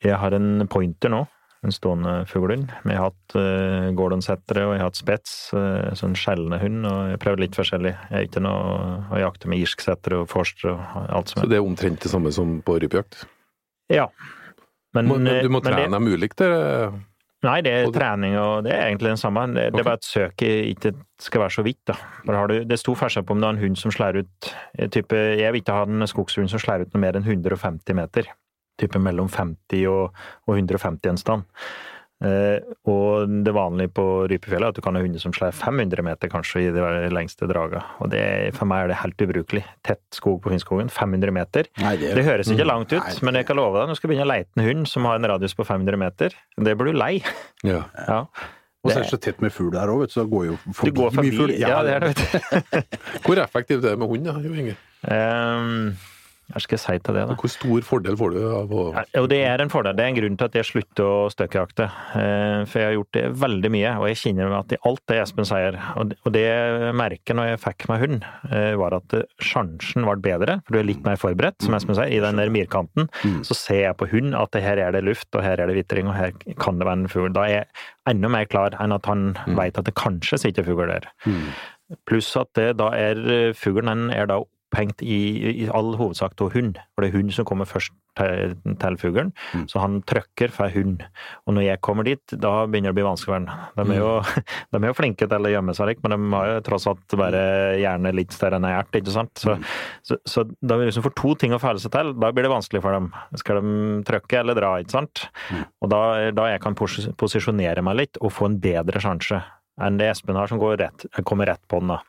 jeg 0.03 0.19
har 0.19 0.35
en 0.35 0.67
pointer 0.71 1.13
nå, 1.13 1.21
en 1.63 1.73
stående 1.73 2.13
fuglehund. 2.27 2.73
Vi 2.85 2.95
har 2.97 3.11
hatt 3.11 3.37
uh, 3.39 3.91
gordonsettere 3.95 4.65
og 4.67 4.73
jeg 4.75 4.81
har 4.83 4.89
hatt 4.91 4.99
spets, 4.99 5.35
uh, 5.55 5.93
sånn 5.99 6.17
skjellende 6.19 6.59
hund, 6.63 6.87
og 6.91 7.13
jeg 7.13 7.21
prøvde 7.23 7.45
litt 7.45 7.55
forskjellig. 7.59 7.93
Jeg 8.11 8.19
er 8.19 8.27
ikke 8.27 8.43
noe 8.43 9.13
å 9.15 9.21
jakte 9.23 9.47
med 9.53 9.63
irsksettere 9.63 10.23
og 10.25 10.29
forstere 10.33 10.75
og 10.75 11.15
alt 11.21 11.31
som 11.31 11.43
Så 11.43 11.47
er. 11.47 11.53
det 11.55 11.61
er 11.61 11.69
omtrent 11.69 12.03
det 12.03 12.11
samme 12.11 12.33
som 12.35 12.59
på 12.67 12.81
rypejakt? 12.83 13.25
Ja. 13.93 14.09
Men, 14.95 15.07
Må- 15.09 15.19
men 15.23 15.43
Du 15.45 15.49
må 15.49 15.63
det- 15.63 15.73
trene 15.73 15.91
dem 15.93 16.07
ulikt? 16.11 16.43
Nei, 17.43 17.61
det 17.61 17.73
er 17.75 17.89
trening, 17.91 18.37
og 18.39 18.63
det 18.63 18.71
er 18.73 18.85
egentlig 18.87 19.09
den 19.11 19.17
samme. 19.19 19.47
Det, 19.53 19.73
det 19.73 19.75
Ok. 19.75 19.81
er 19.81 19.85
bare 19.89 19.99
at 19.99 20.05
søket 20.07 20.77
ikke 20.77 20.93
skal 21.19 21.41
være 21.43 21.51
så 21.57 21.65
vidt. 21.67 21.81
da. 21.87 21.95
Du, 22.47 22.59
det 22.65 22.71
er 22.73 22.77
stor 22.79 22.95
forskjell 22.95 23.25
på 23.27 23.33
om 23.35 23.41
du 23.41 23.47
har 23.49 23.55
en 23.57 23.59
hund 23.63 23.77
som 23.79 23.91
slår 23.91 24.19
ut 24.21 24.55
eh, 24.79 24.87
type, 24.87 25.11
Jeg 25.11 25.51
vil 25.53 25.61
ikke 25.61 25.75
ha 25.75 25.83
en 25.83 26.07
skogshund 26.07 26.49
som 26.51 26.61
slår 26.63 26.83
ut 26.87 26.95
noe 26.95 27.01
mer 27.01 27.13
enn 27.19 27.25
150 27.27 27.95
meter. 27.95 28.29
Type 28.83 29.01
mellom 29.03 29.31
50 29.33 29.89
og, 29.91 30.23
og 30.49 30.59
150 30.59 31.15
en 31.15 31.21
stand. 31.21 31.49
Eh, 32.23 32.63
og 32.87 33.31
det 33.43 33.51
vanlige 33.55 33.91
på 33.97 34.05
rypefjellet 34.31 34.69
er 34.69 34.71
at 34.71 34.79
du 34.79 34.85
kan 34.85 34.95
ha 34.95 35.03
hunder 35.03 35.23
som 35.23 35.35
slår 35.35 35.55
500 35.59 36.05
meter 36.07 36.31
kanskje 36.31 36.63
i 36.69 36.71
de 36.75 37.11
lengste 37.11 37.49
dragene. 37.51 37.83
Og 38.05 38.13
det, 38.13 38.23
for 38.55 38.71
meg 38.71 38.85
er 38.85 38.93
det 38.93 39.01
helt 39.01 39.25
ubrukelig. 39.27 39.65
Tett 39.87 40.03
skog 40.15 40.39
på 40.45 40.53
Finnskogen, 40.53 40.93
500 40.93 41.35
meter. 41.35 41.71
Nei, 41.83 41.97
Det 41.99 42.27
høres 42.27 42.51
ikke 42.53 42.69
langt 42.69 42.95
ut, 42.95 43.03
Nei, 43.03 43.19
men 43.27 43.41
jeg 43.41 43.51
kan 43.51 43.59
love 43.59 43.75
deg, 43.75 43.91
når 43.91 43.99
du 43.99 44.03
skal 44.03 44.13
begynne 44.13 44.29
å 44.29 44.33
leite 44.33 44.55
en 44.55 44.67
hund 44.69 44.91
som 44.91 45.09
har 45.11 45.19
en 45.19 45.31
radius 45.35 45.57
på 45.59 45.67
500 45.67 46.03
meter, 46.05 46.37
det 46.59 46.77
blir 46.79 46.93
du 46.93 47.01
lei. 47.01 47.15
Ja. 47.67 47.85
Ja. 48.07 48.21
Og 48.83 48.91
så 48.91 48.99
er 48.99 49.05
det 49.05 49.13
så 49.13 49.19
tett 49.23 49.43
med 49.43 49.53
fugl 49.55 49.75
der 49.75 49.91
òg, 49.91 50.09
så 50.11 50.25
da 50.25 50.31
går 50.31 50.47
jo 50.49 50.55
forbi, 50.75 50.95
går 50.99 51.13
forbi 51.15 51.29
mye 51.29 51.39
fugl. 51.39 51.53
Ja, 51.59 51.83
det 51.87 51.93
er 51.97 52.07
det, 52.07 52.15
vet 52.15 52.23
du. 52.23 52.97
Hvor 53.27 53.43
effektivt 53.43 53.85
er 53.85 53.95
det 53.95 53.99
med 54.03 54.11
hund, 54.11 54.27
da, 54.27 54.39
Jo 54.43 54.57
Inge? 54.59 54.75
Um, 55.07 55.93
hva 56.53 56.61
skal 56.63 56.77
jeg 56.79 56.83
si 56.85 56.99
til 57.07 57.15
det, 57.17 57.23
da? 57.29 57.35
Hvor 57.41 57.51
stor 57.53 57.81
fordel 57.89 58.17
får 58.21 58.33
du 58.37 58.41
av 58.57 58.71
å 58.73 58.83
Ja, 59.15 59.23
det 59.27 59.39
er 59.49 59.63
en 59.65 59.73
fordel. 59.73 59.97
Det 59.97 60.05
er 60.05 60.09
en 60.13 60.19
grunn 60.21 60.37
til 60.39 60.45
at 60.51 60.59
jeg 60.61 60.69
slutter 60.69 61.05
å 61.05 61.31
støkkjakte. 61.33 61.87
Eh, 62.17 62.65
For 62.69 62.79
jeg 62.79 62.87
har 62.91 62.97
gjort 62.99 63.13
det 63.17 63.25
veldig 63.43 63.71
mye, 63.73 63.93
og 63.99 64.07
jeg 64.09 64.21
kjenner 64.23 64.53
at 64.59 64.73
i 64.73 64.81
alt 64.85 65.03
det 65.09 65.19
Espen 65.23 65.45
sier, 65.49 65.79
og 65.97 66.09
det- 66.33 66.43
jeg 66.43 66.95
merker 66.95 67.35
når 67.35 67.49
jeg 67.53 67.61
fikk 67.61 67.89
meg 67.89 68.01
hund, 68.01 68.25
eh, 68.51 68.75
var 68.77 68.95
at 68.95 69.09
sjansen 69.41 70.05
ble 70.05 70.17
bedre, 70.21 70.61
for 70.67 70.73
du 70.73 70.79
er 70.79 70.85
litt 70.85 71.05
mer 71.05 71.17
forberedt, 71.17 71.61
som 71.63 71.75
Espen 71.75 71.95
sier, 71.95 72.11
i 72.13 72.21
den 72.21 72.37
der 72.37 72.49
myrkanten. 72.49 73.09
Så 73.45 73.55
ser 73.57 73.83
jeg 73.89 73.97
på 73.97 74.09
hund 74.11 74.35
at 74.35 74.53
her 74.55 74.79
er 74.79 74.93
det 74.93 75.05
luft, 75.05 75.29
og 75.35 75.43
her 75.43 75.59
er 75.61 75.67
det 75.67 75.77
vitring, 75.87 76.07
og 76.09 76.15
her 76.15 76.33
kan 76.59 76.79
det 76.79 76.87
være 76.87 76.93
en 77.03 77.09
fugl. 77.09 77.33
Da 77.33 77.43
er 77.45 77.49
jeg 77.49 77.67
enda 78.07 78.29
mer 78.29 78.45
klar 78.47 78.71
enn 78.81 78.93
at 78.93 79.07
han 79.07 79.35
vet 79.47 79.79
at 79.79 79.85
det 79.85 79.95
kanskje 79.95 80.39
sitter 80.39 80.63
fugl 80.65 80.87
der. 80.89 81.03
Pluss 82.09 82.37
at 82.41 82.49
det, 82.57 82.77
da 82.79 82.89
er 82.97 83.53
fuglen 83.53 83.87
den 83.91 84.11
er 84.11 84.27
da 84.27 84.41
opphengt 84.73 85.03
i, 85.05 85.65
i 85.65 85.69
all 85.69 85.93
hovedsak 86.01 86.33
av 86.41 86.55
hund. 86.57 86.79
For 86.95 87.05
det 87.05 87.11
er 87.13 87.19
hund 87.19 87.33
som 87.37 87.45
kommer 87.45 87.69
først 87.69 87.93
til, 88.17 88.55
til 88.81 88.97
fuglen, 89.01 89.31
så 89.69 89.81
han 89.81 89.99
trykker 90.09 90.51
for 90.53 90.69
hund. 90.73 91.01
Og 91.47 91.55
når 91.57 91.63
jeg 91.65 91.81
kommer 91.85 92.05
dit, 92.05 92.21
da 92.41 92.67
begynner 92.69 92.91
det 92.91 92.93
å 92.93 92.99
bli 92.99 93.05
vanskelig. 93.07 93.39
De 93.77 93.85
er 93.95 94.01
jo, 94.01 94.11
de 94.73 94.81
er 94.81 94.89
jo 94.91 94.97
flinke 94.99 95.29
til 95.29 95.49
å 95.49 95.53
gjemme 95.53 95.75
seg, 95.77 96.01
men 96.05 96.13
de 96.17 96.19
har 96.37 96.51
jo 96.51 96.59
tross 96.67 96.87
alt 96.91 97.17
bare 97.17 97.43
gjerne 97.81 98.13
litt 98.17 98.33
større 98.37 98.57
enn 98.61 98.69
ei 98.69 98.75
ert, 98.79 98.93
ikke 99.01 99.15
sant. 99.15 99.33
Så, 99.41 99.57
så, 100.05 100.19
så 100.29 100.45
da 100.61 100.77
vi 100.81 100.89
liksom 100.91 101.05
får 101.07 101.17
to 101.21 101.35
ting 101.41 101.57
å 101.57 101.61
føle 101.63 101.81
seg 101.81 101.93
til, 101.95 102.13
da 102.21 102.33
blir 102.33 102.45
det 102.49 102.53
vanskelig 102.53 102.83
for 102.85 102.97
dem. 102.97 103.09
Skal 103.41 103.61
de 103.63 103.77
trykke 104.09 104.41
eller 104.43 104.61
dra, 104.61 104.75
ikke 104.85 104.97
sant. 104.99 105.27
Og 105.85 105.93
da, 105.93 106.03
da 106.37 106.51
jeg 106.53 106.61
kan 106.65 106.77
pos- 106.79 107.09
posisjonere 107.21 107.85
meg 107.85 108.01
litt 108.03 108.21
og 108.21 108.33
få 108.33 108.49
en 108.51 108.61
bedre 108.63 109.01
sjanse 109.05 109.41
enn 109.83 109.97
det 109.97 110.11
Espen 110.13 110.37
har, 110.37 110.51
som 110.53 110.61
går 110.61 110.77
rett, 110.85 111.07
kommer 111.25 111.49
rett 111.49 111.63
på 111.73 111.81
den, 111.81 111.95
da. 111.97 112.03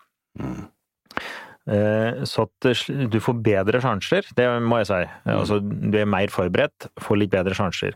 Eh, 1.66 2.24
Så 2.28 2.44
at 2.44 3.10
du 3.10 3.20
får 3.24 3.38
bedre 3.44 3.80
sjanser, 3.80 4.26
det 4.36 4.48
må 4.62 4.82
jeg 4.82 4.88
si. 4.90 4.98
Altså, 5.32 5.62
du 5.64 5.96
er 5.98 6.06
mer 6.06 6.28
forberedt, 6.28 6.90
får 7.00 7.18
litt 7.22 7.32
bedre 7.32 7.56
sjanser. 7.56 7.94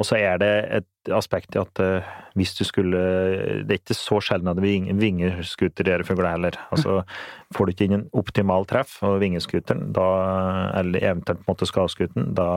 Og 0.00 0.08
så 0.08 0.18
er 0.18 0.38
det 0.42 0.50
et 0.80 1.12
aspekt 1.14 1.54
i 1.54 1.60
at 1.60 1.78
eh, 1.84 2.02
hvis 2.34 2.56
du 2.58 2.64
skulle 2.66 2.98
Det 3.68 3.70
er 3.70 3.78
ikke 3.78 3.94
så 3.94 4.18
sjelden 4.24 4.48
at 4.50 4.58
ving- 4.58 4.90
vingeskuter 4.98 5.84
gjør 5.86 6.04
fugler 6.08 6.32
heller. 6.34 6.58
Altså, 6.74 7.04
får 7.54 7.66
du 7.66 7.72
ikke 7.76 7.84
inn 7.86 7.98
en 8.00 8.08
optimal 8.18 8.66
treff 8.66 8.96
av 9.06 9.20
vingeskuteren, 9.22 9.92
da, 9.94 10.08
eller 10.80 10.98
eventuelt 11.12 11.46
måtte 11.46 11.68
en 11.68 11.72
skadeskuten, 11.74 12.32
da 12.34 12.50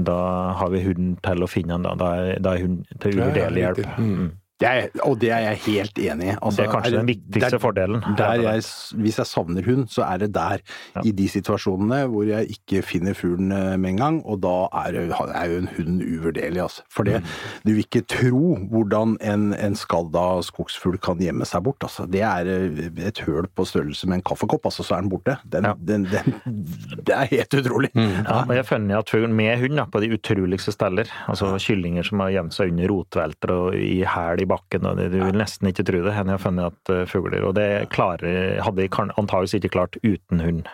da 0.00 0.14
har 0.56 0.70
vi 0.72 0.78
hunden 0.80 1.16
til 1.20 1.42
å 1.44 1.48
finne 1.50 1.74
den, 1.76 1.82
da. 1.84 1.90
Da 1.98 2.06
er, 2.16 2.38
da 2.40 2.54
er 2.56 2.62
hunden 2.62 3.00
til 3.02 3.18
uvurderlig 3.18 3.60
hjelp. 3.66 3.80
riktig. 3.82 3.98
Mm. 3.98 4.30
Mm. 4.60 4.66
Det 4.66 4.68
er, 4.68 4.88
og 5.08 5.14
det 5.20 5.30
er 5.32 5.38
jeg 5.46 5.56
helt 5.64 5.98
enig 5.98 6.26
i. 6.28 6.36
Altså, 6.42 6.56
Det 6.60 6.66
er 6.68 6.72
kanskje 6.74 6.96
den 6.98 7.06
viktigste 7.08 7.50
der- 7.50 7.58
fordelen. 7.62 8.02
Der 8.18 8.32
jeg, 8.42 8.62
hvis 9.00 9.16
jeg 9.18 9.26
savner 9.26 9.64
hund, 9.64 9.86
så 9.88 10.02
er 10.04 10.18
det 10.18 10.34
der. 10.34 10.58
Ja. 10.96 11.00
I 11.04 11.12
de 11.16 11.28
situasjonene 11.28 12.02
hvor 12.12 12.26
jeg 12.28 12.50
ikke 12.50 12.82
finner 12.84 13.14
fuglen 13.16 13.52
eh, 13.52 13.76
med 13.80 13.90
en 13.90 13.96
gang, 13.96 14.18
og 14.26 14.42
da 14.42 14.68
er, 14.84 14.98
er 15.34 15.46
jo 15.48 15.58
en 15.62 15.68
hund 15.78 16.02
uvurderlig. 16.04 16.60
Altså. 16.60 16.82
For 16.92 17.04
det, 17.08 17.22
du 17.64 17.70
vil 17.72 17.84
ikke 17.86 18.02
tro 18.06 18.56
hvordan 18.70 19.16
en, 19.22 19.54
en 19.54 19.74
skadda 19.74 20.42
skogsfugl 20.44 20.98
kan 21.00 21.16
gjemme 21.24 21.46
seg 21.48 21.64
bort. 21.64 21.80
Altså. 21.88 22.04
Det 22.10 22.20
er 22.20 22.44
eh, 22.52 23.06
et 23.08 23.18
høl 23.26 23.48
på 23.56 23.64
størrelse 23.64 24.06
med 24.08 24.20
en 24.20 24.26
kaffekopp, 24.28 24.66
altså, 24.68 24.84
så 24.84 24.98
er 24.98 25.00
den 25.06 25.10
borte. 25.10 25.38
Den, 25.48 25.64
Ja. 25.70 25.74
den, 25.80 26.04
den, 26.10 26.36
det 27.06 27.14
er 27.16 27.24
helt 27.32 27.54
utrolig. 27.54 27.90
Ja, 27.96 28.42
og 28.44 28.52
jeg 28.52 28.60
har 28.64 28.68
funnet 28.68 28.98
at 28.98 29.08
fuglen 29.12 29.32
med 29.36 29.56
hund 29.64 29.76
da, 29.80 29.84
på 29.88 30.00
de 30.04 30.12
utroligste 30.16 30.72
steder, 30.74 31.08
altså 31.28 31.54
kyllinger 31.60 32.04
som 32.06 32.20
har 32.20 32.30
gjemt 32.36 32.52
seg 32.56 32.72
under 32.74 32.88
rotvelter 32.92 33.52
og 33.56 33.74
i 33.78 34.02
hæl 34.04 34.42
i 34.42 34.48
bakken, 34.50 34.86
og 34.88 35.00
du 35.00 35.16
vil 35.16 35.38
nesten 35.38 35.70
ikke 35.70 35.86
tro 35.88 36.02
det, 36.04 36.14
henne 36.16 36.34
har 36.36 36.42
funnet 36.42 36.74
at 36.74 36.92
uh, 36.92 37.06
fugler, 37.08 37.46
og 37.46 37.56
det 37.58 37.68
klarer, 37.94 38.60
hadde 38.64 38.82
de 38.82 38.90
antageligvis 38.90 39.56
ikke 39.60 39.72
klart 39.76 39.98
uten 40.02 40.44
hund. 40.44 40.68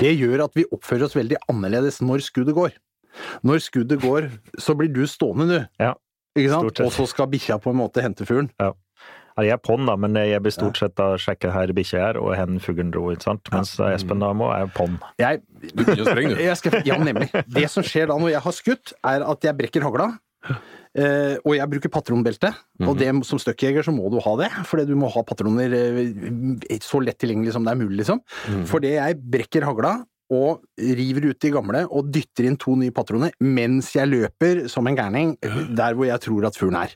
Det 0.00 0.14
gjør 0.16 0.46
at 0.48 0.58
vi 0.58 0.66
oppfører 0.74 1.08
oss 1.08 1.16
veldig 1.18 1.40
annerledes 1.52 2.02
når 2.04 2.24
skuddet 2.26 2.56
går. 2.56 2.74
Når 3.46 3.62
skuddet 3.64 4.02
går, 4.02 4.28
så 4.60 4.76
blir 4.78 4.92
du 4.94 5.04
stående, 5.10 5.48
du. 5.48 5.82
Ja, 5.82 5.94
Ikke 6.38 6.52
sant? 6.52 6.68
stort 6.68 6.80
sett. 6.80 6.86
Og 6.86 6.94
så 6.94 7.08
skal 7.10 7.30
bikkja 7.32 7.58
på 7.62 7.72
en 7.74 7.80
måte 7.80 8.04
hente 8.04 8.26
fuglen. 8.28 8.50
Ja, 8.62 8.72
jeg 9.38 9.54
er 9.54 9.60
på'n, 9.62 9.86
da, 9.86 9.94
men 10.00 10.16
jeg 10.18 10.40
blir 10.42 10.54
stort 10.54 10.80
sett 10.80 10.96
da 10.98 11.12
sjekke 11.20 11.52
her 11.54 11.70
bikkja 11.76 12.00
er, 12.08 12.18
og 12.18 12.32
hen 12.34 12.58
fuglen 12.62 12.90
dro, 12.94 13.04
ikke 13.14 13.28
sant? 13.28 13.50
Mens 13.54 13.76
Espen 13.86 14.22
da 14.22 14.32
må 14.34 14.48
er 14.54 14.70
på'n. 14.74 14.96
Jeg, 15.20 15.44
Du 15.62 15.84
begynner 15.84 16.02
å 16.02 16.08
sprenge, 16.10 16.34
du. 16.34 16.42
jeg 16.48 16.58
skal, 16.58 16.78
ja, 16.88 16.98
nemlig. 17.02 17.28
Det 17.46 17.68
som 17.70 17.86
skjer 17.86 18.10
da 18.10 18.18
når 18.18 18.32
jeg 18.34 18.44
har 18.48 18.56
skutt, 18.56 18.94
er 19.06 19.26
at 19.26 19.46
jeg 19.46 19.58
brekker 19.60 19.86
hagla. 19.86 20.08
Eh, 20.98 21.36
og 21.44 21.54
jeg 21.54 21.70
bruker 21.70 21.92
patronbelte. 21.92 22.52
Og 22.84 22.96
det, 22.98 23.10
som 23.28 23.40
stuckjeger 23.40 23.86
så 23.86 23.94
må 23.94 24.10
du 24.12 24.18
ha 24.24 24.34
det, 24.40 24.50
for 24.68 24.82
du 24.86 24.94
må 24.98 25.10
ha 25.14 25.24
patroner 25.26 25.74
uh, 25.74 26.78
så 26.82 27.02
lett 27.04 27.18
tilgjengelig 27.20 27.54
som 27.54 27.66
det 27.66 27.74
er 27.74 27.80
mulig, 27.80 28.00
liksom. 28.02 28.22
Fordi 28.68 28.96
jeg 28.96 29.18
brekker 29.22 29.66
hagla 29.68 29.98
og 30.34 30.64
river 30.76 31.30
ut 31.30 31.40
de 31.40 31.50
gamle 31.54 31.84
og 31.88 32.10
dytter 32.12 32.50
inn 32.50 32.58
to 32.60 32.74
nye 32.76 32.92
patroner 32.92 33.32
mens 33.40 33.94
jeg 33.96 34.10
løper 34.10 34.66
som 34.68 34.84
en 34.88 34.98
gærning 34.98 35.30
der 35.40 35.96
hvor 35.96 36.04
jeg 36.10 36.20
tror 36.26 36.48
at 36.50 36.58
fuglen 36.58 36.82
er. 36.82 36.92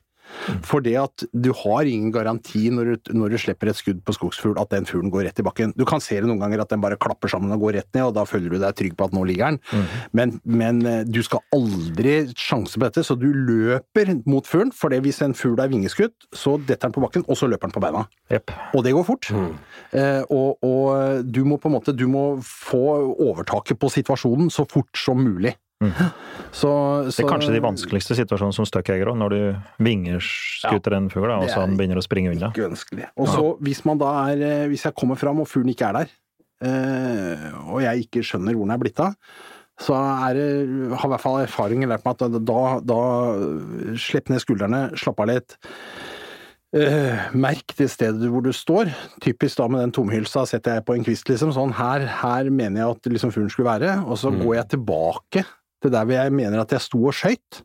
For 0.65 0.83
det 0.85 0.95
at 0.99 1.25
du 1.33 1.51
har 1.63 1.89
ingen 1.89 2.13
garanti 2.15 2.69
når 2.73 2.91
du, 2.91 3.13
når 3.19 3.35
du 3.35 3.39
slipper 3.43 3.71
et 3.71 3.79
skudd 3.79 4.01
på 4.07 4.15
skogsfugl, 4.17 4.57
at 4.61 4.73
den 4.73 4.87
fuglen 4.89 5.13
går 5.13 5.27
rett 5.29 5.43
i 5.43 5.47
bakken. 5.47 5.75
Du 5.79 5.85
kan 5.89 6.03
se 6.03 6.19
det 6.19 6.29
noen 6.29 6.41
ganger 6.43 6.65
at 6.65 6.73
den 6.73 6.83
bare 6.83 6.99
klapper 7.01 7.31
sammen 7.33 7.53
og 7.55 7.63
går 7.67 7.79
rett 7.81 7.91
ned, 7.95 8.07
og 8.09 8.17
da 8.17 8.25
føler 8.29 8.53
du 8.53 8.59
deg 8.63 8.77
trygg 8.79 8.97
på 8.99 9.09
at 9.09 9.17
nå 9.17 9.25
ligger 9.29 9.53
den. 9.53 9.89
Men, 10.17 10.35
men 10.45 10.83
eh, 10.89 11.03
du 11.07 11.21
skal 11.27 11.43
aldri 11.55 12.17
sjanse 12.39 12.79
på 12.79 12.87
dette, 12.87 13.05
så 13.07 13.17
du 13.19 13.29
løper 13.33 14.15
mot 14.29 14.49
fuglen. 14.49 14.73
For 14.77 14.93
det 14.93 15.03
hvis 15.07 15.23
en 15.25 15.37
fugl 15.39 15.61
er 15.63 15.73
vingeskutt, 15.73 16.29
så 16.35 16.57
detter 16.61 16.89
den 16.89 16.97
på 16.97 17.05
bakken, 17.05 17.27
og 17.29 17.39
så 17.39 17.51
løper 17.51 17.69
den 17.69 17.77
på 17.77 17.85
beina. 17.85 18.05
Yep. 18.33 18.55
Og 18.77 18.87
det 18.87 18.95
går 18.97 19.09
fort. 19.09 19.31
Eh, 19.33 20.23
og, 20.33 20.63
og 20.65 21.27
du 21.29 21.43
må 21.49 21.59
på 21.61 21.71
en 21.71 21.77
måte 21.77 21.95
du 21.97 22.07
må 22.11 22.25
få 22.47 22.85
overtaket 23.13 23.79
på 23.81 23.91
situasjonen 23.93 24.51
så 24.53 24.67
fort 24.71 24.97
som 24.99 25.21
mulig. 25.23 25.55
Så, 26.53 26.71
Det 27.09 27.25
er 27.25 27.29
kanskje 27.31 27.55
de 27.55 27.62
vanskeligste 27.64 28.16
situasjonene 28.18 28.57
som 28.57 28.66
stuckjeger 28.68 29.09
òg, 29.09 29.16
når 29.23 29.35
du 29.35 29.85
vingerskuter 29.87 30.99
en 30.99 31.09
fugl, 31.12 31.31
og 31.33 31.49
så 31.49 31.62
han 31.62 31.79
begynner 31.79 32.01
å 32.01 32.05
springe 32.05 32.35
unna. 32.35 32.53
Ikke 32.53 32.68
ønskelig. 32.68 33.09
Og 33.16 33.31
så 33.33 33.47
hvis 33.64 33.83
man 33.88 34.01
da 34.03 34.12
er 34.29 34.45
eh, 34.45 34.66
Hvis 34.73 34.85
jeg 34.87 34.97
kommer 34.99 35.18
fram 35.21 35.40
og 35.42 35.49
fuglen 35.49 35.73
ikke 35.73 35.88
er 35.88 36.03
der, 36.03 36.12
eh, 36.68 37.49
og 37.64 37.83
jeg 37.85 38.07
ikke 38.07 38.25
skjønner 38.27 38.57
hvor 38.57 38.68
den 38.68 38.77
er 38.77 38.83
blitt 38.85 39.03
av, 39.03 39.16
så 39.81 39.97
er 39.97 40.37
det, 40.37 40.49
har 40.92 41.09
i 41.09 41.12
hvert 41.14 41.25
fall 41.25 41.40
erfaringen 41.42 41.90
lært 41.90 42.05
meg 42.05 42.21
at 42.21 42.37
da, 42.45 42.62
da 42.85 43.03
Slipp 43.99 44.29
ned 44.31 44.42
skuldrene, 44.45 44.90
slapp 45.01 45.23
av 45.25 45.31
litt. 45.33 45.57
Eh, 46.73 47.33
merk 47.37 47.75
det 47.77 47.90
stedet 47.92 48.29
hvor 48.33 48.45
du 48.45 48.53
står. 48.57 48.92
Typisk 49.25 49.61
da 49.61 49.66
med 49.68 49.83
den 49.83 49.97
tomhylsa 49.97 50.47
setter 50.49 50.79
jeg 50.79 50.87
på 50.88 50.97
en 50.97 51.05
kvist, 51.05 51.29
liksom. 51.29 51.53
Sånn 51.57 51.75
her, 51.77 52.07
her 52.23 52.49
mener 52.49 52.81
jeg 52.81 52.95
at 52.97 53.11
liksom 53.12 53.33
fuglen 53.35 53.53
skulle 53.53 53.68
være. 53.73 53.99
Og 54.07 54.21
så 54.21 54.33
går 54.33 54.55
jeg 54.61 54.71
tilbake 54.77 55.45
til 55.83 55.92
der 55.95 56.07
hvor 56.09 56.16
jeg 56.18 56.33
mener 56.38 56.62
at 56.62 56.73
jeg 56.77 56.85
sto 56.85 57.03
og 57.11 57.14
skøyt. 57.18 57.62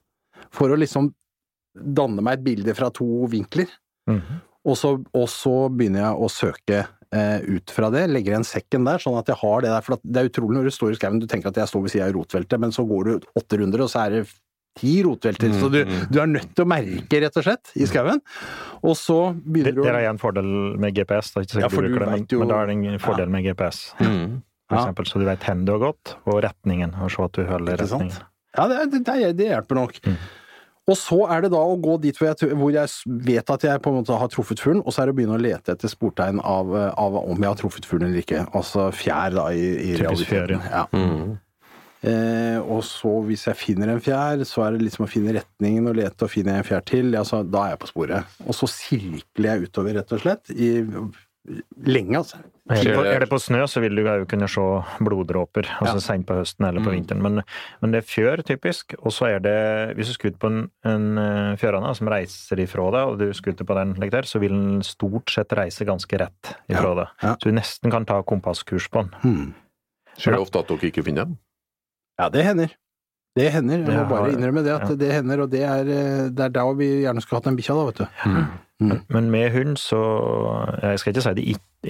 For 0.53 0.71
å 0.73 0.77
liksom 0.79 1.11
danne 1.77 2.23
meg 2.25 2.39
et 2.39 2.45
bilde 2.47 2.73
fra 2.77 2.89
to 2.93 3.07
vinkler. 3.31 3.69
Mhm. 4.09 4.43
Og 4.67 4.75
så, 4.75 4.89
og 5.15 5.27
så 5.31 5.51
begynner 5.71 6.01
jeg 6.01 6.17
å 6.19 6.27
søke 6.27 6.79
eh, 7.15 7.39
ut 7.47 7.71
fra 7.71 7.87
det, 7.93 8.01
legger 8.11 8.33
igjen 8.33 8.43
sekken 8.43 8.83
der, 8.83 8.99
sånn 8.99 9.15
at 9.15 9.29
jeg 9.31 9.37
har 9.39 9.61
det 9.63 9.69
der. 9.71 9.85
For 9.85 9.95
at 9.95 10.01
det 10.03 10.19
er 10.19 10.27
utrolig 10.27 10.57
når 10.57 10.67
du 10.67 10.73
står 10.75 10.91
i 10.91 10.97
skauen, 10.99 11.21
du 11.23 11.27
tenker 11.29 11.53
at 11.53 11.59
jeg 11.61 11.69
står 11.71 11.85
ved 11.85 11.93
sida 11.93 12.09
av 12.09 12.17
rotveltet, 12.17 12.59
men 12.59 12.73
så 12.75 12.83
går 12.89 13.07
du 13.07 13.29
åtte 13.39 13.61
runder, 13.61 13.85
og 13.85 13.91
så 13.93 14.01
er 14.03 14.15
det 14.17 14.23
ti 14.77 14.97
rotvelter. 15.07 15.53
Så 15.55 15.69
du, 15.71 15.79
du 16.11 16.19
er 16.19 16.27
nødt 16.29 16.51
til 16.57 16.65
å 16.65 16.69
merke, 16.69 17.21
rett 17.23 17.39
og 17.39 17.45
slett, 17.47 17.71
i 17.79 17.87
skauen. 17.89 18.19
Og 18.83 18.97
så 18.99 19.15
Det, 19.37 19.45
begynner 19.55 19.77
du 19.79 19.81
det 19.87 19.93
er 19.95 20.09
en 20.11 20.19
fordel 20.21 20.51
med 20.83 20.99
GPS, 20.99 21.31
da, 21.37 21.45
ikke 21.47 21.63
Ja, 21.63 21.69
for 21.71 21.81
du 21.81 21.87
du 21.87 21.95
bruker 21.95 22.03
det, 22.05 22.11
men, 22.17 22.27
jo- 22.35 22.41
men 22.43 22.51
da 22.51 22.59
er 22.59 22.67
det 22.73 22.75
en 22.91 22.99
fordel 23.07 23.31
med 23.37 23.47
GPS. 23.47 23.79
Mm. 24.03 24.35
For 24.67 24.75
Ja. 24.75 24.81
eksempel, 24.83 25.05
så 25.07 25.19
du 25.21 25.25
vet 25.25 25.43
hvor 25.47 25.65
du 25.65 25.71
har 25.71 25.79
gått, 25.79 26.15
og 26.27 26.41
retningen, 26.43 26.91
og 27.01 27.11
se 27.13 27.23
at 27.23 27.31
du 27.37 27.45
holder 27.47 27.77
sant? 27.85 28.01
retningen. 28.01 28.27
Ja, 28.57 28.67
det, 28.67 28.91
det, 28.91 28.99
det, 29.05 29.31
det 29.37 29.47
hjelper 29.53 29.75
nok. 29.75 29.99
Og 30.87 30.95
så 30.95 31.17
er 31.35 31.41
det 31.43 31.51
da 31.51 31.59
å 31.59 31.75
gå 31.83 31.97
dit 32.01 32.15
hvor 32.17 32.29
jeg, 32.29 32.55
hvor 32.55 32.71
jeg 32.71 32.87
vet 33.27 33.49
at 33.51 33.63
jeg 33.67 33.81
på 33.83 33.91
en 33.91 33.97
måte 33.99 34.15
har 34.17 34.29
truffet 34.31 34.59
fuglen, 34.63 34.81
og 34.87 34.93
så 34.95 35.01
er 35.03 35.09
det 35.09 35.15
å 35.15 35.17
begynne 35.17 35.35
å 35.35 35.41
lete 35.43 35.73
etter 35.75 35.91
sportegn 35.91 36.39
av, 36.39 36.71
av 36.95 37.17
om 37.25 37.35
jeg 37.43 37.49
har 37.51 37.57
truffet 37.59 37.85
fuglen 37.87 38.07
eller 38.09 38.23
ikke. 38.23 38.45
Altså 38.55 38.87
fjær, 38.95 39.35
da, 39.35 39.49
i, 39.51 39.67
i 39.91 39.97
Typisk 39.99 40.31
fjær, 40.31 40.47
realiteten. 40.47 40.71
Ja. 40.71 40.85
Mm. 40.95 41.35
Eh, 42.07 42.59
og 42.61 42.83
så 42.85 43.11
hvis 43.27 43.47
jeg 43.49 43.57
finner 43.59 43.89
en 43.91 43.99
fjær, 44.05 44.43
så 44.47 44.63
er 44.67 44.75
det 44.77 44.85
liksom 44.85 45.07
å 45.07 45.11
finne 45.11 45.33
retningen 45.35 45.89
og 45.91 45.97
lete, 45.99 46.23
og 46.27 46.31
finner 46.31 46.55
jeg 46.55 46.63
en 46.63 46.69
fjær 46.69 46.83
til, 46.87 47.11
ja, 47.17 47.23
så 47.27 47.41
da 47.43 47.65
er 47.65 47.73
jeg 47.75 47.81
på 47.83 47.89
sporet. 47.91 48.35
Og 48.47 48.55
så 48.55 48.69
sirkler 48.71 49.49
jeg 49.57 49.67
utover, 49.67 49.97
rett 49.99 50.13
og 50.15 50.21
slett, 50.23 50.53
i 50.55 50.71
lenge, 51.87 52.17
altså. 52.17 52.37
Er 52.69 53.19
det, 53.21 53.29
på, 53.31 53.37
snø, 53.39 53.61
så 53.71 53.79
vil 53.79 53.95
du 53.95 54.01
jo 54.03 54.25
kunne 54.27 54.47
se 54.51 54.63
bloddråper, 54.99 55.69
altså 55.79 55.95
Ja. 55.95 55.99
sent 56.03 56.25
på 56.27 56.35
høsten 56.35 56.65
eller 56.67 56.81
på 56.83 56.91
Mm. 56.91 56.95
vinteren. 56.97 57.21
Men, 57.23 57.41
men 57.81 57.91
det 57.91 58.03
er 58.03 58.07
fjør, 58.07 58.43
typisk. 58.43 58.93
Og 58.99 59.11
så 59.15 59.29
er 59.35 59.39
det, 59.39 59.95
hvis 59.95 60.07
du 60.07 60.13
skal 60.13 60.31
ut 60.31 60.39
på 60.39 60.47
en, 60.51 60.69
en 60.83 61.17
eh, 61.17 61.55
fjørane 61.55 61.95
som 61.95 62.07
reiser 62.11 62.59
ifra 62.59 62.91
deg, 62.91 63.07
og 63.07 63.19
du 63.19 63.31
skal 63.33 63.53
ut 63.53 63.65
på 63.65 63.75
den 63.79 63.93
der, 64.09 64.21
så 64.27 64.39
vil 64.39 64.51
den 64.51 64.81
stort 64.83 65.29
sett 65.31 65.47
reise 65.55 65.85
ganske 65.87 66.19
rett 66.19 66.55
ifra 66.69 66.95
deg. 66.95 67.07
ja. 67.23 67.35
Så 67.39 67.47
du 67.47 67.51
nesten 67.55 67.91
kan 67.91 68.05
ta 68.05 68.21
kompasskurs 68.21 68.89
på 68.91 69.03
den. 69.07 69.13
Hmm. 69.21 69.53
Skjer 70.17 70.33
det 70.35 70.41
ofte 70.41 70.59
at 70.59 70.67
dere 70.67 70.91
ikke 70.91 71.03
finner 71.05 71.25
dem? 71.25 71.37
Ja, 72.19 72.27
det 72.29 72.43
hender. 72.43 72.69
Det 73.37 73.49
hender. 73.53 73.83
Jeg 73.85 73.99
må 74.01 74.05
bare 74.09 74.31
innrømme 74.33 74.63
det 74.65 74.73
at 74.75 74.93
det 74.99 75.11
hender, 75.13 75.43
og 75.45 75.51
det 75.53 75.61
er, 75.67 75.91
eh, 75.93 76.23
det 76.33 76.47
er 76.47 76.55
da 76.55 76.63
vi 76.77 76.87
gjerne 77.05 77.21
skulle 77.23 77.41
hatt 77.41 77.51
en 77.51 77.59
bikkja, 77.59 77.75
da, 77.77 77.85
vet 77.91 78.01
du. 78.01 78.07
Mm. 78.29 78.47
Mm. 78.77 78.97
Men 79.09 79.29
med 79.33 79.51
hund 79.55 79.79
så 79.81 79.99
Jeg 80.83 80.99
skal 80.99 81.13
ikke 81.13 81.23
si 81.25 81.33
det 81.33 81.45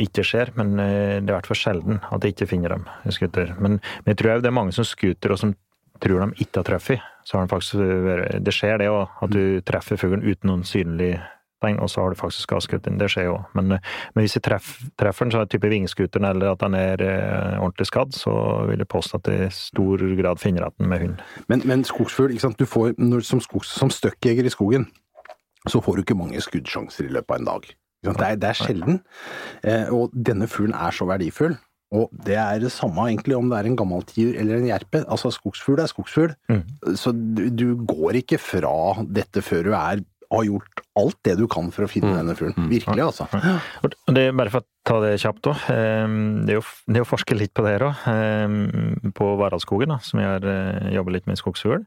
ikke- 0.07 0.23
skjer, 0.23 0.51
men 0.55 0.79
eh, 0.79 1.19
det 1.19 1.29
er 1.29 1.33
i 1.33 1.37
hvert 1.39 1.47
fall 1.49 1.59
sjelden 1.59 1.99
at 2.11 2.23
jeg 2.23 2.35
ikke 2.35 2.47
finner 2.47 2.69
dem. 2.69 2.85
Skuter. 3.09 3.55
Men, 3.59 3.79
men 4.05 4.13
jeg 4.13 4.17
tror 4.17 4.41
det 4.41 4.47
er 4.47 4.55
mange 4.55 4.71
som 4.73 4.85
skuter 4.87 5.31
og 5.31 5.39
som 5.39 5.55
tror 5.99 6.19
de 6.21 6.43
ikke 6.43 6.61
har 6.61 6.63
truffet. 6.63 7.01
Så 7.25 7.37
har 7.37 7.45
de 7.47 7.51
faktisk 7.51 8.43
Det 8.43 8.53
skjer 8.53 8.77
det 8.79 8.87
òg, 8.87 9.09
at 9.21 9.29
du 9.29 9.61
treffer 9.61 9.97
fuglen 9.97 10.23
uten 10.23 10.47
noen 10.47 10.63
synlig 10.63 11.19
tegn, 11.63 11.79
og 11.83 11.89
så 11.91 12.03
har 12.03 12.13
du 12.13 12.19
faktisk 12.19 12.53
avskutt 12.57 12.85
den. 12.85 12.99
Det 13.01 13.09
skjer 13.11 13.29
jo. 13.29 13.37
Men, 13.57 13.71
eh, 13.77 13.95
men 14.15 14.25
hvis 14.25 14.37
jeg 14.37 14.45
treff, 14.47 14.69
treffer 14.99 15.25
den, 15.25 15.33
så 15.33 15.41
er 15.41 15.47
det 15.47 15.55
type 15.55 15.71
vingskuteren 15.71 16.29
eller 16.29 16.53
at 16.53 16.63
den 16.63 16.77
er 16.77 17.03
eh, 17.05 17.57
ordentlig 17.59 17.89
skadd, 17.89 18.15
så 18.17 18.35
vil 18.69 18.83
jeg 18.83 18.91
påstå 18.93 19.21
at 19.21 19.31
jeg 19.33 19.49
i 19.49 19.57
stor 19.57 20.05
grad 20.21 20.43
finner 20.43 20.69
den 20.69 20.89
med 20.91 21.03
hund. 21.05 21.25
Men, 21.47 21.65
men 21.65 21.85
skogsfugl, 21.87 22.31
ikke 22.35 22.47
sant? 22.47 22.59
Du 22.59 22.69
får, 22.69 22.93
når, 22.97 23.25
som, 23.27 23.43
skogs, 23.43 23.73
som 23.73 23.93
støkkjeger 23.93 24.47
i 24.47 24.53
skogen, 24.53 24.89
så 25.67 25.81
får 25.83 25.97
du 25.97 26.05
ikke 26.05 26.17
mange 26.17 26.41
skuddsjanser 26.41 27.09
i 27.09 27.13
løpet 27.17 27.35
av 27.35 27.41
en 27.41 27.51
dag. 27.51 27.71
Det, 28.07 28.13
er, 28.23 28.35
det 28.39 28.51
er 28.51 28.57
sjelden. 28.57 28.99
Eh, 29.65 29.89
og 29.93 30.13
denne 30.13 30.47
fuglen 30.49 30.75
er 30.77 30.95
så 30.95 31.07
verdifull. 31.09 31.57
Og 31.95 32.11
det 32.25 32.35
er 32.35 32.59
det 32.59 32.73
samme 32.75 33.05
egentlig 33.07 33.37
om 33.37 33.47
det 33.47 33.61
er 33.61 33.69
en 33.69 33.77
gammel 33.79 34.03
tiur 34.07 34.35
eller 34.35 34.59
en 34.59 34.67
jerpe. 34.67 35.03
Altså, 35.07 35.31
skogsfugl 35.31 35.79
er 35.79 35.91
skogsfugl. 35.91 36.33
Mm. 36.51 36.63
Så 36.99 37.13
du, 37.15 37.47
du 37.47 37.67
går 37.87 38.21
ikke 38.21 38.39
fra 38.43 39.05
dette 39.07 39.43
før 39.45 39.69
du 39.69 39.71
er, 39.77 40.03
har 40.31 40.43
gjort 40.47 40.81
alt 40.99 41.17
det 41.23 41.37
du 41.39 41.45
kan 41.47 41.69
for 41.71 41.85
å 41.85 41.89
finne 41.91 42.09
Mm. 42.11 42.17
denne 42.17 42.35
fuglen. 42.35 42.57
Mm. 42.57 42.69
Virkelig, 42.69 43.03
altså. 43.05 43.27
Det 44.11 44.23
er 44.27 44.31
bare 44.35 44.49
for 44.51 44.61
å 44.61 44.65
ta 44.87 44.99
det 45.03 45.19
kjapt 45.21 45.47
òg. 45.51 45.67
Det 46.47 46.53
er 46.55 46.57
jo 46.59 46.63
det 46.87 46.95
er 46.97 47.03
jo 47.03 47.09
forsket 47.11 47.37
litt 47.39 47.53
på 47.53 47.63
det 47.63 47.75
her 47.79 47.85
òg. 47.87 49.13
På 49.15 49.37
Varaldskogen, 49.39 49.89
da, 49.93 49.99
som 50.03 50.19
jeg 50.19 50.27
har 50.27 50.41
jobber 50.41 50.93
jobbet 50.97 51.13
litt 51.17 51.27
med 51.27 51.37
skogsfugl. 51.39 51.85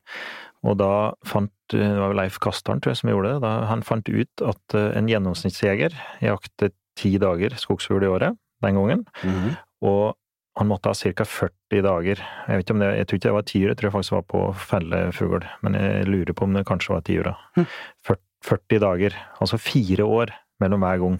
Og 0.64 0.76
da 0.76 1.12
fant 1.24 1.50
Det 1.70 1.86
var 1.96 2.12
Leif 2.18 2.38
Kastaren, 2.42 2.80
tror 2.82 2.90
jeg, 2.92 2.98
som 2.98 3.10
gjorde 3.12 3.34
det. 3.36 3.40
Da 3.44 3.52
han 3.70 3.82
fant 3.86 4.08
ut 4.10 4.42
at 4.42 4.74
eh, 4.74 4.88
en 4.98 5.06
gjennomsnittsjeger 5.06 5.92
jakter 6.20 6.72
ti 6.98 7.12
dager 7.22 7.54
skogsfugl 7.56 8.02
i 8.02 8.10
året 8.10 8.36
den 8.60 8.74
gangen. 8.74 9.04
Mhm. 9.22 9.52
Og 9.86 10.16
han 10.58 10.66
måtte 10.68 10.90
ha 10.90 10.92
ca. 10.98 11.24
40 11.24 11.80
dager. 11.86 12.18
Jeg 12.18 12.56
vet 12.58 12.64
ikke 12.66 12.74
om 12.74 12.80
det, 12.82 12.88
jeg 12.98 13.06
tror 13.06 13.16
ikke 13.20 13.28
det 13.28 13.36
var 13.38 13.46
tiur, 13.46 13.68
jeg 13.70 13.76
tror 13.78 13.86
jeg 13.88 13.94
faktisk 13.94 14.16
var 14.18 14.26
på 14.34 14.40
fellefugl. 14.66 15.46
Men 15.62 15.78
jeg 15.78 16.08
lurer 16.10 16.34
på 16.34 16.42
om 16.42 16.52
det 16.58 16.66
kanskje 16.66 16.92
var 16.96 17.00
tiura. 17.06 17.36
Mm. 17.56 17.66
40, 18.10 18.18
40 18.46 18.80
dager. 18.82 19.16
Altså 19.40 19.58
fire 19.60 20.04
år 20.04 20.32
mellom 20.60 20.84
hver 20.84 21.00
gang. 21.02 21.18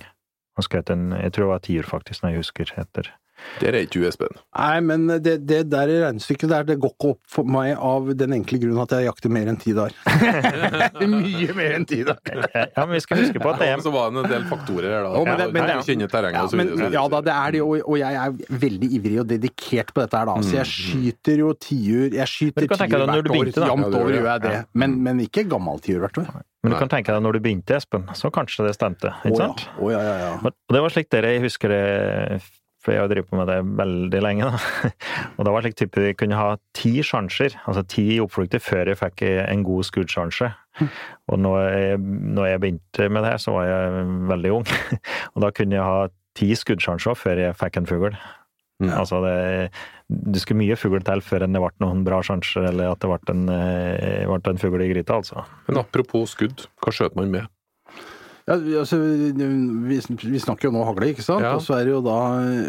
Han 0.57 0.67
skjøt 0.67 0.93
en 0.93 1.11
Jeg 1.17 1.33
tror 1.33 1.45
det 1.47 1.53
var 1.53 1.65
tiur, 1.65 1.89
faktisk, 1.89 2.23
når 2.23 2.35
jeg 2.35 2.43
husker 2.45 2.73
etter. 2.81 3.11
Der 3.61 3.75
er 3.77 3.85
ikke 3.85 3.99
du, 4.01 4.07
Espen. 4.09 4.35
Nei, 4.57 4.81
men 4.81 5.07
det, 5.21 5.35
det 5.49 5.63
der 5.73 5.91
regnestykket 6.07 6.49
der, 6.49 6.65
det 6.69 6.79
går 6.81 6.93
ikke 6.95 7.11
opp 7.15 7.21
for 7.29 7.45
meg 7.45 7.75
av 7.77 8.09
den 8.17 8.33
enkle 8.39 8.59
grunn 8.63 8.79
at 8.83 8.95
jeg 8.97 9.09
jakter 9.09 9.33
mer 9.35 9.51
enn 9.53 9.59
ti 9.61 9.75
dager. 9.77 9.93
Mye 11.11 11.55
mer 11.57 11.75
enn 11.77 11.87
ti 11.89 12.01
dager. 12.07 12.43
Ja, 12.55 12.85
men 12.87 12.95
vi 12.97 13.01
skal 13.05 13.21
huske 13.23 13.43
på 13.43 13.51
at 13.53 13.61
det 13.63 13.69
er 13.73 13.83
Så 13.85 13.93
var 13.95 14.11
det 14.15 14.25
en 14.25 14.31
del 14.33 14.47
faktorer 14.51 14.89
her, 14.95 15.05
da. 15.07 15.13
Ja, 15.17 15.25
men 15.25 15.39
det- 15.41 15.53
men 15.55 15.67
det- 15.69 15.79
kjenner 15.89 16.09
terrenget 16.13 16.39
Ja, 16.41 16.45
og 16.45 16.51
så 16.51 16.57
men, 16.61 16.69
videre. 16.75 16.93
ja 16.93 17.05
da, 17.09 17.21
det 17.21 17.35
er 17.35 17.51
det, 17.53 17.61
og, 17.63 17.83
og 17.89 17.99
jeg 17.99 18.15
er 18.15 18.31
veldig 18.67 18.89
ivrig 18.99 19.21
og 19.21 19.27
dedikert 19.29 19.93
på 19.95 20.01
dette 20.05 20.17
her, 20.19 20.27
da. 20.27 20.35
Så 20.41 20.55
jeg 20.57 20.67
Mm. 20.67 20.75
skyter 20.77 21.37
jo 21.39 21.53
tiur 21.55 22.15
Jeg 22.15 22.27
skyter 22.29 22.67
tiur 22.67 22.77
hvert 22.77 23.25
du 23.25 23.31
år. 23.31 23.51
Jamt 23.71 23.85
Ja, 23.85 23.91
det 23.91 24.01
over 24.01 24.11
det. 24.11 24.21
gjør 24.21 24.31
jeg 24.33 24.41
det. 24.43 24.53
Ja. 24.53 24.63
Men, 24.75 25.03
men 25.03 25.21
ikke 25.21 25.49
gammel 25.49 25.81
tiur 25.81 26.01
hvert 26.01 26.19
år. 26.19 26.31
Men 26.63 26.73
du 26.73 26.79
kan 26.79 26.89
tenke 26.93 27.07
deg 27.15 27.23
når 27.23 27.33
du 27.33 27.41
begynte, 27.41 27.75
Espen, 27.77 28.05
så 28.13 28.29
kanskje 28.31 28.67
det 28.67 28.75
stemte, 28.77 29.09
ikke 29.25 29.33
ja. 29.33 29.47
sant? 29.49 29.63
Oh, 29.81 29.89
ja, 29.91 30.01
ja, 30.05 30.17
ja. 30.19 30.33
Og 30.45 30.53
det 30.77 30.83
var 30.85 30.91
slik 30.93 31.09
dere, 31.09 31.31
jeg 31.33 31.41
husker 31.47 31.69
det, 31.73 32.43
for 32.81 32.95
jeg 32.95 33.03
har 33.03 33.11
drevet 33.11 33.29
på 33.29 33.37
med 33.37 33.51
det 33.51 33.59
veldig 33.77 34.23
lenge, 34.25 34.49
da. 34.49 34.91
Og 35.37 35.45
da 35.45 35.53
var 35.53 35.61
det 35.61 35.71
slik 35.71 35.79
type 35.83 36.05
vi 36.07 36.17
kunne 36.17 36.39
ha 36.41 36.55
ti 36.77 36.95
sjanser, 37.05 37.59
altså 37.69 37.85
ti 37.85 38.07
oppflukter, 38.23 38.63
før 38.65 38.93
jeg 38.93 39.01
fikk 39.01 39.25
en 39.29 39.65
god 39.67 39.89
skuddsjanse. 39.91 40.51
Og 41.29 41.39
når 41.39 41.61
jeg, 41.61 42.01
når 42.01 42.51
jeg 42.51 42.63
begynte 42.63 43.09
med 43.13 43.25
det 43.25 43.35
her, 43.35 43.43
så 43.43 43.55
var 43.59 43.69
jeg 43.69 44.09
veldig 44.33 44.53
ung. 44.61 44.67
Og 45.35 45.45
da 45.45 45.53
kunne 45.55 45.77
jeg 45.77 45.85
ha 45.93 46.11
ti 46.39 46.53
skuddsjanser 46.57 47.19
før 47.19 47.45
jeg 47.45 47.59
fikk 47.61 47.81
en 47.81 47.91
fugl. 47.91 48.21
Ja. 48.81 48.97
Altså 49.03 49.21
det, 49.21 49.37
du 50.09 50.39
skulle 50.41 50.63
mye 50.63 50.77
fugl 50.81 51.03
til 51.05 51.21
før 51.25 51.45
det 51.45 51.61
ble 51.61 51.71
noen 51.85 52.05
bra 52.07 52.23
sjanser, 52.25 52.71
eller 52.73 52.95
at 52.95 53.03
det 53.03 53.11
ble 53.13 53.35
en, 53.35 53.49
eh, 53.53 54.25
ble 54.31 54.55
en 54.55 54.63
fugl 54.63 54.85
i 54.87 54.89
gryta, 54.95 55.21
altså. 55.21 55.45
Men 55.69 55.83
apropos 55.83 56.33
skudd, 56.33 56.65
hva 56.81 56.95
skjøt 56.95 57.19
man 57.19 57.33
med? 57.35 57.51
Ja, 58.51 58.57
altså, 58.81 58.97
vi, 58.99 59.99
vi 60.27 60.41
snakker 60.43 60.67
jo 60.67 60.73
nå 60.75 60.83
hagle, 60.89 61.13
ikke 61.13 61.23
sant? 61.23 61.45
Ja. 61.47 61.53
Og 61.55 61.63
så 61.63 61.77
er 61.79 61.85
det 61.87 61.93
jo 61.93 62.01
da 62.03 62.17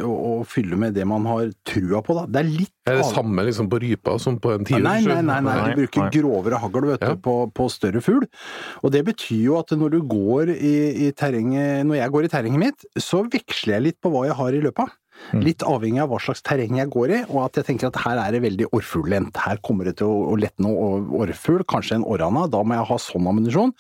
å, 0.06 0.12
å 0.14 0.34
fylle 0.46 0.78
med 0.78 0.94
det 0.94 1.08
man 1.10 1.26
har 1.26 1.48
trua 1.66 2.04
på, 2.06 2.14
da. 2.20 2.28
Det 2.30 2.44
er 2.44 2.52
litt 2.52 2.92
Er 2.92 3.00
det 3.00 3.08
samme 3.10 3.46
liksom 3.48 3.70
på 3.72 3.80
rypa 3.82 4.14
som 4.22 4.38
på 4.42 4.54
en 4.60 4.68
tiur? 4.68 4.78
Nei, 4.86 5.00
nei, 5.08 5.18
nei, 5.26 5.40
nei, 5.42 5.56
Nei, 5.58 5.72
du 5.74 5.82
bruker 5.82 6.06
nei. 6.06 6.12
grovere 6.20 6.62
hagl 6.62 6.88
vet 6.92 7.02
du, 7.02 7.08
Ja. 7.10 7.18
på, 7.18 7.36
på 7.58 7.68
større 7.74 8.02
fugl. 8.06 8.28
Og 8.86 8.94
det 8.94 9.02
betyr 9.10 9.42
jo 9.50 9.58
at 9.58 9.74
når 9.74 9.96
du 9.98 10.00
går 10.14 10.54
i, 10.54 10.76
i 11.08 11.12
terrenget, 11.18 11.82
når 11.90 12.04
jeg 12.04 12.14
går 12.18 12.30
i 12.30 12.34
terrenget 12.38 12.64
mitt, 12.68 12.88
så 13.02 13.26
veksler 13.26 13.80
jeg 13.80 13.88
litt 13.90 14.00
på 14.06 14.14
hva 14.14 14.28
jeg 14.30 14.38
har 14.38 14.54
i 14.58 14.62
løpet. 14.70 14.98
Mm. 15.32 15.44
Litt 15.46 15.64
avhengig 15.64 16.02
av 16.04 16.12
hva 16.12 16.20
slags 16.20 16.44
terreng 16.46 16.80
jeg 16.80 16.92
går 16.92 17.14
i, 17.16 17.20
og 17.30 17.40
at 17.46 17.62
jeg 17.62 17.70
tenker 17.70 17.92
at 17.92 18.02
her 18.04 18.20
er 18.20 18.36
det 18.36 18.42
veldig 18.44 18.68
orrfuglendt. 18.76 19.40
Her 19.46 19.62
kommer 19.64 19.88
det 19.88 19.98
til 20.02 20.10
å, 20.12 20.36
lette 20.42 20.64
noe 20.64 21.00
orrfugl, 21.22 21.64
kanskje 21.70 22.00
en 22.00 22.06
orrhanna. 22.08 22.48
da 22.52 22.64
må 22.66 22.76
jeg 22.78 22.90
ha 22.90 23.00
sånn 23.00 23.30
ammunisjon. 23.32 23.74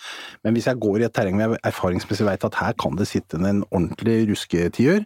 Men 0.46 0.56
hvis 0.56 0.70
jeg 0.70 0.82
går 0.86 1.02
i 1.02 1.08
et 1.10 1.16
terreng 1.18 1.42
hvor 1.42 1.58
jeg 1.58 1.64
erfaringsmessig 1.72 2.28
vet 2.30 2.48
at 2.48 2.60
her 2.62 2.74
kan 2.80 2.98
det 3.00 3.10
sitte 3.10 3.42
en 3.42 3.64
ordentlig 3.70 4.18
rusketiur, 4.32 5.06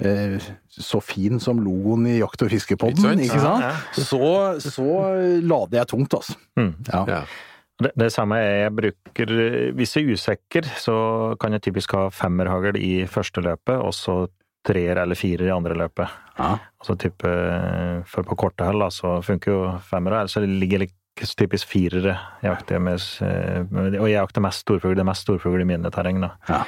eh, 0.00 0.52
så 0.74 1.00
fin 1.04 1.38
som 1.38 1.60
logoen 1.62 2.08
i 2.10 2.18
Jakt- 2.18 2.42
og 2.42 2.50
fiskepodden, 2.50 3.20
Ikke 3.22 3.40
sant? 3.42 3.90
så, 3.94 4.58
så 4.58 4.86
lader 5.44 5.82
jeg 5.82 5.90
tungt, 5.92 6.14
altså. 6.14 6.38
Mm. 6.58 6.72
Ja. 6.90 7.04
Ja. 7.08 7.24
Det, 7.82 7.90
det 7.98 8.12
samme 8.14 8.38
er 8.38 8.52
jeg 8.68 8.74
bruker 8.76 9.30
Hvis 9.74 9.96
jeg 9.96 10.06
er 10.06 10.14
usikker, 10.14 10.66
så 10.78 10.96
kan 11.42 11.56
jeg 11.56 11.64
typisk 11.66 11.94
ha 11.96 12.06
femmerhagl 12.14 12.78
i 12.78 13.06
første 13.10 13.42
løpet, 13.42 13.78
og 13.82 13.94
så 13.94 14.26
treer 14.64 14.96
eller 15.02 15.18
firer 15.18 15.48
i 15.48 15.54
andre 15.54 15.76
løpet. 15.76 16.08
Ja. 16.38 16.54
Altså 16.80 16.96
type 16.98 17.30
For 18.10 18.26
på 18.26 18.36
korte 18.36 18.66
hell 18.66 18.80
da, 18.82 18.88
så 18.92 19.18
funker 19.24 19.52
jo 19.52 19.62
femmere, 19.90 20.24
så 20.28 20.40
det 20.44 20.50
ligger 20.50 20.86
typisk 21.14 21.68
firere 21.70 22.16
jeg 22.42 22.48
jakter 22.50 22.80
med, 22.82 22.98
med 23.70 23.94
Og 24.00 24.08
jeg 24.10 24.16
jakter 24.18 24.42
mest 24.42 24.64
storfugl, 24.64 24.96
det 24.96 25.04
er 25.04 25.10
mest 25.12 25.22
storfugl 25.28 25.62
i 25.62 25.68
mine 25.68 25.90
terreng, 25.94 26.18
da. 26.24 26.32
Ja. 26.50 26.62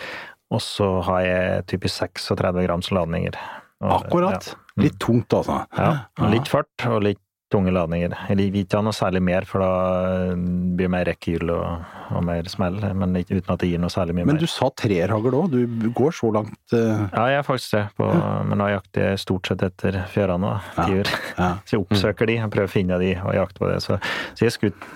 Og 0.54 0.60
så 0.62 0.86
har 1.08 1.20
jeg 1.26 1.64
typisk 1.72 1.98
36 2.22 2.62
grams 2.68 2.92
ladninger. 2.94 3.34
Og- 3.82 4.04
Akkurat. 4.06 4.52
Ja. 4.54 4.82
Litt 4.84 4.98
tungt, 5.00 5.32
altså. 5.34 5.64
Ja, 5.76 6.04
litt 6.30 6.46
fart 6.48 6.86
og 6.86 7.02
litt 7.02 7.18
tunge 7.52 7.70
ladninger. 7.70 8.10
eller 8.28 8.50
vi 8.50 8.64
ikke 8.66 8.80
noe 8.82 8.94
særlig 8.96 9.20
mer, 9.22 9.44
for 9.46 9.62
da 9.62 10.34
blir 10.34 10.88
det 10.88 10.90
mer 10.90 11.06
rekkehyll 11.06 11.52
og, 11.54 11.84
og 12.16 12.24
mer 12.26 12.48
smell, 12.50 12.80
men 12.98 13.14
ikke, 13.20 13.38
uten 13.38 13.54
at 13.54 13.62
det 13.62 13.70
gir 13.70 13.82
noe 13.82 13.92
særlig 13.94 14.16
mye 14.18 14.26
Men 14.26 14.34
mer. 14.34 14.42
du 14.42 14.50
sa 14.50 14.68
trerhagl 14.74 15.36
òg, 15.38 15.54
du 15.54 15.88
går 15.94 16.16
så 16.18 16.32
langt 16.34 16.54
Uh... 16.74 17.06
Ja, 17.12 17.26
jeg 17.30 17.38
er 17.38 17.46
faktisk 17.46 17.76
det, 17.76 17.84
på, 17.96 18.06
men 18.50 18.58
da 18.58 18.66
jakter 18.72 19.04
jeg 19.12 19.20
stort 19.22 19.46
sett 19.46 19.62
etter 19.62 20.00
fjørene, 20.10 20.42
nå, 20.42 20.54
Ja. 20.76 20.86
tiur. 20.90 21.10
ja. 21.38 21.50
Så 21.66 21.76
jeg 21.76 21.84
oppsøker 21.84 22.26
de, 22.32 22.38
og 22.42 22.50
prøver 22.56 22.66
å 22.70 22.72
finne 22.74 22.98
de 23.02 23.12
og 23.22 23.34
jakte 23.38 23.62
på 23.62 23.70
det. 23.70 23.78
Så, 23.84 24.00
så 24.34 24.48
jeg 24.48 24.56
skutt 24.56 24.88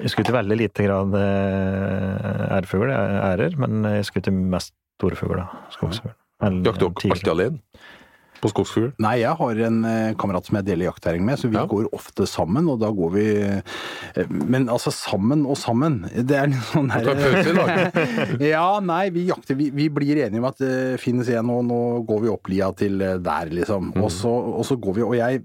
jeg 0.00 0.14
skutt 0.14 0.30
i 0.30 0.32
veldig 0.32 0.56
lite 0.56 0.84
grad 0.86 1.12
eh, 1.12 2.56
ærfugl, 2.56 2.88
ærer, 2.88 3.52
men 3.60 3.84
jeg 3.98 4.06
skutt 4.08 4.30
mest 4.32 4.72
storfugl. 4.96 5.42
Skogsfugl. 5.76 6.14
Jakter 6.40 6.86
dere 6.88 7.12
alltid 7.12 7.28
alene? 7.34 7.60
På 8.40 8.48
skogsfugl? 8.52 8.90
Nei, 9.02 9.18
jeg 9.22 9.34
har 9.36 9.58
en 9.66 9.78
eh, 9.84 10.12
kamerat 10.20 10.46
som 10.48 10.56
jeg 10.60 10.66
deler 10.70 10.88
jaktterreng 10.88 11.24
med, 11.26 11.38
så 11.40 11.50
vi 11.50 11.58
Ja. 11.58 11.66
går 11.68 11.90
ofte 11.92 12.26
sammen, 12.28 12.68
og 12.72 12.78
da 12.80 12.88
går 12.90 13.10
vi 13.12 13.26
eh, 13.44 14.24
Men 14.30 14.68
altså, 14.72 14.90
sammen 14.94 15.44
og 15.46 15.58
sammen, 15.60 16.00
det 16.14 16.36
er 16.38 16.48
litt 16.52 16.64
sånn 16.72 16.88
lag. 16.88 17.92
Ja, 18.40 18.80
nei, 18.80 19.10
vi 19.14 19.26
jakter 19.28 19.58
Vi, 19.58 19.70
vi 19.74 19.88
blir 19.92 20.22
enige 20.24 20.40
om 20.40 20.48
at 20.48 20.58
det 20.62 21.00
finnes 21.02 21.28
en, 21.34 21.50
og 21.52 21.64
nå 21.68 21.80
går 22.08 22.22
vi 22.24 22.32
opp 22.32 22.48
lia 22.52 22.70
til 22.76 23.00
eh, 23.04 23.18
der, 23.20 23.50
liksom. 23.60 23.90
Mm. 23.94 24.02
Og, 24.04 24.10
så, 24.14 24.30
og 24.30 24.64
så 24.68 24.76
går 24.80 24.96
vi 24.96 25.04
Og 25.06 25.14
jeg 25.18 25.42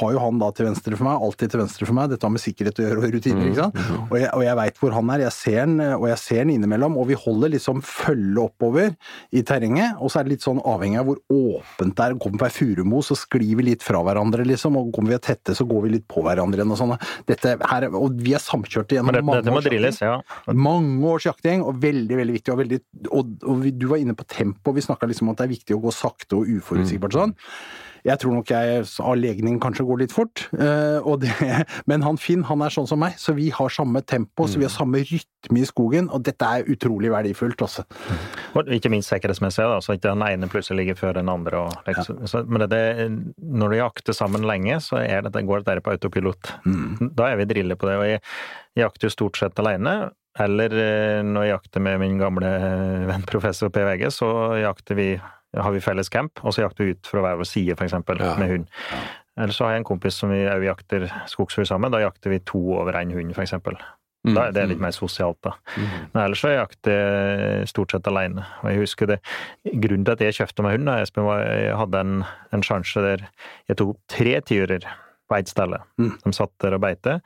har 0.00 0.12
jo 0.16 0.22
han 0.22 0.40
da 0.42 0.50
til 0.56 0.66
venstre 0.68 0.96
for 0.98 1.06
meg, 1.08 1.22
alltid 1.22 1.52
til 1.54 1.62
venstre 1.62 1.86
for 1.88 1.96
meg. 1.96 2.10
Dette 2.12 2.26
har 2.26 2.34
med 2.34 2.42
sikkerhet 2.42 2.80
å 2.82 2.86
gjøre 2.86 3.02
og 3.04 3.14
rutiner, 3.16 3.46
ikke 3.50 3.62
sant. 3.66 3.80
Og 4.10 4.16
jeg, 4.18 4.30
og 4.34 4.42
jeg 4.46 4.58
veit 4.58 4.80
hvor 4.82 4.94
han 4.96 5.10
er. 5.14 5.24
Jeg 5.26 5.34
ser 5.36 5.58
han, 5.62 5.76
og 5.96 6.06
jeg 6.10 6.18
ser 6.22 6.42
han 6.42 6.52
innimellom. 6.56 6.96
Og 7.00 7.08
vi 7.10 7.18
holder 7.18 7.52
liksom 7.54 7.82
følge 7.86 8.42
oppover 8.48 8.94
i 9.36 9.42
terrenget. 9.46 9.96
Og 10.00 10.10
så 10.12 10.20
er 10.20 10.26
det 10.26 10.36
litt 10.36 10.46
sånn 10.46 10.60
avhengig 10.66 11.00
av 11.02 11.10
hvor 11.10 11.20
åpent 11.32 11.94
det 11.96 12.06
er 12.08 12.15
kommer 12.22 12.42
på 12.42 12.48
ei 12.48 12.54
furumo, 12.54 13.02
så 13.04 13.16
sklir 13.18 13.58
vi 13.58 13.68
litt 13.70 13.84
fra 13.86 14.02
hverandre, 14.06 14.46
liksom. 14.48 14.78
Og 14.80 14.92
kommer 14.96 15.14
vi 15.14 15.20
tette, 15.26 15.56
så 15.56 15.66
går 15.68 15.86
vi 15.86 15.94
litt 15.96 16.06
på 16.10 16.24
hverandre 16.26 16.62
igjen 16.62 16.74
og 16.74 16.80
sånn. 16.80 16.94
Dette 17.28 17.56
her, 17.70 17.88
og 17.92 18.20
vi 18.22 18.36
er 18.36 18.42
samkjørte 18.42 18.98
gjennom 18.98 19.12
Men 19.12 19.18
det, 19.18 19.24
mange 19.28 19.44
dette 19.44 19.56
års 19.56 19.68
drilles, 19.68 20.02
ja. 20.04 20.18
Mange 20.52 21.14
års 21.14 21.28
jakting, 21.28 21.64
og 21.66 21.80
veldig 21.82 22.20
veldig 22.22 22.36
viktig. 22.38 22.54
Og, 22.54 22.62
veldig, 22.64 22.82
og, 23.10 23.34
og 23.46 23.66
du 23.72 23.88
var 23.92 24.02
inne 24.02 24.16
på 24.18 24.28
tempo, 24.30 24.74
vi 24.76 24.84
snakka 24.84 25.10
liksom 25.10 25.30
om 25.30 25.36
at 25.36 25.42
det 25.42 25.48
er 25.48 25.56
viktig 25.56 25.76
å 25.76 25.82
gå 25.86 25.94
sakte 25.94 26.40
og 26.40 26.54
uforutsigbart 26.58 27.16
sånn. 27.16 27.36
Jeg 28.06 28.22
tror 28.22 28.36
nok 28.36 28.50
jeg 28.52 28.84
av 29.02 29.16
legning 29.18 29.58
kanskje 29.62 29.86
går 29.88 30.02
litt 30.04 30.14
fort, 30.14 30.46
eh, 30.54 31.08
det, 31.22 31.32
men 31.90 32.04
han 32.06 32.20
Finn 32.20 32.44
han 32.46 32.62
er 32.62 32.72
sånn 32.72 32.88
som 32.88 33.00
meg, 33.02 33.16
så 33.20 33.34
vi 33.36 33.48
har 33.54 33.72
samme 33.72 34.02
tempo, 34.06 34.46
så 34.46 34.60
vi 34.60 34.66
har 34.68 34.72
samme 34.74 35.02
rytme 35.02 35.62
i 35.62 35.66
skogen, 35.68 36.10
og 36.14 36.24
dette 36.26 36.46
er 36.46 36.68
utrolig 36.70 37.10
verdifullt. 37.12 37.64
Også. 37.66 37.86
Og 38.54 38.70
ikke 38.76 38.92
minst 38.92 39.10
sikkerhetsmessig, 39.12 39.64
da, 39.66 39.80
så 39.82 39.96
ikke 39.96 40.12
den 40.12 40.24
ene 40.26 40.50
plutselig 40.50 40.84
ligger 40.84 41.00
før 41.00 41.18
den 41.18 41.32
andre. 41.32 41.64
Og, 41.66 41.80
liksom. 41.88 42.22
så, 42.30 42.44
men 42.46 42.64
det, 42.64 42.70
det, 42.76 43.08
når 43.42 43.72
du 43.72 43.78
jakter 43.80 44.16
sammen 44.16 44.46
lenge, 44.48 44.78
så 44.84 45.00
er 45.02 45.26
det, 45.26 45.46
går 45.46 45.66
det 45.66 45.80
på 45.84 45.96
autopilot. 45.96 46.54
Da 47.16 47.32
er 47.32 47.40
vi 47.40 47.48
drille 47.50 47.78
på 47.78 47.90
det. 47.90 47.98
Og 48.00 48.06
jeg 48.10 48.22
jakter 48.76 49.08
jo 49.08 49.14
stort 49.14 49.40
sett 49.40 49.62
alene. 49.62 49.96
Eller 50.36 50.74
eh, 50.76 51.22
når 51.24 51.46
jeg 51.46 51.54
jakter 51.54 51.84
med 51.84 52.00
min 52.02 52.18
gamle 52.20 52.50
eh, 52.58 53.06
venn 53.08 53.24
professor 53.28 53.72
P. 53.72 53.84
VG, 53.86 54.10
så 54.12 54.28
jakter 54.60 54.98
vi, 54.98 55.08
har 55.54 55.72
vi 55.72 55.80
felles 55.80 56.08
camp, 56.12 56.40
og 56.44 56.52
så 56.54 56.64
jakter 56.66 56.84
vi 56.84 56.90
ut 56.96 57.06
fra 57.06 57.20
hver 57.24 57.36
vår 57.40 57.48
side, 57.48 57.76
f.eks., 57.78 57.92
Ja. 57.92 58.34
med 58.38 58.48
hund. 58.50 58.66
Eller 59.38 59.52
så 59.52 59.64
har 59.66 59.72
jeg 59.76 59.82
en 59.84 59.90
kompis 59.90 60.14
som 60.16 60.30
vi 60.32 60.42
òg 60.48 60.64
jakter 60.64 61.06
skogsfugl 61.28 61.66
sammen. 61.68 61.92
Da 61.92 62.00
jakter 62.00 62.30
vi 62.32 62.38
to 62.40 62.58
over 62.80 62.92
én 62.96 63.12
hund, 63.12 63.32
f.eks. 63.36 63.52
Da 64.26 64.48
er 64.48 64.66
litt 64.66 64.80
mer 64.82 64.90
sosialt, 64.90 65.38
da. 65.44 65.52
Men 65.76 66.24
ellers 66.24 66.40
så 66.42 66.48
jakter 66.50 66.90
jeg 67.60 67.68
stort 67.70 67.92
sett 67.94 68.08
alene. 68.10 68.42
Og 68.64 68.70
jeg 68.72 68.80
husker 68.80 69.06
det, 69.06 69.18
Grunnen 69.64 70.04
til 70.04 70.12
at 70.16 70.20
jeg 70.24 70.34
kjøpte 70.40 70.62
meg 70.66 70.72
hund, 70.78 70.86
da, 70.88 70.96
Espen, 71.04 71.24
var 71.28 71.44
jeg 71.46 71.76
hadde 71.78 72.00
en, 72.00 72.24
en 72.52 72.62
sjanse 72.66 73.04
der 73.04 73.22
jeg 73.68 73.76
tok 73.78 73.96
tre 74.10 74.40
tiurer 74.40 74.82
på 75.28 75.36
ett 75.38 75.48
sted. 75.52 75.76
Mm. 75.98 76.16
De 76.24 76.32
satt 76.34 76.50
der 76.62 76.74
og 76.74 76.80
beite. 76.82 77.20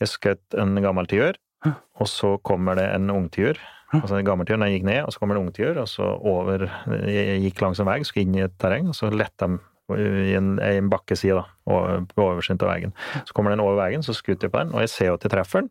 Jeg 0.00 0.08
skjøt 0.10 0.58
en 0.58 0.74
gammel 0.82 1.06
tiur, 1.06 1.38
og 1.66 2.08
så 2.08 2.36
kommer 2.46 2.74
det 2.80 2.88
en 2.94 3.10
ungtiur. 3.10 3.58
Altså 3.92 4.14
en 4.20 4.24
gammel 4.24 4.46
den 4.46 4.62
gikk 4.70 4.84
ned, 4.86 5.00
og 5.02 5.10
så 5.12 5.18
kommer 5.18 5.34
det 5.34 5.40
en 5.42 5.48
ungtiur, 5.48 5.80
og 5.82 5.88
så 5.90 6.06
over 6.22 6.68
gikk 7.42 7.60
langs 7.60 7.80
en 7.82 7.88
vei, 7.90 7.98
skulle 8.06 8.28
inn 8.28 8.36
i 8.38 8.44
et 8.46 8.54
terreng, 8.62 8.86
og 8.88 8.94
så 8.94 9.10
lette 9.10 9.48
de 9.50 9.58
i 9.90 10.36
en, 10.38 10.52
i 10.62 10.76
en 10.78 10.86
bakkeside, 10.86 11.34
da, 11.34 11.48
på 12.14 12.22
oversiden 12.22 12.60
av 12.62 12.68
veien. 12.70 12.92
Så 13.26 13.34
kommer 13.34 13.50
den 13.50 13.58
over 13.64 13.74
veien, 13.80 14.04
så 14.06 14.14
skuter 14.14 14.46
jeg 14.46 14.52
på 14.54 14.60
den, 14.62 14.70
og 14.76 14.84
jeg 14.84 14.92
ser 14.92 15.08
jo 15.10 15.16
treffer 15.18 15.64
den, 15.64 15.70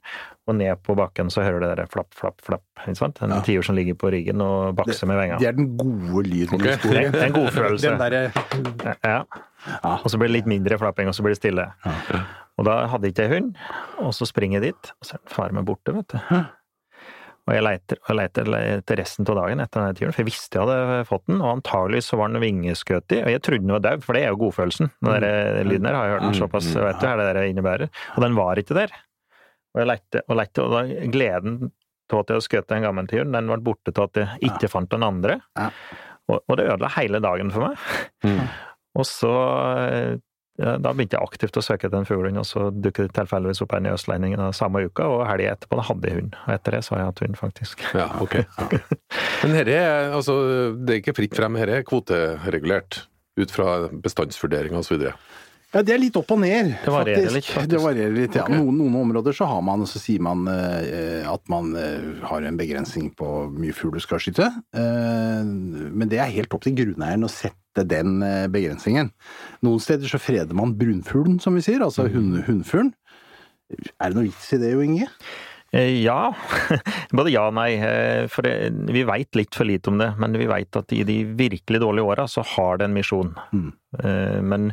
og 0.52 0.58
ned 0.60 0.82
på 0.84 0.98
bakken 1.00 1.32
så 1.32 1.46
hører 1.46 1.62
du 1.64 1.68
det 1.70 1.78
der 1.80 1.88
flapp, 1.94 2.12
flapp, 2.20 2.42
flapp. 2.44 2.66
Ikke 2.84 3.00
sant? 3.00 3.22
En 3.24 3.32
Ja. 3.32 3.40
tiur 3.48 3.64
som 3.64 3.80
ligger 3.80 3.96
på 3.96 4.12
ryggen 4.12 4.44
og 4.44 4.76
bakser 4.76 5.08
med 5.08 5.16
vengene. 5.22 5.40
Det 5.40 5.48
er 5.48 5.56
den 5.56 5.78
gode 5.80 6.28
lyden 6.28 6.60
Okay. 6.60 6.74
i 6.76 6.82
skogen. 6.82 7.12
Det 7.16 7.22
er 7.24 7.28
en 7.32 7.40
god 7.40 7.52
følelse. 7.62 7.88
Den 7.88 8.04
derre 8.04 8.98
Ja. 9.08 9.24
Ja. 9.68 9.98
Og 9.98 10.08
så 10.12 10.20
blir 10.20 10.32
det 10.32 10.38
litt 10.40 10.50
mindre 10.50 10.78
flapping, 10.80 11.10
og 11.12 11.18
så 11.18 11.26
blir 11.26 11.36
det 11.36 11.42
stille. 11.42 11.66
Og 12.60 12.66
da 12.68 12.78
hadde 12.92 13.12
ikke 13.12 13.26
jeg 13.28 13.34
hund, 13.38 13.52
og 14.04 14.14
så 14.16 14.28
springer 14.28 14.60
jeg 14.60 14.74
dit, 14.74 14.94
og 15.00 15.08
så 15.08 15.18
er 15.18 15.32
faren 15.32 15.56
min 15.56 15.68
borte, 15.68 15.94
vet 15.96 16.16
du. 16.16 16.18
Og 17.50 17.56
jeg 17.56 17.64
leiter 17.66 17.98
og 18.04 18.18
leiter 18.20 18.50
etter 18.60 19.00
resten 19.00 19.26
av 19.26 19.40
dagen 19.40 19.62
etter 19.64 19.82
denne 19.82 19.98
turen, 19.98 20.12
for 20.14 20.22
jeg 20.22 20.28
visste 20.28 20.60
jeg 20.60 20.68
hadde 20.70 21.06
fått 21.10 21.24
den, 21.32 21.40
og 21.42 21.56
antagelig 21.56 22.04
så 22.06 22.20
var 22.20 22.30
den 22.30 22.44
vingeskutt 22.44 23.16
i, 23.16 23.24
og 23.24 23.32
jeg 23.34 23.42
trodde 23.48 23.66
den 23.66 23.74
var 23.74 23.86
dau, 23.88 24.04
for 24.06 24.18
det 24.18 24.22
er 24.22 24.34
jo 24.36 24.42
godfølelsen. 24.44 24.92
Den 25.02 25.26
der 25.26 25.64
lyden 25.66 25.88
der 25.90 25.98
har 25.98 26.06
jeg 26.06 26.14
hørt 26.18 26.28
den 26.28 26.38
såpass, 26.38 26.68
vet 26.76 27.02
du 27.02 27.08
hva 27.08 27.16
det 27.18 27.30
der 27.32 27.48
innebærer. 27.50 27.90
Og 28.16 28.26
den 28.28 28.38
var 28.38 28.62
ikke 28.62 28.78
der. 28.78 28.94
Og 29.74 29.82
jeg 29.82 29.90
leite 29.90 30.22
og 30.28 30.38
leite, 30.40 30.66
og 30.66 30.76
da 30.76 31.10
gleden 31.16 31.58
til 32.10 32.22
at 32.22 32.30
jeg 32.30 32.38
hadde 32.38 32.46
skutt 32.46 32.72
en 32.76 32.86
gammel 32.86 33.10
tiur, 33.10 33.26
den 33.34 33.50
ble 33.54 33.60
borte 33.66 33.94
til 33.94 34.06
at 34.06 34.22
jeg 34.22 34.52
ikke 34.52 34.70
fant 34.70 34.94
den 34.94 35.06
andre. 35.06 35.40
Og, 36.30 36.38
og 36.44 36.58
det 36.60 36.68
ødela 36.70 36.90
hele 37.00 37.22
dagen 37.26 37.50
for 37.54 37.66
meg. 37.66 37.90
Mm. 38.26 38.44
Og 38.98 39.06
så 39.08 39.34
ja, 40.60 40.74
Da 40.82 40.92
begynte 40.92 41.16
jeg 41.16 41.24
aktivt 41.24 41.58
å 41.60 41.64
søke 41.64 41.88
etter 41.88 41.96
den 41.96 42.08
fuglehund, 42.08 42.42
og 42.42 42.48
så 42.48 42.68
dukket 42.74 43.10
det 43.10 43.16
tilfeldigvis 43.16 43.62
opp 43.64 43.76
en 43.78 43.88
i 43.88 43.94
Østlendingen 43.94 44.56
samme 44.56 44.82
uka, 44.90 45.08
og 45.08 45.22
helga 45.30 45.54
etterpå 45.56 45.80
da 45.80 45.86
hadde 45.88 46.10
jeg 46.10 46.18
hund. 46.18 46.40
Og 46.42 46.56
etter 46.56 46.76
det 46.76 46.82
så 46.84 46.96
har 46.96 47.02
jeg 47.02 47.12
hatt 47.12 47.22
hund, 47.24 47.38
faktisk. 47.40 47.86
Ja, 47.96 48.10
ok. 48.20 48.36
Men 49.46 49.56
herre, 49.56 49.78
er, 49.78 50.10
altså, 50.18 50.36
det 50.76 50.96
er 50.96 51.04
ikke 51.04 51.16
fritt 51.22 51.38
frem, 51.40 51.56
dette 51.60 51.80
er 51.80 51.88
kvoteregulert 51.88 53.04
ut 53.40 53.56
fra 53.56 53.70
bestandsvurderinger 54.04 54.82
osv. 54.82 55.08
Ja, 55.70 55.84
det 55.86 55.94
er 55.94 56.00
litt 56.02 56.16
opp 56.18 56.32
og 56.34 56.40
ned. 56.42 56.72
Det 56.82 56.92
varierer 56.94 57.28
faktisk. 57.28 57.36
litt, 57.36 57.50
faktisk. 57.56 57.72
Det 57.76 57.82
varierer 57.84 58.16
litt, 58.16 58.38
ja. 58.40 58.46
Okay. 58.48 58.58
Noen, 58.58 58.80
noen 58.82 58.96
områder 59.04 59.36
så 59.38 59.46
har 59.52 59.62
man, 59.66 59.84
og 59.86 59.90
så 59.92 60.02
sier 60.02 60.24
man 60.26 60.48
eh, 60.50 61.28
at 61.30 61.44
man 61.52 61.76
eh, 61.78 62.08
har 62.26 62.48
en 62.48 62.58
begrensning 62.58 63.12
på 63.18 63.28
hvor 63.30 63.52
mye 63.54 63.76
fugl 63.78 64.00
du 64.00 64.02
skal 64.02 64.22
skyte. 64.24 64.50
Eh, 64.74 65.44
men 65.46 66.10
det 66.10 66.22
er 66.24 66.34
helt 66.34 66.56
opp 66.58 66.66
til 66.66 66.78
grunneieren 66.80 67.28
å 67.28 67.30
sette 67.30 67.86
den 67.86 68.18
eh, 68.26 68.48
begrensningen. 68.50 69.12
Noen 69.66 69.84
steder 69.84 70.10
så 70.10 70.22
freder 70.22 70.58
man 70.58 70.74
brunfuglen, 70.80 71.38
som 71.44 71.58
vi 71.58 71.66
sier, 71.66 71.86
altså 71.86 72.08
mm. 72.10 72.34
hunnfuglen. 72.50 72.96
Er 73.70 74.10
det 74.10 74.18
noe 74.18 74.26
vits 74.26 74.50
i 74.56 74.62
det, 74.64 74.74
Jo 74.74 74.82
Inge? 74.82 75.06
Eh, 75.72 76.02
Ja, 76.02 76.34
både 77.14 77.30
ja 77.34 77.44
og 77.50 77.54
nei. 77.58 77.76
eh, 77.78 78.24
For 78.32 78.46
det, 78.48 78.72
vi 78.90 79.04
veit 79.06 79.36
litt 79.38 79.54
for 79.56 79.70
lite 79.70 79.92
om 79.92 80.00
det, 80.02 80.12
men 80.18 80.34
vi 80.40 80.48
veit 80.50 80.76
at 80.80 80.92
i 80.96 81.04
de 81.06 81.20
virkelig 81.38 81.82
dårlige 81.84 82.10
åra 82.10 82.26
så 82.32 82.42
har 82.56 82.80
det 82.82 82.88
en 82.90 82.96
misjon. 82.98 83.36
Mm. 83.54 83.68
Eh, 84.04 84.40
Men, 84.42 84.72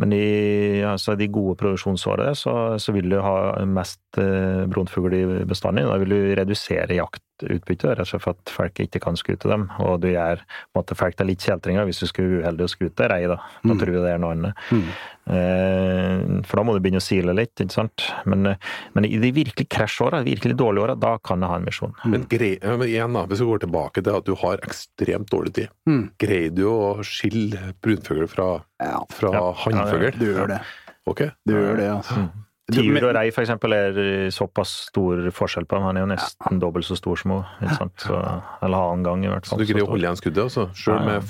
men 0.00 0.12
i 0.16 0.80
altså 0.88 1.16
de 1.20 1.28
gode 1.32 1.58
produksjonsårene 1.60 2.32
så, 2.36 2.56
så 2.80 2.92
vil 2.96 3.10
du 3.12 3.18
ha 3.20 3.36
mest 3.68 4.00
brunfugl 4.18 5.14
i 5.18 5.24
bestanden. 5.48 5.88
Da 5.90 5.98
vil 6.00 6.16
du 6.16 6.20
redusere 6.40 6.96
jaktutbyttet, 7.38 7.90
rett 7.98 8.00
og 8.00 8.06
slett 8.06 8.22
for 8.22 8.30
at 8.34 8.50
folk 8.50 8.74
ikke 8.82 9.00
kan 9.00 9.16
skute 9.16 9.48
dem. 9.48 9.68
Og 9.80 10.00
du 10.00 10.08
gjør 10.12 10.40
måte, 10.76 10.96
folk 10.98 11.16
til 11.16 11.26
litt 11.30 11.38
kjeltringer 11.44 11.84
hvis 11.86 12.00
du 12.00 12.06
skulle 12.10 12.42
uheldig 12.42 12.64
å 12.66 12.72
skute 12.72 13.08
rei, 13.08 13.26
da. 13.26 13.36
Da 13.62 13.74
Mm. 13.74 13.78
tror 13.78 13.92
jeg 13.94 14.02
det 14.02 14.12
er 14.14 14.18
noe 14.18 14.32
annet. 14.34 14.54
Mm. 14.70 14.88
Eh, 15.28 16.42
For 16.48 16.56
da 16.56 16.62
må 16.64 16.74
du 16.74 16.80
begynne 16.80 17.00
å 17.02 17.04
sile 17.04 17.34
litt, 17.36 17.54
ikke 17.60 17.74
sant. 17.74 18.04
Men, 18.26 18.56
men 18.94 19.04
i 19.04 19.18
de 19.18 19.30
virkelig 19.32 19.68
krasjåra, 19.68 20.22
virkelig 20.24 20.56
dårlige 20.56 20.84
åra, 20.86 20.94
da 20.98 21.18
kan 21.18 21.40
jeg 21.40 21.48
ha 21.52 21.56
en 21.60 21.64
misjon. 21.68 21.94
Men, 22.04 22.24
grei, 22.30 22.58
men 22.62 22.86
igjen 22.88 23.12
da, 23.16 23.26
hvis 23.26 23.42
vi 23.44 23.48
går 23.50 23.62
tilbake 23.66 24.02
til 24.04 24.16
at 24.18 24.24
du 24.28 24.34
har 24.42 24.58
ekstremt 24.68 25.28
dårlig 25.30 25.54
tid, 25.54 25.68
Mm. 25.86 26.10
greier 26.18 26.54
du 26.54 26.64
å 26.70 26.98
skille 27.04 27.74
brunfugl 27.82 28.28
fra, 28.28 28.62
Ja, 28.80 29.00
fra 29.10 29.32
Ja. 29.32 29.52
hannfugl? 29.52 30.18
du 30.18 30.26
gjør 30.34 30.48
det. 30.48 30.60
Ok. 31.06 31.22
Du 31.46 31.54
gjør 31.54 31.76
det, 31.76 31.88
altså. 31.90 32.30
Tiur 32.68 33.04
og 33.08 33.14
rei 33.16 33.28
for 33.32 33.46
eksempel 33.46 33.72
er 33.72 34.00
såpass 34.34 34.74
stor 34.90 35.22
forskjell 35.32 35.64
på 35.68 35.78
dem. 35.78 35.86
Han 35.88 35.96
er 35.96 36.04
jo 36.04 36.10
nesten 36.10 36.60
dobbelt 36.60 36.84
så 36.84 36.98
stor 36.98 37.16
som 37.16 37.38
henne. 37.62 37.88
Så, 37.96 38.18
eller 38.66 38.90
annen 38.90 39.06
gang, 39.06 39.24
i 39.24 39.30
hvert 39.32 39.48
fall. 39.48 39.62
Så 39.62 39.64
du 39.64 39.72
greier 39.72 39.88
å 39.88 39.94
holde 39.94 40.04
igjen 40.04 40.20
skuddet, 40.20 40.42
altså? 40.50 40.68
Selv 40.76 41.08
med 41.08 41.16
ja. 41.16 41.24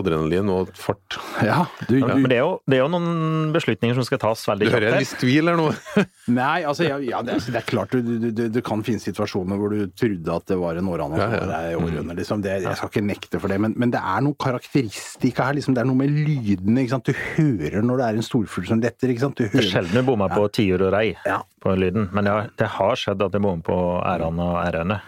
Adrenalin 0.00 0.48
og 0.52 0.70
fart? 0.78 1.18
Ja, 1.42 1.64
du, 1.88 1.96
Ja, 1.98 2.06
du, 2.12 2.20
Men 2.22 2.28
det 2.30 2.36
er, 2.38 2.44
jo, 2.44 2.52
det 2.70 2.76
er 2.78 2.82
jo 2.84 2.88
noen 2.92 3.50
beslutninger 3.54 3.96
som 3.98 4.06
skal 4.06 4.20
tas 4.22 4.42
veldig 4.48 4.68
Du 4.68 4.72
hører 4.74 4.92
en 4.94 5.00
viss 5.02 5.14
tvil 5.20 5.50
her 5.50 5.58
nå? 5.58 5.66
Nei, 6.40 6.62
altså, 6.68 6.86
ja, 6.86 6.98
ja 7.02 7.20
det, 7.26 7.34
er, 7.38 7.46
det 7.54 7.60
er 7.62 7.66
klart 7.68 7.92
du, 7.96 8.00
du, 8.06 8.28
du, 8.30 8.42
du 8.54 8.60
kan 8.64 8.84
finne 8.86 9.02
situasjoner 9.02 9.58
hvor 9.60 9.74
du 9.74 9.86
trodde 9.98 10.36
at 10.36 10.46
det 10.52 10.58
var 10.60 10.78
en 10.80 10.90
århane, 10.92 11.18
og 11.18 11.22
Ja, 11.22 11.28
så 11.42 11.50
det 11.50 11.76
århøne. 11.82 12.16
Liksom. 12.18 12.42
Det, 12.44 12.54
jeg 12.64 12.78
skal 12.78 12.92
ikke 12.92 13.04
nekte 13.06 13.40
for 13.42 13.52
det, 13.52 13.58
men, 13.64 13.74
men 13.80 13.92
det 13.94 14.00
er 14.00 14.22
noen 14.24 14.36
karakteristika 14.40 15.48
her. 15.48 15.56
Liksom. 15.58 15.74
Det 15.76 15.82
er 15.82 15.88
noe 15.90 15.98
med 15.98 16.12
lydene. 16.14 16.82
Ikke 16.84 16.94
sant? 16.96 17.08
Du 17.10 17.16
hører 17.36 17.82
når 17.84 18.00
det 18.02 18.06
er 18.08 18.20
en 18.20 18.26
storfugl 18.26 18.68
som 18.70 18.82
letter. 18.82 19.12
Ikke 19.12 19.24
sant? 19.26 19.36
Du 19.38 19.44
Det 19.44 19.50
er 19.50 19.58
hører 19.58 19.70
sjelden 19.74 19.98
du 20.02 20.08
bommer 20.08 20.32
på 20.32 20.46
tiur 20.54 20.86
og 20.86 20.92
rei 20.94 21.08
Ja. 21.26 21.40
på 21.62 21.74
lyden, 21.78 22.08
men 22.14 22.26
det 22.26 22.32
har, 22.34 22.48
det 22.58 22.70
har 22.78 22.98
skjedd 22.98 23.22
at 23.26 23.34
jeg 23.36 23.42
bommer 23.44 23.64
på 23.66 23.78
ærene 24.06 24.46
og 24.46 24.56
ærene. 24.62 25.00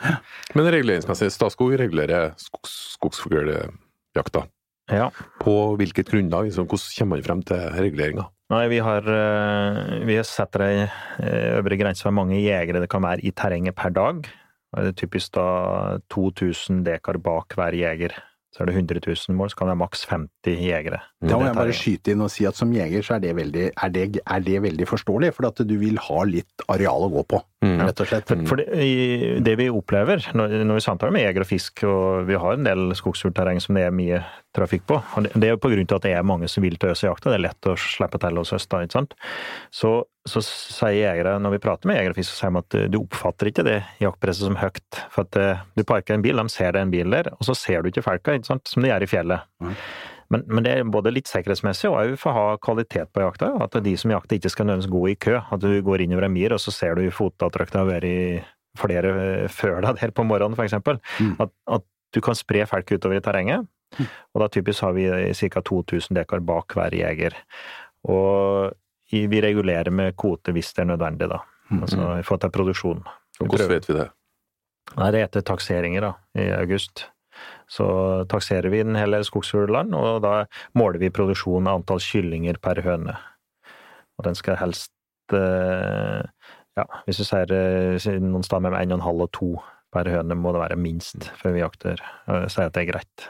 Men 0.55 0.69
reguleringsmessig, 0.75 1.31
Statskog 1.35 1.75
regulerer 1.81 2.33
skogs, 2.41 2.75
skogsfugljakta. 2.99 4.45
Ja. 4.93 5.09
På 5.41 5.75
hvilket 5.81 6.11
grunnlag? 6.11 6.49
Liksom, 6.49 6.69
hvordan 6.69 6.97
kommer 6.99 7.17
man 7.17 7.27
frem 7.27 7.43
til 7.49 7.69
reguleringa? 7.81 8.29
Nei, 8.53 8.65
vi 8.69 8.79
har, 8.85 9.07
eh, 9.09 10.05
vi 10.05 10.19
setter 10.29 10.67
ei 10.67 10.81
eh, 10.85 11.57
øvre 11.59 11.79
grense 11.81 12.05
for 12.05 12.13
mange 12.13 12.37
jegere 12.43 12.83
det 12.83 12.91
kan 12.93 13.03
være 13.03 13.25
i 13.25 13.33
terrenget 13.33 13.75
per 13.75 13.95
dag. 13.97 14.27
Det 14.75 14.91
er 14.91 14.99
typisk 14.99 15.33
da 15.39 15.99
2000 16.13 16.83
dekar 16.85 17.19
bak 17.23 17.55
hver 17.57 17.77
jeger. 17.79 18.13
Så 18.55 18.63
er 18.63 18.69
det 18.71 18.77
100 18.79 19.01
000 19.03 19.35
mål, 19.35 19.49
så 19.51 19.59
kan 19.59 19.67
det 19.67 19.73
være 19.75 19.81
maks 19.83 20.05
50 20.07 20.61
jegere. 20.63 21.01
Da 21.27 21.35
må 21.41 21.49
jeg 21.49 21.57
bare 21.59 21.75
skyte 21.75 22.13
inn 22.15 22.21
og 22.23 22.31
si 22.31 22.45
at 22.47 22.55
som 22.55 22.71
jeger 22.71 23.03
så 23.03 23.17
er 23.17 23.25
det 23.25 23.33
veldig, 23.35 23.65
er 23.75 23.91
det, 23.91 24.05
er 24.23 24.45
det 24.47 24.61
veldig 24.63 24.87
forståelig, 24.87 25.33
for 25.35 25.49
at 25.49 25.63
du 25.67 25.75
vil 25.81 25.99
ha 25.99 26.21
litt 26.29 26.65
areal 26.71 27.09
å 27.09 27.11
gå 27.17 27.27
på, 27.35 27.43
Mm. 27.65 27.79
rett 27.81 28.01
og 28.03 28.09
slett. 28.11 28.29
For, 28.29 28.43
for 28.45 28.61
det, 28.61 28.75
det 29.47 29.55
vi 29.57 29.71
opplever 29.73 30.21
når, 30.37 30.59
når 30.69 30.77
vi 30.77 30.83
samtaler 30.85 31.15
med 31.17 31.23
jeger 31.25 31.47
og 31.47 31.49
fisk, 31.49 31.83
og 31.89 32.27
vi 32.29 32.37
har 32.37 32.59
en 32.59 32.67
del 32.69 32.93
skogsfuglterreng 32.99 33.63
som 33.65 33.79
det 33.79 33.87
er 33.89 33.95
mye 33.97 34.19
trafikk 34.55 34.85
på, 34.91 34.99
og 35.01 35.25
det, 35.25 35.33
det 35.33 35.49
er 35.49 35.55
jo 35.55 35.63
på 35.65 35.71
grunn 35.73 35.89
til 35.89 35.97
at 35.97 36.05
det 36.05 36.13
er 36.13 36.27
mange 36.29 36.51
som 36.53 36.63
vil 36.63 36.77
til 36.77 36.93
øs 36.93 37.03
og 37.07 37.15
jakte, 37.15 37.33
det 37.33 37.39
er 37.41 37.47
lett 37.49 37.71
å 37.73 37.75
slippe 37.81 38.21
til 38.21 38.37
hos 38.43 38.53
oss 38.53 38.69
da, 38.69 38.83
ikke 38.85 38.99
sant. 39.01 39.17
Så, 39.73 39.95
så 40.25 40.41
sier 40.41 41.03
jegere, 41.03 41.37
når 41.43 41.53
vi 41.57 41.61
prater 41.67 41.89
med 41.91 41.99
jegere 41.99 42.25
så 42.25 42.39
sier 42.39 42.53
de 42.55 42.61
at 42.63 42.77
eh, 42.79 42.89
du 42.89 42.99
oppfatter 43.03 43.51
ikke 43.51 43.67
det 43.67 43.77
jaktpresset 44.01 44.49
som 44.49 44.57
høyt. 44.57 45.01
For 45.13 45.29
at 45.29 45.39
eh, 45.41 45.63
du 45.77 45.85
parker 45.85 46.17
en 46.17 46.25
bil, 46.25 46.41
de 46.41 46.53
ser 46.53 46.73
det 46.73 46.81
en 46.81 46.93
bil 46.93 47.13
der, 47.13 47.29
og 47.37 47.45
så 47.45 47.57
ser 47.59 47.85
du 47.85 47.91
ikke 47.91 48.07
folka, 48.07 48.37
ikke 48.39 48.49
sant, 48.49 48.65
som 48.71 48.85
de 48.85 48.89
gjør 48.89 49.05
i 49.05 49.11
fjellet. 49.11 49.51
Mm. 49.61 49.75
Men, 50.33 50.45
men 50.49 50.65
det 50.65 50.73
er 50.73 50.89
både 50.89 51.13
litt 51.13 51.29
sikkerhetsmessig 51.29 51.91
og 51.91 51.99
òg 52.01 52.15
for 52.19 52.33
å 52.33 52.39
ha 52.39 52.61
kvalitet 52.65 53.13
på 53.13 53.23
jakta. 53.23 53.51
At 53.61 53.77
de 53.85 53.93
som 54.01 54.15
jakter 54.15 54.39
ikke 54.39 54.51
skal 54.55 54.71
nødvendigvis 54.71 54.95
gå 54.95 55.03
i 55.13 55.17
kø. 55.27 55.37
At 55.53 55.63
du 55.63 55.69
går 55.85 56.07
innover 56.07 56.27
en 56.27 56.35
myr, 56.35 56.57
og 56.57 56.63
så 56.65 56.73
ser 56.75 56.97
du 56.97 57.05
fotavtrykk 57.13 57.75
det 57.75 57.83
har 57.83 57.91
vært 57.91 58.09
i 58.09 58.19
flere 58.81 59.13
eh, 59.27 59.53
før 59.53 59.85
deg 59.85 60.01
der 60.01 60.15
på 60.17 60.25
morgenen, 60.27 60.57
f.eks. 60.57 60.81
Mm. 61.21 61.37
At, 61.45 61.53
at 61.77 61.85
du 62.17 62.23
kan 62.25 62.39
spre 62.39 62.65
folk 62.71 62.97
utover 62.97 63.21
i 63.21 63.25
terrenget. 63.25 63.69
Og 64.35 64.43
da 64.43 64.49
typisk 64.51 64.83
har 64.83 64.95
vi 64.97 65.05
ca. 65.39 65.61
2000 65.63 66.17
dekar 66.17 66.43
bak 66.43 66.75
hver 66.75 66.97
jeger. 66.97 67.37
Og 68.11 68.73
vi 69.13 69.41
regulerer 69.45 69.93
med 69.95 70.17
kvote 70.17 70.55
hvis 70.55 70.73
det 70.75 70.85
er 70.85 70.93
nødvendig, 70.95 71.29
da. 71.33 71.41
Altså 71.75 71.99
i 72.19 72.23
forhold 72.23 72.45
til 72.45 72.55
produksjon. 72.55 73.03
Og 73.41 73.51
hvordan 73.51 73.71
vet 73.71 73.89
vi 73.89 73.99
det? 73.99 74.09
Nei, 74.95 75.11
det 75.11 75.21
er 75.21 75.29
etter 75.29 75.45
takseringer, 75.49 76.05
da, 76.05 76.13
i 76.39 76.49
august. 76.55 77.07
Så 77.71 77.87
takserer 78.31 78.71
vi 78.71 78.83
den 78.85 78.97
hele 78.99 79.23
skogsfuglland, 79.27 79.95
og 79.97 80.21
da 80.23 80.35
måler 80.79 81.01
vi 81.03 81.13
produksjon 81.15 81.67
av 81.67 81.81
antall 81.81 82.03
kyllinger 82.05 82.61
per 82.63 82.83
høne. 82.85 83.17
Og 84.19 84.29
den 84.29 84.37
skal 84.39 84.61
helst 84.61 84.93
eh, 85.35 86.23
Ja, 86.75 86.85
hvis 87.07 87.21
du 87.21 87.25
sier 87.27 88.19
noen 88.19 88.43
steder 88.43 88.63
mellom 88.67 89.01
1,5 89.01 89.25
og 89.25 89.33
2 89.39 89.49
per 89.95 90.11
høne, 90.11 90.37
må 90.39 90.51
det 90.55 90.63
være 90.63 90.79
minst 90.79 91.29
før 91.39 91.55
vi 91.55 91.63
jakter. 91.63 92.03
Sier 92.27 92.67
at 92.67 92.75
det 92.75 92.83
er 92.83 92.91
greit. 92.91 93.27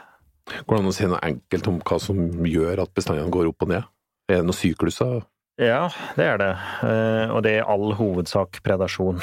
Går 0.65 0.77
det 0.77 0.81
an 0.81 0.89
å 0.89 0.93
si 0.93 1.07
noe 1.09 1.21
enkelt 1.25 1.69
om 1.69 1.77
hva 1.85 1.99
som 2.01 2.19
gjør 2.45 2.83
at 2.83 2.93
bestandene 2.97 3.33
går 3.33 3.49
opp 3.49 3.65
og 3.65 3.71
ned? 3.71 3.85
Er 4.29 4.41
det 4.41 4.47
noen 4.47 4.57
sykluser? 4.57 5.21
Ja, 5.61 5.87
det 6.17 6.25
er 6.27 6.39
det. 6.41 6.51
Eh, 6.83 7.29
Og 7.31 7.43
det 7.45 7.51
er 7.55 7.61
i 7.63 7.67
all 7.73 7.93
hovedsak 7.95 8.59
predasjon. 8.65 9.21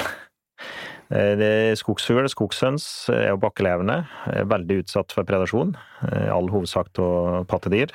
Eh, 1.13 1.73
Skogsfugl, 1.77 2.25
skogshøns 2.31 2.85
er 3.13 3.27
jo 3.33 3.37
bakkelevende, 3.37 3.99
er 4.33 4.47
veldig 4.49 4.79
utsatt 4.81 5.13
for 5.13 5.27
predasjon. 5.29 5.75
Eh, 6.09 6.25
I 6.25 6.31
all 6.33 6.49
hovedsak 6.49 6.89
av 7.03 7.43
pattedyr. 7.51 7.93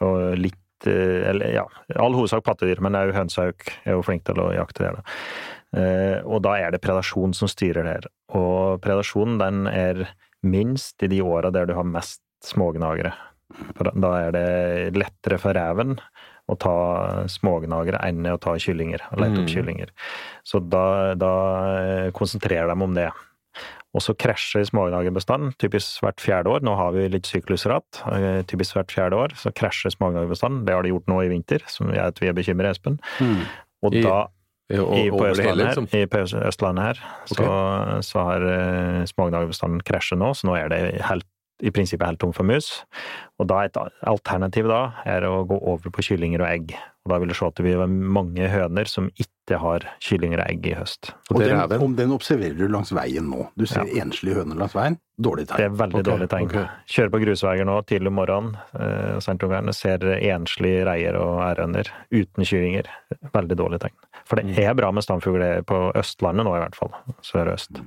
Og 0.00 0.36
litt 0.38 0.86
eh, 0.86 1.24
Eller 1.32 1.54
ja, 1.56 1.64
i 1.90 1.98
all 1.98 2.14
hovedsak 2.14 2.44
pattedyr, 2.46 2.80
men 2.84 2.94
òg 2.94 3.10
hønsehauk 3.16 3.66
er 3.84 3.96
jo 3.96 4.04
flink 4.06 4.22
til 4.28 4.38
å 4.38 4.52
jakte 4.54 4.86
det. 4.86 5.02
Eh, 5.74 6.20
Og 6.22 6.42
da 6.46 6.54
er 6.60 6.70
det 6.70 6.82
predasjon 6.84 7.34
som 7.34 7.48
styrer 7.50 7.82
det 7.82 7.96
her. 7.98 8.06
Og 8.38 8.78
predasjonen 8.84 9.38
den 9.42 9.66
er 9.66 10.04
minst 10.44 11.02
i 11.02 11.08
de 11.10 11.22
åra 11.24 11.50
der 11.50 11.66
du 11.66 11.74
har 11.74 11.84
mest 11.88 12.20
smågnagere. 12.44 13.14
Da 13.98 14.10
er 14.20 14.30
det 14.34 14.94
lettere 14.96 15.38
for 15.40 15.54
reven 15.56 15.98
å 16.50 16.56
ta 16.60 16.74
smågnagere 17.30 18.02
enn 18.04 18.26
å 18.28 18.38
ta 18.40 18.56
kyllinger, 18.60 19.00
og 19.12 19.22
lete 19.22 19.40
opp 19.40 19.48
Mm. 19.48 19.54
kyllinger. 19.54 19.88
Så 20.44 20.60
da, 20.60 21.14
da 21.14 22.10
konsentrerer 22.12 22.68
de 22.68 22.82
om 22.84 22.94
det. 22.94 23.10
Og 23.94 24.02
så 24.02 24.12
krasjer 24.18 24.64
smågnagerbestanden 24.66 25.54
typisk 25.62 26.02
hvert 26.02 26.18
fjerde 26.18 26.50
år. 26.50 26.64
Nå 26.66 26.74
har 26.76 26.90
vi 26.92 27.08
litt 27.08 27.28
syklusratt. 27.30 28.02
eh, 28.10 28.42
Typisk 28.42 28.74
hvert 28.74 28.90
fjerde 28.90 29.14
år 29.14 29.36
så 29.38 29.52
krasjer 29.54 29.94
smågnagerbestanden. 29.94 30.64
Det 30.66 30.74
har 30.74 30.82
de 30.82 30.90
gjort 30.90 31.06
nå 31.06 31.22
i 31.22 31.28
vinter, 31.30 31.62
som 31.70 31.92
gjør 31.94 32.08
at 32.10 32.18
vi 32.18 32.26
er 32.28 32.34
bekymret, 32.34 32.74
Espen. 32.74 32.98
Mm. 33.20 33.44
Og 33.84 33.92
da 34.02 34.26
I, 34.72 34.78
og, 34.80 34.96
i, 34.98 35.10
på 35.10 35.20
over 35.20 35.28
hele, 35.28 35.30
Østlandet 35.30 35.62
her, 35.62 35.68
liksom? 35.68 35.88
i, 35.92 36.06
på 36.10 36.18
Østlandet 36.48 36.84
her 36.84 37.00
så, 37.30 37.46
så 38.02 38.24
har 38.24 38.40
uh, 38.48 39.04
smågnagerbestanden 39.06 39.84
krasjet 39.86 40.18
nå, 40.18 40.32
så 40.34 40.48
nå 40.48 40.56
er 40.58 40.68
det 40.72 40.80
helt, 41.04 41.26
i 41.62 41.70
prinsippet 41.74 42.06
helt 42.06 42.20
tom 42.22 42.32
for 42.34 42.46
mus. 42.46 42.82
Og 43.38 43.46
da 43.50 43.62
et 43.66 43.78
alternativ 44.06 44.66
da 44.70 44.82
er 45.06 45.26
å 45.28 45.44
gå 45.48 45.58
over 45.60 45.92
på 45.94 46.02
kyllinger 46.10 46.42
og 46.42 46.50
egg. 46.50 46.74
Og 47.04 47.12
da 47.12 47.18
vil 47.20 47.30
du 47.30 47.36
se 47.36 47.46
at 47.46 47.58
det 47.58 47.66
vil 47.66 47.76
være 47.76 47.92
mange 48.16 48.46
høner 48.48 48.88
som 48.88 49.10
ikke 49.20 49.58
har 49.60 49.84
kyllinger 50.02 50.40
og 50.40 50.46
egg 50.48 50.68
i 50.70 50.76
høst. 50.78 51.10
Og 51.28 51.36
Og 51.36 51.44
den, 51.44 51.82
om 51.84 51.96
den 51.98 52.14
observerer 52.16 52.56
du 52.56 52.64
langs 52.72 52.94
veien 52.96 53.28
nå. 53.28 53.44
Du 53.60 53.66
ser 53.68 53.90
enslige 54.00 54.38
høner 54.40 54.56
langs 54.56 54.74
veien. 54.74 54.96
Dårlig 55.20 55.44
tegn. 55.50 55.60
Det 55.60 55.66
er 55.68 55.76
veldig 55.82 56.00
okay. 56.00 56.08
dårlig 56.08 56.28
tegn. 56.32 56.48
Okay. 56.48 56.64
Kjører 56.96 57.12
på 57.12 57.20
grusveier 57.26 57.68
nå 57.68 57.76
tidlig 57.86 58.10
om 58.10 58.18
morgenen, 58.18 58.56
eh, 58.80 59.20
sent 59.22 59.44
om 59.44 59.52
kvelden, 59.52 59.76
ser 59.76 60.08
enslige 60.16 60.88
reier 60.88 61.20
og 61.20 61.44
ærhøner 61.44 61.92
uten 62.10 62.48
kyllinger. 62.48 62.90
Veldig 63.36 63.60
dårlig 63.60 63.82
tegn. 63.84 63.96
For 64.24 64.40
Mm. 64.40 64.54
det 64.56 64.64
er 64.64 64.74
bra 64.74 64.90
med 64.90 65.04
stamfugler 65.04 65.62
på 65.62 65.92
Østlandet 65.94 66.48
nå, 66.48 66.56
i 66.56 66.64
hvert 66.64 66.74
fall. 66.74 66.92
Sør-øst. 67.20 67.84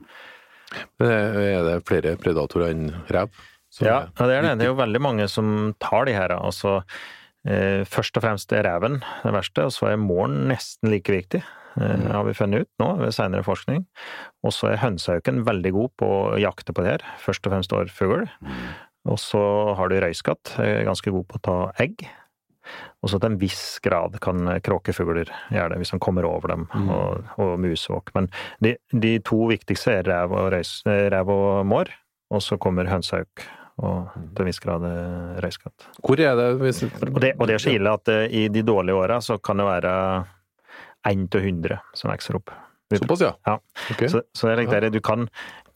Men 0.99 1.09
Er 1.09 1.63
det 1.63 1.85
flere 1.87 2.15
predatorer 2.17 2.69
enn 2.69 2.93
rev? 3.09 3.29
Som 3.73 3.87
Ja, 3.87 3.99
det 4.15 4.33
er 4.37 4.45
det. 4.45 4.57
Det 4.59 4.67
er 4.67 4.73
jo 4.73 4.81
veldig 4.81 5.03
mange 5.03 5.27
som 5.31 5.75
tar 5.83 6.07
de 6.07 6.15
her. 6.15 6.33
Altså, 6.37 6.79
eh, 7.47 7.83
først 7.87 8.17
og 8.17 8.25
fremst 8.25 8.53
er 8.55 8.67
reven 8.67 9.01
det 9.23 9.33
verste, 9.35 9.67
og 9.67 9.75
så 9.75 9.91
er 9.91 10.01
måren 10.01 10.45
nesten 10.51 10.91
like 10.93 11.13
viktig. 11.13 11.43
Det 11.77 12.09
har 12.09 12.23
vi 12.25 12.33
funnet 12.33 12.65
ut 12.65 12.81
nå 12.81 12.87
ved 12.97 13.13
senere 13.13 13.45
forskning. 13.45 13.83
Og 14.41 14.53
så 14.55 14.71
er 14.71 14.81
hønsehauken 14.81 15.43
veldig 15.45 15.71
god 15.75 15.91
på 16.01 16.07
å 16.09 16.39
jakte 16.41 16.73
på 16.73 16.81
det 16.81 16.95
her. 16.95 17.03
Først 17.21 17.45
og 17.45 17.53
fremst 17.53 17.75
årfugl. 17.75 18.25
Og 19.07 19.19
så 19.21 19.41
har 19.77 19.91
du 19.91 19.99
røyskatt, 20.01 20.55
er 20.59 20.87
ganske 20.87 21.13
god 21.13 21.27
på 21.29 21.37
å 21.37 21.43
ta 21.45 21.57
egg. 21.83 22.07
Og 23.05 23.11
så 23.11 23.19
til 23.21 23.29
en 23.31 23.39
viss 23.39 23.77
grad 23.85 24.17
kan 24.23 24.49
kråkefugler 24.65 25.29
gjøre 25.53 25.69
det, 25.75 25.77
hvis 25.83 25.93
han 25.93 26.01
kommer 26.03 26.27
over 26.27 26.51
dem, 26.51 26.65
og, 26.91 27.29
og 27.39 27.53
musvåk. 27.63 28.11
Men 28.17 28.27
de, 28.63 28.75
de 28.91 29.13
to 29.23 29.45
viktigste 29.53 29.99
er 29.99 30.09
rev 30.09 30.33
og, 30.35 30.49
røys, 30.55 30.81
rev 30.85 31.31
og 31.31 31.61
mår, 31.69 31.93
og 32.33 32.43
så 32.43 32.57
kommer 32.59 32.89
hønsehauk. 32.91 33.45
Og 33.77 34.09
til 34.33 34.41
en 34.41 34.49
viss 34.49 34.61
grad 34.63 34.85
eh, 34.89 35.37
røyskatt. 35.43 35.85
Hvor 36.01 36.21
er 36.21 36.33
det 36.39 36.47
hvis 36.63 36.81
Og 36.87 37.19
det, 37.21 37.35
og 37.37 37.45
det 37.45 37.57
er 37.57 37.61
så 37.61 37.73
ille 37.75 37.93
at 37.93 38.09
eh, 38.09 38.25
i 38.33 38.47
de 38.49 38.63
dårlige 38.65 38.97
åra 38.97 39.19
så 39.21 39.37
kan 39.37 39.61
det 39.61 39.67
være 39.67 39.91
1 41.07 41.27
til 41.33 41.45
100 41.45 41.77
som 41.93 42.11
vokser 42.11 42.39
opp. 42.39 42.53
Såpass, 42.95 43.21
ja? 43.21 43.35
Ja. 43.45 43.59
Okay. 43.93 44.09
Så, 44.09 44.23
så 44.33 44.49
jeg 44.49 44.63
tenker, 44.63 44.89
du 44.89 44.99
kan, 45.03 45.27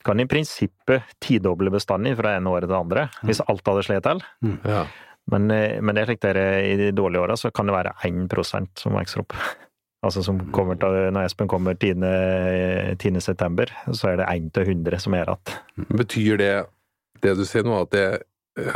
kan 0.08 0.20
i 0.20 0.26
prinsippet 0.26 1.14
tidoble 1.22 1.74
bestanden 1.74 2.18
fra 2.18 2.38
ene 2.40 2.50
året 2.50 2.66
til 2.66 2.74
det 2.74 2.80
andre, 2.80 3.08
hvis 3.28 3.44
alt 3.52 3.68
hadde 3.68 3.86
slått 3.86 4.08
til. 4.08 4.24
Ja. 4.66 4.86
Men, 5.32 5.52
eh, 5.54 5.78
men 5.84 6.02
jeg 6.02 6.14
tenker, 6.16 6.42
i 6.66 6.74
de 6.80 6.92
dårlige 6.98 7.22
åra 7.28 7.38
så 7.38 7.54
kan 7.54 7.70
det 7.70 7.78
være 7.78 7.94
1% 8.08 8.86
som 8.86 8.98
vokser 8.98 9.26
opp. 9.26 9.38
Altså 10.02 10.24
som 10.26 10.40
kommer 10.50 10.80
til, 10.82 10.96
Når 11.14 11.28
Espen 11.28 11.46
kommer 11.46 11.76
10. 11.78 11.92
10. 12.98 13.20
september, 13.22 13.70
så 13.94 14.08
er 14.10 14.16
det 14.18 14.26
1 14.34 14.48
til 14.56 14.72
100 14.72 14.98
som 15.04 15.14
er 15.14 15.30
igjen. 15.30 15.60
Betyr 16.00 16.40
det, 16.42 16.54
det 17.22 17.38
du 17.38 17.46
sier 17.46 17.64
nå, 17.68 17.82
at 17.86 17.92
det 17.96 18.06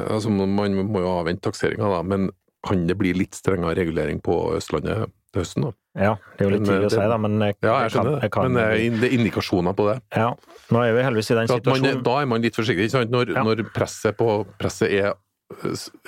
altså 0.08 0.30
Man 0.32 0.56
må 0.56 1.02
jo 1.04 1.10
avvente 1.20 1.42
takseringa, 1.50 1.90
da, 1.92 2.02
men 2.08 2.30
kan 2.66 2.88
det 2.88 2.96
bli 2.98 3.12
litt 3.14 3.36
strengere 3.36 3.76
regulering 3.78 4.22
på 4.24 4.56
Østlandet 4.56 5.10
til 5.34 5.42
høsten? 5.44 5.66
da? 5.68 5.72
Ja, 5.96 6.14
det 6.38 6.46
er 6.46 6.50
jo 6.50 6.54
litt 6.56 6.64
tidlig 6.68 6.88
å 6.88 6.94
si, 6.96 7.04
da, 7.12 7.18
men 7.22 7.36
jeg, 7.44 7.56
Ja, 7.62 7.74
jeg 7.84 7.92
jeg 7.92 7.92
kan, 7.94 8.08
jeg 8.24 8.32
kan, 8.32 8.48
men 8.52 8.62
eh, 8.64 9.00
det 9.02 9.10
er 9.12 9.18
indikasjoner 9.20 9.76
på 9.78 9.86
det. 9.92 9.98
ja, 10.16 10.32
Nå 10.72 10.82
er 10.82 10.96
vi 10.96 11.04
heldigvis 11.06 11.30
i 11.32 11.38
den 11.42 11.48
situasjonen. 11.52 11.94
man, 12.00 12.04
da 12.08 12.16
er 12.22 12.26
man 12.32 12.42
litt 12.42 12.56
forsiktig. 12.58 12.88
Ikke 12.88 12.96
sant? 12.98 13.12
Når, 13.14 13.36
Ja. 13.36 13.44
når 13.46 13.62
presset, 13.76 14.18
på, 14.18 14.30
presset 14.58 14.90
er, 14.96 15.14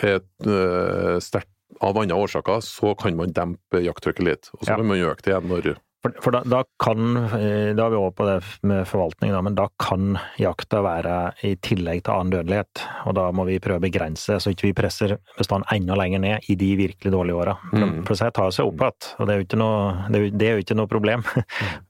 er 0.02 1.20
sterkt 1.24 1.52
av 1.84 1.98
andre 2.02 2.16
årsaker, 2.18 2.64
så 2.66 2.96
kan 2.98 3.16
man 3.20 3.34
dempe 3.36 3.84
jakttrykket 3.84 4.24
litt. 4.26 4.50
Og 4.56 4.64
så 4.66 4.72
Ja. 4.72 4.76
kan 4.78 4.88
man 4.88 4.98
øke 4.98 5.22
det 5.22 5.34
igjen 5.36 5.48
når 5.52 5.78
For, 6.08 6.22
for 6.24 6.32
da, 6.32 6.42
da 6.46 6.64
kan, 6.84 7.18
eh, 7.18 7.74
da 7.76 7.88
er 7.88 7.92
vi 7.92 8.00
over 8.00 8.14
på 8.16 8.26
det 8.28 8.38
med 8.68 8.86
forvaltning, 8.88 9.32
da, 9.34 9.42
men 9.44 9.56
da 9.58 9.68
kan 9.82 10.16
jakta 10.40 10.80
være 10.86 11.16
i 11.48 11.56
tillegg 11.64 12.06
til 12.06 12.14
annen 12.14 12.32
dødelighet. 12.32 12.84
Og 13.10 13.18
da 13.18 13.28
må 13.36 13.44
vi 13.50 13.60
prøve 13.64 13.82
å 13.82 13.84
begrense, 13.84 14.38
så 14.40 14.54
ikke 14.54 14.70
vi 14.70 14.76
presser 14.78 15.18
bestanden 15.38 15.68
enda 15.74 15.98
lenger 16.00 16.24
ned 16.24 16.48
i 16.48 16.56
de 16.60 16.70
virkelig 16.80 17.12
dårlige 17.14 17.42
åra. 17.42 17.58
Mm. 17.68 18.06
for 18.08 18.16
det 18.16 18.32
tar 18.36 18.54
seg 18.54 18.70
opp 18.70 18.82
igjen, 18.82 19.08
og 19.18 19.28
det 19.28 19.34
er 19.34 19.40
jo 19.40 19.46
ikke 19.48 19.60
noe, 19.60 19.80
det 20.08 20.20
er, 20.20 20.28
det 20.32 20.48
er 20.48 20.56
jo 20.56 20.66
ikke 20.66 20.80
noe 20.82 20.92
problem. 20.92 21.28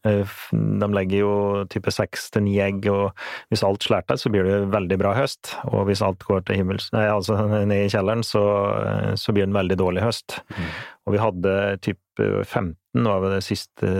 Eh, 0.07 0.29
De 0.53 0.87
legger 0.93 1.19
jo 1.19 1.31
type 1.71 1.91
seks 1.91 2.29
til 2.31 2.45
ni 2.45 2.53
egg, 2.63 2.85
og 2.87 3.17
hvis 3.51 3.63
alt 3.65 3.83
slår 3.83 4.05
så 4.21 4.29
blir 4.31 4.45
det 4.47 4.69
veldig 4.71 4.97
bra 5.01 5.11
høst. 5.17 5.51
Og 5.67 5.87
hvis 5.89 6.03
alt 6.05 6.23
går 6.23 6.45
til 6.47 6.61
himmels, 6.61 6.87
nei, 6.95 7.07
altså 7.11 7.35
ned 7.71 7.87
i 7.87 7.91
kjelleren, 7.91 8.23
så, 8.23 8.43
så 9.19 9.35
blir 9.35 9.43
det 9.43 9.49
en 9.51 9.57
veldig 9.57 9.79
dårlig 9.81 10.05
høst. 10.05 10.37
Og 11.07 11.15
vi 11.15 11.21
hadde 11.23 11.57
type 11.83 12.29
15 12.45 12.75
var 13.05 13.21
det 13.29 13.43
siste 13.45 13.91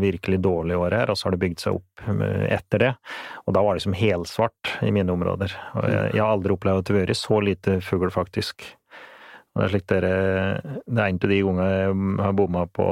virkelig 0.00 0.40
dårlige 0.44 0.78
året 0.80 1.02
her, 1.02 1.12
og 1.12 1.18
så 1.18 1.28
har 1.28 1.36
det 1.36 1.42
bygd 1.44 1.62
seg 1.62 1.78
opp 1.78 2.06
etter 2.52 2.82
det. 2.82 2.92
Og 3.44 3.56
da 3.56 3.62
var 3.66 3.76
det 3.76 3.84
som 3.84 3.96
helsvart 3.96 4.76
i 4.86 4.92
mine 4.94 5.12
områder. 5.12 5.52
Og 5.76 5.86
jeg, 5.90 6.14
jeg 6.14 6.22
har 6.22 6.32
aldri 6.32 6.56
opplevd 6.56 6.82
at 6.82 6.88
det 6.88 6.96
har 6.96 7.06
vært 7.06 7.20
så 7.20 7.40
lite 7.44 7.78
fugl, 7.84 8.10
faktisk. 8.14 8.68
Og 9.56 9.62
det 9.62 9.66
er 9.66 9.72
slik 9.72 9.86
dere, 9.88 10.16
det 10.84 11.00
er 11.00 11.08
en 11.08 11.16
av 11.16 11.30
de 11.32 11.36
gangene 11.40 11.66
jeg 11.72 11.92
har 12.20 12.34
bomma 12.36 12.66
på, 12.68 12.86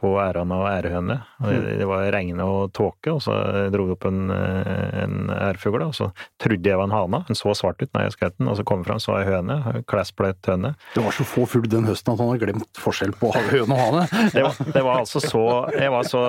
på 0.00 0.12
ærene 0.22 0.56
og 0.56 0.68
ærehøne. 0.70 1.16
Det, 1.44 1.74
det 1.76 1.88
var 1.90 2.06
regn 2.14 2.40
og 2.40 2.70
tåke, 2.72 3.12
og 3.12 3.20
så 3.20 3.34
dro 3.68 3.84
det 3.84 3.96
opp 3.98 4.06
en, 4.08 4.32
en 4.32 5.28
ærfugl, 5.34 5.84
og 5.84 5.92
så 5.98 6.08
trodde 6.40 6.72
jeg 6.72 6.80
var 6.80 6.88
en 6.88 6.96
hane. 6.96 7.20
Den 7.28 7.36
så 7.36 7.52
svart 7.58 7.84
ut 7.84 7.92
når 7.92 8.06
jeg 8.06 8.16
skjøt 8.16 8.38
den, 8.38 8.48
og 8.48 8.56
så 8.56 8.64
kom 8.64 8.80
jeg 8.80 8.88
fram, 8.88 9.02
så 9.04 9.12
var 9.12 9.26
jeg 9.26 9.34
høne. 9.34 9.84
Klesbløt 9.92 10.48
høne. 10.48 10.72
Det 10.96 11.04
var 11.04 11.18
så 11.18 11.28
få 11.28 11.44
fugl 11.52 11.68
den 11.68 11.88
høsten 11.90 12.14
at 12.14 12.24
han 12.24 12.32
har 12.32 12.42
glemt 12.46 12.80
forskjell 12.80 13.12
på 13.20 13.34
høne 13.52 13.76
og 13.76 13.84
hane. 13.84 14.08
Det 14.32 14.46
var, 14.48 14.64
det 14.72 14.84
var 14.88 15.02
altså 15.04 15.20
så 15.20 15.44
Jeg 15.76 15.92
var 15.92 16.08
så, 16.08 16.24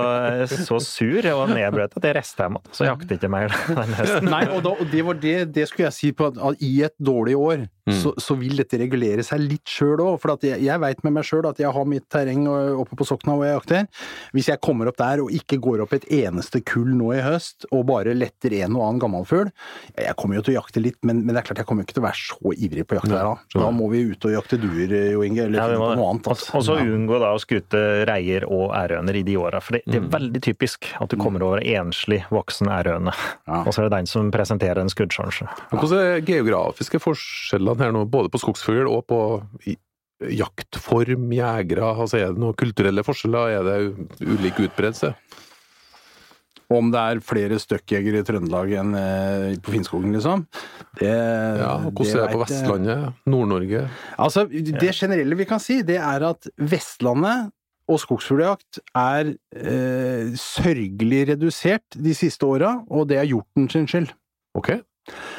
så 0.52 0.84
sur 0.84 1.32
og 1.32 1.56
nedbrøt 1.56 1.96
at 1.96 2.12
jeg 2.12 2.20
reiste 2.20 2.44
hjem 2.44 2.60
igjen. 2.60 2.76
Så 2.76 2.84
jeg 2.84 2.92
jaktet 2.92 3.18
ikke 3.22 3.32
mer 3.32 3.56
den 3.72 3.96
høsten. 4.02 4.32
Nei, 4.36 4.44
og, 4.52 4.66
da, 4.68 4.76
og 4.76 4.92
det 4.92 5.08
var 5.08 5.24
det, 5.24 5.38
det 5.56 5.70
skulle 5.72 5.88
jeg 5.88 5.96
si 5.96 6.12
på 6.12 6.28
at 6.32 6.60
i 6.60 6.74
et 6.84 6.98
dårlig 7.00 7.40
år, 7.40 7.70
så, 7.94 8.14
så 8.22 8.36
vil 8.40 8.56
dette 8.58 8.78
regulere 8.82 9.24
seg 9.24 9.40
litt 9.44 9.66
sjøl 9.70 10.00
òg. 10.04 10.20
For 10.22 10.34
at 10.36 10.44
jeg, 10.48 10.62
jeg 10.64 10.80
veit 10.84 11.04
med 11.04 11.14
meg 11.18 11.26
sjøl 11.28 11.46
at 11.50 11.60
jeg 11.62 11.72
har 11.72 11.86
mitt 11.90 12.08
terreng 12.12 12.48
oppe 12.52 12.96
på 13.00 13.08
Sokna, 13.08 13.36
hvor 13.38 13.46
jeg 13.48 13.58
jakter. 13.60 13.88
Hvis 14.36 14.50
jeg 14.52 14.62
kommer 14.64 14.88
opp 14.92 14.98
der 15.02 15.22
og 15.24 15.32
ikke 15.36 15.60
går 15.62 15.84
opp 15.86 15.94
et 15.98 16.06
eneste 16.12 16.62
kull 16.66 16.90
nå 16.98 17.12
i 17.18 17.22
høst, 17.26 17.66
og 17.72 17.86
bare 17.90 18.14
letter 18.18 18.54
en 18.62 18.76
og 18.78 18.84
annen 18.88 19.00
gammelfugl 19.02 19.50
Jeg 19.98 20.16
kommer 20.20 20.36
jo 20.38 20.42
til 20.46 20.54
å 20.56 20.60
jakte 20.62 20.82
litt, 20.84 20.98
men, 21.04 21.24
men, 21.26 21.34
det 21.36 21.42
er 21.42 21.48
klart 21.50 21.62
jeg 21.64 21.68
kommer 21.70 21.84
ikke 21.86 21.96
til 21.98 22.04
å 22.04 22.08
være 22.08 22.22
så 22.22 22.54
ivrig 22.58 22.86
på 22.88 22.98
jakt 23.00 23.10
der 23.12 23.26
da. 23.28 23.36
Da 23.56 23.70
må 23.76 23.90
vi 23.92 24.04
ut 24.12 24.26
og 24.30 24.34
jakte 24.36 24.60
duer, 24.62 24.94
Jo 25.12 25.24
Inge, 25.26 25.46
eller 25.48 25.60
Ja, 25.60 25.68
finne 25.72 25.82
på 25.82 25.96
noe 26.00 26.10
annet. 26.14 26.28
Og 26.28 26.32
Altså. 26.32 26.58
og 26.58 26.64
så 26.66 26.76
unngå 26.82 27.20
da 27.22 27.32
å 27.36 27.40
skute 27.42 27.82
reier 28.08 28.46
og 28.48 28.72
ærøner 28.78 29.18
i 29.20 29.24
de 29.28 29.36
åra. 29.40 29.60
For 29.62 29.78
det, 29.78 29.84
det 29.88 29.98
er 30.00 30.06
Mm. 30.06 30.10
veldig 30.14 30.42
typisk 30.42 30.88
at 31.02 31.10
du 31.10 31.18
kommer 31.18 31.44
over 31.44 31.60
enslig 31.62 32.22
voksen 32.32 32.68
ærøne, 32.72 33.14
Ja. 33.48 33.62
og 33.64 33.74
så 33.74 33.82
er 33.84 33.90
det 33.90 33.98
den 33.98 34.06
som 34.10 34.32
presenterer 34.32 34.80
en 34.82 34.90
skuddsjanse. 34.90 35.48
Hvordan 35.72 36.00
er 36.00 36.22
geografiske 36.26 37.00
forskjellene 37.04 37.81
her 37.82 37.96
nå, 37.96 38.06
både 38.10 38.32
på 38.32 38.42
skogsfugl 38.42 38.90
og 38.90 39.06
på 39.10 39.22
jaktform, 40.22 41.32
jegere? 41.34 41.94
Altså, 41.96 42.20
er 42.22 42.34
det 42.34 42.42
noen 42.42 42.58
kulturelle 42.58 43.06
forskjeller? 43.06 43.56
Er 43.58 43.68
det 43.68 43.78
ulik 44.22 44.62
utbredelse? 44.68 45.16
Om 46.72 46.92
det 46.94 47.00
er 47.02 47.24
flere 47.26 47.58
støkkjegere 47.60 48.22
i 48.22 48.26
Trøndelag 48.28 48.70
enn 48.80 48.94
eh, 48.96 49.48
på 49.64 49.74
Finnskogen, 49.74 50.14
liksom? 50.16 50.46
Det, 51.02 51.10
Ja, 51.10 51.74
og 51.82 51.92
hvordan 51.98 52.22
er 52.22 52.22
det 52.22 52.36
på 52.38 52.44
Vestlandet? 52.46 53.18
Nord-Norge? 53.28 53.82
Altså, 54.16 54.46
det 54.48 54.94
generelle 54.96 55.36
vi 55.36 55.48
kan 55.50 55.60
si, 55.60 55.82
det 55.88 56.00
er 56.00 56.24
at 56.30 56.48
Vestlandet 56.56 57.52
og 57.92 58.00
skogsfugljakt 58.00 58.80
er 58.96 59.34
eh, 59.58 60.32
sørgelig 60.40 61.26
redusert 61.34 62.00
de 62.00 62.16
siste 62.16 62.48
åra, 62.48 62.78
og 62.88 63.10
det 63.10 63.20
er 63.20 63.28
hjorten 63.34 63.68
sin 63.72 63.90
skyld. 63.90 64.14
Ok, 64.56 64.78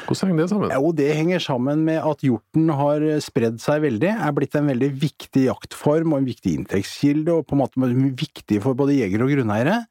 hvordan 0.07 0.29
henger 0.29 0.43
det 0.43 0.51
sammen? 0.51 0.73
Jo, 0.75 0.91
det 0.95 1.09
henger 1.15 1.43
sammen 1.43 1.83
med 1.87 1.99
at 2.03 2.23
hjorten 2.25 2.69
har 2.75 3.05
spredd 3.23 3.61
seg 3.63 3.85
veldig, 3.85 4.11
er 4.11 4.35
blitt 4.35 4.57
en 4.59 4.69
veldig 4.69 4.89
viktig 5.01 5.45
jaktform 5.47 6.13
og 6.13 6.21
en 6.21 6.29
viktig 6.29 6.55
inntektskilde, 6.59 7.39
og 7.39 7.47
på 7.47 7.55
en 7.55 7.63
måte 7.63 7.91
viktig 8.19 8.59
for 8.63 8.77
både 8.77 8.99
jegere 8.99 9.25
og 9.25 9.33
grunneiere. 9.33 9.81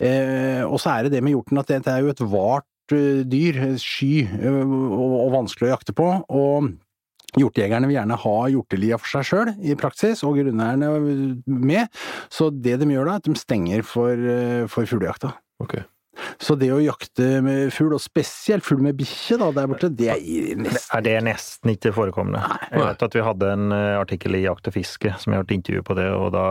Eh, 0.00 0.62
og 0.64 0.80
så 0.80 0.96
er 0.96 1.06
det 1.06 1.16
det 1.16 1.24
med 1.26 1.36
hjorten 1.36 1.60
at 1.60 1.72
dette 1.72 1.92
er 1.92 2.04
jo 2.04 2.14
et 2.14 2.24
vart 2.32 2.96
eh, 2.96 3.22
dyr, 3.28 3.60
sky, 3.80 4.14
eh, 4.24 4.62
og, 4.64 5.18
og 5.26 5.34
vanskelig 5.36 5.68
å 5.68 5.74
jakte 5.76 5.96
på. 5.96 6.08
og 6.28 6.72
Hjortejegerne 7.38 7.86
vil 7.86 7.94
gjerne 7.94 8.18
ha 8.24 8.36
hjortelia 8.50 8.96
for 8.98 9.12
seg 9.12 9.28
sjøl 9.28 9.52
i 9.62 9.76
praksis, 9.78 10.24
og 10.26 10.40
grunneierne 10.40 10.88
med. 11.46 12.02
Så 12.32 12.50
det 12.50 12.80
de 12.80 12.90
gjør 12.90 13.06
da, 13.06 13.14
er 13.14 13.22
at 13.22 13.28
de 13.28 13.38
stenger 13.38 13.86
for, 13.86 14.18
eh, 14.18 14.66
for 14.70 14.88
fuglejakta. 14.90 15.36
Ok. 15.62 15.78
Så 16.40 16.56
det 16.60 16.70
å 16.74 16.80
jakte 16.82 17.40
med 17.44 17.72
fugl, 17.74 17.94
og 17.96 18.02
spesielt 18.02 18.64
fugl 18.66 18.84
med 18.84 18.98
bikkje 18.98 19.38
der 19.40 19.68
borte, 19.70 19.90
det 19.92 20.10
er 20.14 20.60
nesten 20.60 20.96
Er 20.96 21.04
det 21.06 21.16
nesten 21.26 21.72
ikke 21.74 21.92
forekommende? 21.96 22.42
Jeg 22.70 22.82
vet 22.84 23.04
at 23.06 23.16
vi 23.16 23.24
hadde 23.24 23.52
en 23.54 23.74
eh, 23.74 23.98
artikkel 24.00 24.36
i 24.38 24.44
Jakt 24.44 24.68
og 24.70 24.76
fiske 24.76 25.14
som 25.20 25.34
jeg 25.34 25.42
hørte 25.42 25.56
intervju 25.56 25.84
på 25.86 25.96
det, 25.98 26.08
og 26.14 26.30
da 26.34 26.44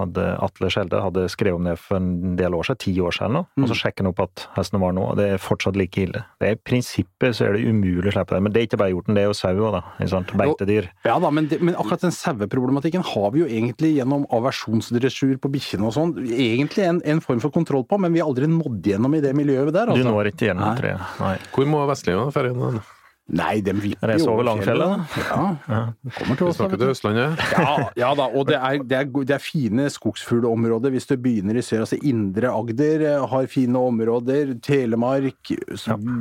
hadde 0.00 0.26
Atle 0.44 0.70
Skjelde 0.72 1.02
hadde 1.04 1.26
skrevet 1.32 1.60
om 1.60 1.68
det 1.68 1.76
for 1.80 1.98
en 1.98 2.36
del 2.38 2.56
år 2.56 2.68
siden, 2.68 2.82
ti 2.84 2.94
år 3.02 3.16
siden 3.16 3.38
nå, 3.38 3.44
og 3.60 3.70
så 3.70 3.78
sjekket 3.78 4.04
han 4.04 4.10
opp 4.12 4.24
at 4.26 4.46
hesten 4.58 4.82
var 4.82 4.94
nå, 4.96 5.06
og 5.12 5.18
det 5.20 5.28
er 5.34 5.42
fortsatt 5.42 5.78
like 5.78 6.04
ille. 6.04 6.24
Det 6.40 6.50
er 6.50 6.58
I 6.58 6.60
prinsippet 6.60 7.36
så 7.36 7.48
er 7.48 7.56
det 7.56 7.64
umulig 7.68 8.10
å 8.10 8.16
slippe 8.16 8.36
det, 8.36 8.42
men 8.44 8.54
det 8.54 8.62
er 8.62 8.68
ikke 8.68 8.80
bare 8.82 8.94
hjorten, 8.94 9.16
det 9.16 9.24
er 9.24 9.30
jo 9.30 9.36
sau 9.38 9.52
òg, 9.54 9.78
da. 9.78 10.08
Sant? 10.10 10.34
Beitedyr. 10.38 10.90
Ja 11.06 11.16
da, 11.22 11.30
men, 11.34 11.48
det, 11.50 11.60
men 11.64 11.76
akkurat 11.78 12.04
den 12.04 12.14
saueproblematikken 12.14 13.04
har 13.14 13.30
vi 13.34 13.42
jo 13.42 13.48
egentlig 13.48 13.94
gjennom 13.96 14.26
aversjonsdressur 14.34 15.36
på 15.42 15.50
bikkjene 15.54 15.88
og 15.88 15.94
sånn, 15.96 16.14
egentlig 16.28 16.86
en, 16.88 17.00
en 17.14 17.22
form 17.24 17.42
for 17.42 17.54
kontroll 17.54 17.86
på, 17.88 17.98
men 18.02 18.14
vi 18.14 18.22
har 18.22 18.30
aldri 18.30 18.48
nådd 18.50 18.90
gjennom 19.04 19.14
i 19.20 19.22
det 19.24 19.36
miljøet 19.36 19.72
der, 19.72 19.86
Du 19.86 19.92
altså. 19.92 20.10
når 20.10 20.32
ikke 20.32 20.48
gjennom 20.48 20.68
Nei. 20.70 20.76
treet. 20.80 21.08
Nei. 21.20 21.36
Hvor 21.54 21.66
må 21.70 21.86
vestlendingene 21.92 22.32
ferde 22.32 22.54
hen? 22.56 22.80
Nei, 23.24 23.54
de 23.64 23.72
vipper 23.72 24.10
Er 24.12 24.18
så 24.20 24.34
over 24.34 24.44
Langfjellet, 24.44 25.00
Ja. 25.16 25.56
Ja, 25.64 25.78
kommer 26.18 26.36
til 26.36 26.44
Vi 26.44 26.50
oss 26.50 26.58
snakker 26.58 26.76
til. 26.76 26.90
Østlandet. 26.92 27.38
Ja, 27.56 27.76
ja 27.96 28.10
da, 28.18 28.26
og 28.28 28.46
det 28.50 28.58
er, 28.58 28.82
det, 28.84 28.98
er, 28.98 29.24
det 29.24 29.30
er 29.38 29.40
fine 29.40 29.86
skogsfuglområder 29.88 30.92
hvis 30.92 31.06
du 31.08 31.16
begynner 31.16 31.56
i 31.56 31.62
sør. 31.64 31.86
Altså 31.86 31.96
Indre 32.04 32.50
Agder 32.52 33.00
eh, 33.14 33.24
har 33.32 33.46
fine 33.48 33.80
områder. 33.80 34.52
Telemark, 34.60 35.54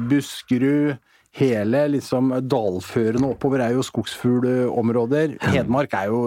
Buskerud. 0.09 0.95
Hele 1.33 1.87
liksom 1.89 2.29
dalførene 2.45 3.31
oppover 3.33 3.63
er 3.65 3.73
jo 3.73 3.81
skogsfuglområder. 3.81 5.33
Hedmark 5.41 5.95
er 5.97 6.11
jo 6.11 6.19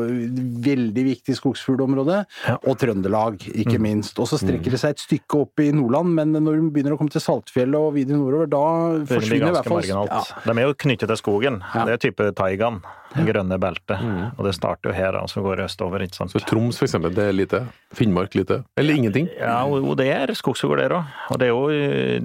veldig 0.66 1.04
viktig 1.12 1.36
skogsfuglområde. 1.38 2.24
Og 2.66 2.74
Trøndelag, 2.80 3.38
Mm. 3.46 3.60
ikke 3.62 3.78
minst. 3.80 4.18
Og 4.18 4.26
så 4.26 4.38
strekker 4.40 4.70
det 4.74 4.80
seg 4.80 4.90
et 4.96 4.98
stykke 5.04 5.40
opp 5.44 5.60
i 5.62 5.70
Nordland, 5.70 6.10
men 6.14 6.32
når 6.32 6.58
du 6.58 6.70
begynner 6.70 6.96
å 6.96 6.98
komme 6.98 7.10
til 7.14 7.20
Saltfjellet 7.22 7.78
og 7.78 7.94
videre 7.94 8.18
nordover, 8.18 8.48
da 8.50 8.98
Det 8.98 9.08
forsvinner 9.20 9.48
i 9.48 9.56
hvert 9.56 9.70
fall 9.70 9.82
ja. 9.86 10.22
De 10.44 10.50
er 10.50 10.66
jo 10.66 10.74
knyttet 10.74 11.06
til 11.08 11.16
skogen. 11.16 11.62
Det 11.72 11.92
er 11.94 12.02
type 12.10 12.32
taigaen, 12.34 12.82
det 13.14 13.24
grønne 13.28 13.58
beltet. 13.62 14.00
Og 14.36 14.44
det 14.44 14.54
starter 14.56 14.90
jo 14.90 14.96
her, 14.96 15.12
da, 15.16 15.22
så 15.30 15.42
går 15.44 15.56
det 15.62 15.68
østover, 15.70 16.02
ikke 16.06 16.18
sant. 16.18 16.32
Så 16.34 16.40
Troms, 16.46 16.80
eksempel, 16.82 17.14
det 17.16 17.28
er 17.30 17.36
lite. 17.36 17.62
Finnmark 17.96 18.34
lite. 18.34 18.62
Eller 18.76 18.94
ingenting. 18.98 19.28
Ja, 19.38 19.62
og 19.64 19.84
og 19.86 19.96
det 20.00 20.08
er 20.12 20.32
skogsfugl 20.36 20.76
der 20.82 20.96
òg. 20.98 21.04
Og 21.30 21.38
det 21.40 21.46
er 21.46 21.52
jo, 21.54 21.68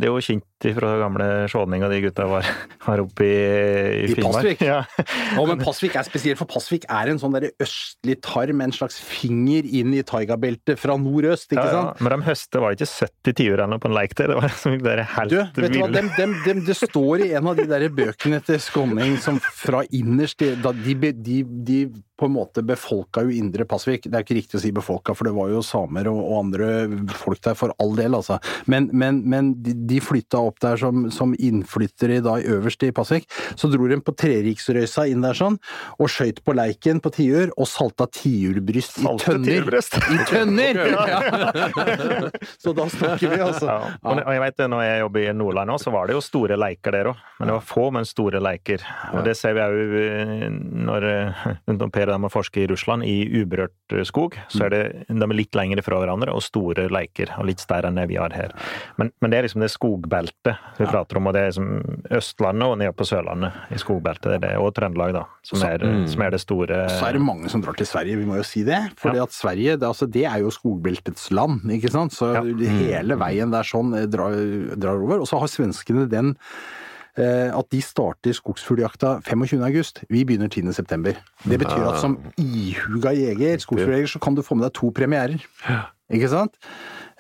det 0.01 0.07
er 0.07 0.11
jo 0.11 0.19
kjent 0.25 0.47
fra 0.77 0.89
gamle 1.01 1.27
Skjåninga 1.49 1.87
de 1.89 1.99
gutta 2.03 2.25
var, 2.29 2.45
var 2.85 3.01
oppe 3.01 3.25
i, 3.25 3.31
i 3.31 4.09
I 4.11 4.15
Finnmark. 4.15 4.35
Pasvik? 4.43 4.61
Ja. 4.65 4.79
oh, 5.39 5.47
men 5.49 5.61
Pasvik 5.63 5.95
er 5.97 6.05
spesielt, 6.05 6.37
for 6.41 6.49
Pasvik 6.49 6.85
er 6.91 7.09
en 7.13 7.21
sånn 7.21 7.33
der 7.33 7.47
østlig 7.63 8.17
tarm, 8.25 8.61
en 8.61 8.73
slags 8.75 8.99
finger 9.01 9.65
inn 9.65 9.93
i 9.97 10.03
taigabeltet 10.05 10.77
fra 10.81 10.97
nordøst, 11.01 11.49
ikke 11.53 11.63
Ja, 11.63 11.71
ja. 11.71 11.81
sant? 11.93 12.03
Men 12.05 12.13
de 12.19 12.27
høste 12.27 12.61
var 12.61 12.75
ikke 12.77 12.89
70 12.91 13.37
tiur 13.39 13.55
eller 13.55 13.71
noe 13.73 13.81
på 13.81 13.89
en 13.89 13.95
leik 13.97 14.13
der, 14.19 14.33
det 14.33 14.37
var 14.41 14.49
liksom 14.51 14.75
de 14.77 14.85
der 14.85 15.03
helt 15.15 15.33
Du, 15.33 15.39
vet 15.63 15.73
du 15.73 15.79
hva, 15.81 15.89
dem, 15.95 16.11
dem, 16.17 16.35
dem, 16.45 16.61
det 16.67 16.77
står 16.77 17.25
i 17.25 17.31
en 17.39 17.49
av 17.53 17.57
de 17.57 17.65
der 17.69 17.87
bøkene 18.01 18.41
til 18.45 18.61
Skåning 18.61 19.17
som 19.23 19.39
fra 19.41 19.81
innerst 19.89 20.41
i- 20.45 20.53
da 20.61 20.73
de, 20.81 21.13
de, 21.13 21.43
de 21.43 21.91
på 22.21 22.27
en 22.29 22.35
måte 22.35 22.61
befolka 22.61 23.23
jo 23.25 23.33
indre 23.33 23.65
Pasvik. 23.65 24.05
Det 24.05 24.13
er 24.13 24.21
ikke 24.21 24.37
riktig 24.37 24.59
å 24.59 24.61
si 24.61 24.69
befolka, 24.75 25.15
for 25.17 25.25
det 25.25 25.33
var 25.33 25.49
jo 25.49 25.63
samer 25.65 26.05
og, 26.11 26.19
og 26.21 26.35
andre 26.43 26.67
folk 27.17 27.41
der 27.41 27.55
for 27.57 27.73
all 27.81 27.95
del, 27.97 28.13
altså. 28.13 28.37
Men, 28.69 28.91
men, 28.93 29.23
men 29.31 29.55
de, 29.65 29.73
de 29.89 29.97
flytta 30.03 30.37
opp 30.37 30.59
der 30.61 30.77
som, 30.77 31.07
som 31.13 31.33
innflyttere 31.33 32.19
da 32.21 32.35
øverst 32.37 32.85
i 32.85 32.91
Pasvik. 32.93 33.25
Så 33.57 33.71
dro 33.73 33.89
de 33.89 33.97
på 34.05 34.13
Treriksrøysa 34.21 35.07
inn 35.09 35.25
der 35.25 35.37
sånn, 35.37 35.57
og 35.97 36.11
skøyt 36.13 36.43
på 36.45 36.55
leiken 36.57 37.01
på 37.01 37.13
tiur, 37.15 37.49
og 37.57 37.69
salta 37.69 38.05
tiurbryst 38.13 39.01
i 39.01 39.07
tønner. 39.23 39.65
I 39.65 40.19
tønner! 40.29 40.81
så 42.61 42.75
da 42.77 42.85
snakker 42.93 43.33
vi, 43.33 43.41
altså. 43.41 43.65
Ja. 43.71 43.91
Og 44.13 44.21
jeg 44.21 44.45
vet 44.45 44.61
det, 44.61 44.69
når 44.75 44.85
jeg 44.85 45.03
jobber 45.07 45.25
i 45.25 45.33
Nordland 45.41 45.73
òg, 45.73 45.81
så 45.81 45.95
var 45.97 46.05
det 46.05 46.19
jo 46.19 46.23
store 46.25 46.59
leiker 46.61 46.99
der 46.99 47.11
òg. 47.15 47.25
Men 47.39 47.49
det 47.49 47.57
var 47.57 47.67
få, 47.73 47.89
men 47.97 48.05
store 48.05 48.43
leiker. 48.43 48.85
Og 49.15 49.25
det 49.25 49.33
ser 49.39 49.57
vi 49.57 49.65
òg 49.65 49.97
når 50.85 51.09
når 51.81 51.91
Per 51.93 52.10
og 52.15 52.21
med 52.23 52.31
å 52.31 52.35
forske 52.35 52.63
i 52.63 52.67
Russland, 52.71 53.03
i 53.07 53.25
uberørt 53.41 53.95
eh, 53.95 54.03
skog. 54.07 54.35
Så 54.51 54.65
er 54.67 54.69
det, 54.73 54.81
de 55.09 55.17
er 55.25 55.35
litt 55.37 55.55
lengre 55.57 55.83
fra 55.85 55.99
hverandre, 56.01 56.33
og 56.35 56.43
store 56.45 56.87
leiker. 56.91 57.31
Og 57.39 57.47
litt 57.49 57.59
større 57.63 57.87
enn 57.91 57.99
det 57.99 58.07
vi 58.11 58.17
har 58.19 58.33
her. 58.35 58.51
Men, 58.97 59.11
men 59.21 59.31
det 59.33 59.37
er 59.39 59.47
liksom 59.47 59.61
det 59.65 59.71
skogbeltet 59.73 60.57
vi 60.79 60.85
prater 60.89 61.17
om, 61.19 61.27
og 61.29 61.33
det 61.37 61.41
er 61.45 61.51
liksom 61.51 61.69
Østlandet 62.17 62.67
og 62.67 62.77
nede 62.81 62.93
på 62.97 63.07
Sørlandet 63.07 63.71
i 63.75 63.79
skogbeltet. 63.81 64.29
Det 64.31 64.37
er 64.39 64.43
det, 64.47 64.53
og 64.61 64.73
Trøndelag, 64.77 65.13
da, 65.15 65.23
som 65.47 65.63
er, 65.67 65.85
som 66.11 66.25
er 66.25 66.35
det 66.35 66.41
store 66.43 66.81
Så 66.97 67.07
er 67.09 67.17
det 67.17 67.23
mange 67.25 67.49
som 67.51 67.63
drar 67.63 67.77
til 67.79 67.87
Sverige, 67.89 68.19
vi 68.21 68.27
må 68.29 68.37
jo 68.41 68.45
si 68.47 68.63
det. 68.67 68.81
For 69.01 69.15
Ja. 69.15 69.23
at 69.23 69.35
Sverige, 69.35 69.77
det, 69.77 69.87
altså, 69.87 70.07
det 70.11 70.25
er 70.25 70.39
jo 70.43 70.51
skogbeltets 70.53 71.29
land, 71.31 71.61
ikke 71.71 71.91
sant. 71.93 72.13
Så 72.17 72.33
Ja. 72.35 72.41
hele 72.43 73.15
veien 73.19 73.51
der 73.53 73.63
sånn 73.67 73.93
eh, 73.97 74.05
drar, 74.11 74.35
drar 74.75 75.01
over. 75.01 75.19
Og 75.23 75.27
så 75.29 75.39
har 75.39 75.47
svenskene 75.51 76.07
den 76.09 76.35
at 77.19 77.67
de 77.73 77.81
starter 77.83 78.35
skogsfugljakta 78.37 79.17
25. 79.27 79.59
august. 79.67 80.03
Vi 80.07 80.23
begynner 80.23 80.47
10. 80.47 80.71
september. 80.73 81.17
Det 81.43 81.57
betyr 81.59 81.89
at 81.89 81.99
som 81.99 82.15
ihuga 82.39 83.11
jeger, 83.17 83.59
skogsfugljeger, 83.59 84.07
så 84.13 84.21
kan 84.23 84.37
du 84.37 84.45
få 84.45 84.55
med 84.55 84.69
deg 84.69 84.75
to 84.79 84.93
premierer. 84.95 85.43
Ikke 86.11 86.29
sant? 86.31 86.55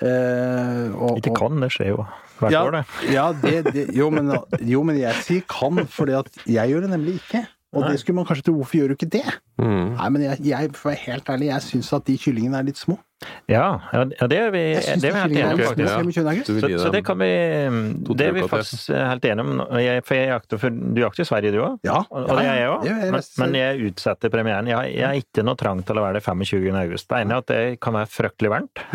Eh, 0.01 0.87
og, 0.97 1.19
Ikke 1.19 1.33
kan, 1.37 1.59
det 1.61 1.71
skjer 1.75 1.93
jo 1.93 2.03
hvert 2.41 2.55
ja, 2.55 2.63
år, 2.65 2.77
det. 2.79 2.83
Ja, 3.13 3.25
det, 3.37 3.73
det, 3.73 3.83
jo, 3.95 4.09
men, 4.13 4.33
jo, 4.65 4.81
men 4.87 4.97
jeg 4.97 5.13
sier 5.25 5.43
kan, 5.49 5.83
for 5.91 6.09
jeg 6.09 6.71
gjør 6.71 6.87
det 6.87 6.89
nemlig 6.95 7.19
ikke. 7.21 7.45
Og 7.77 7.85
det 7.87 8.01
skulle 8.01 8.17
man 8.17 8.27
kanskje 8.27 8.49
tro, 8.49 8.57
hvorfor 8.57 8.81
gjør 8.81 8.91
du 8.91 8.97
ikke 8.97 9.11
det? 9.13 9.27
Mm. 9.61 9.93
Nei, 9.93 10.07
men 10.11 10.25
jeg, 10.25 10.41
jeg 10.49 10.71
for 10.75 10.89
å 10.89 10.91
være 10.91 11.03
helt 11.05 11.29
ærlig, 11.31 11.51
jeg 11.53 11.67
syns 11.69 11.91
at 11.95 12.07
de 12.09 12.17
kyllingene 12.19 12.59
er 12.59 12.67
litt 12.67 12.81
små. 12.81 12.97
Ja, 13.51 13.65
ja, 13.93 14.03
ja, 14.19 14.27
det 14.31 14.37
er 14.41 14.51
vi, 14.53 14.61
det 14.75 15.09
er 15.09 15.13
vi 15.13 15.19
helt 15.19 15.35
enige 15.35 15.53
om, 15.53 15.59
faktisk. 15.61 15.93
25. 15.93 16.27
august. 16.31 16.47
Du 16.47 16.53
vil 16.55 16.61
Så, 16.79 16.83
så 16.85 16.91
det 16.95 17.01
kan 17.05 17.19
vi 17.21 17.29
Det 18.17 18.27
er 18.27 18.31
vi 18.37 18.45
faktisk 18.49 18.89
helt 18.95 19.25
enige 19.29 19.45
om. 19.45 19.63
Jeg, 19.81 20.03
for 20.07 20.17
jeg 20.17 20.31
jakter 20.31 20.61
for 20.63 20.69
Du 20.71 21.01
jakter 21.03 21.21
i 21.25 21.29
Sverige, 21.29 21.51
du 21.53 21.59
òg? 21.65 21.79
Ja, 21.85 21.99
Og 22.09 22.29
det 22.31 22.45
er 22.45 22.61
jeg 22.61 22.69
òg. 22.73 22.87
Men, 23.11 23.21
men 23.43 23.57
jeg 23.61 23.91
utsetter 23.91 24.33
premieren. 24.33 24.71
Jeg, 24.71 24.95
jeg 24.97 25.07
er 25.09 25.19
ikke 25.21 25.45
noe 25.45 25.59
trang 25.59 25.83
til 25.85 26.01
å 26.01 26.05
være 26.07 26.19
det 26.19 26.23
25. 26.25 26.71
august. 26.85 27.09
Det 27.11 27.21
ene 27.25 27.37
er 27.37 27.43
at 27.45 27.51
det 27.53 27.61
kan 27.83 27.93
være 27.99 28.09
fryktelig 28.09 28.53
varmt. 28.55 28.85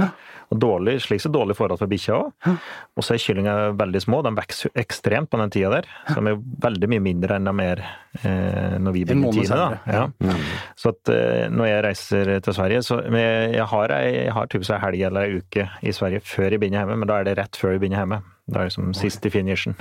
Og 0.46 0.60
dårlig, 0.62 1.00
slik 1.02 1.18
så 1.24 1.30
dårlig 1.34 1.56
forhold 1.58 1.80
for 1.80 1.90
bikkja 1.90 2.18
òg. 2.20 2.50
Og 2.96 3.02
så 3.02 3.16
er 3.16 3.22
kyllinga 3.22 3.54
veldig 3.78 4.02
små. 4.04 4.20
De 4.22 4.30
vokser 4.36 4.70
ekstremt 4.78 5.30
på 5.32 5.40
den 5.40 5.50
tida 5.54 5.72
der. 5.74 5.88
Så 6.10 6.22
de 6.22 6.34
er 6.34 6.42
veldig 6.66 6.90
mye 6.92 7.02
mindre 7.02 7.38
enn 7.40 7.48
de 7.50 7.64
er 7.66 7.82
eh, 8.22 8.76
når 8.78 8.94
vi 8.94 9.02
begynner 9.08 9.34
tiende. 9.34 9.80
Ja. 9.90 10.36
Så 10.78 10.92
at 10.94 11.10
eh, 11.14 11.48
når 11.50 11.70
jeg 11.72 11.82
reiser 11.88 12.30
til 12.46 12.54
Sverige 12.56 12.84
så 12.86 13.00
men 13.10 13.18
jeg, 13.20 13.50
jeg 13.58 13.66
har, 13.72 13.94
ei- 13.98 14.14
jeg 14.16 14.32
har 14.36 14.48
typisk 14.52 14.74
ei 14.74 14.80
helg 14.82 15.04
eller 15.08 15.26
ei 15.26 15.42
uke 15.42 15.68
i 15.82 15.92
Sverige 15.94 16.24
før 16.26 16.50
jeg 16.50 16.62
begynner 16.62 16.82
hjemme, 16.82 16.98
men 17.02 17.10
da 17.10 17.20
er 17.20 17.28
det 17.28 17.36
rett 17.40 17.60
før 17.60 17.76
jeg 17.76 17.84
begynner 17.84 18.02
hjemme. 18.02 18.22
Da 18.46 18.62
er 18.62 18.68
det 18.68 18.76
som 18.76 18.92
i 18.94 19.30
finishen. 19.34 19.74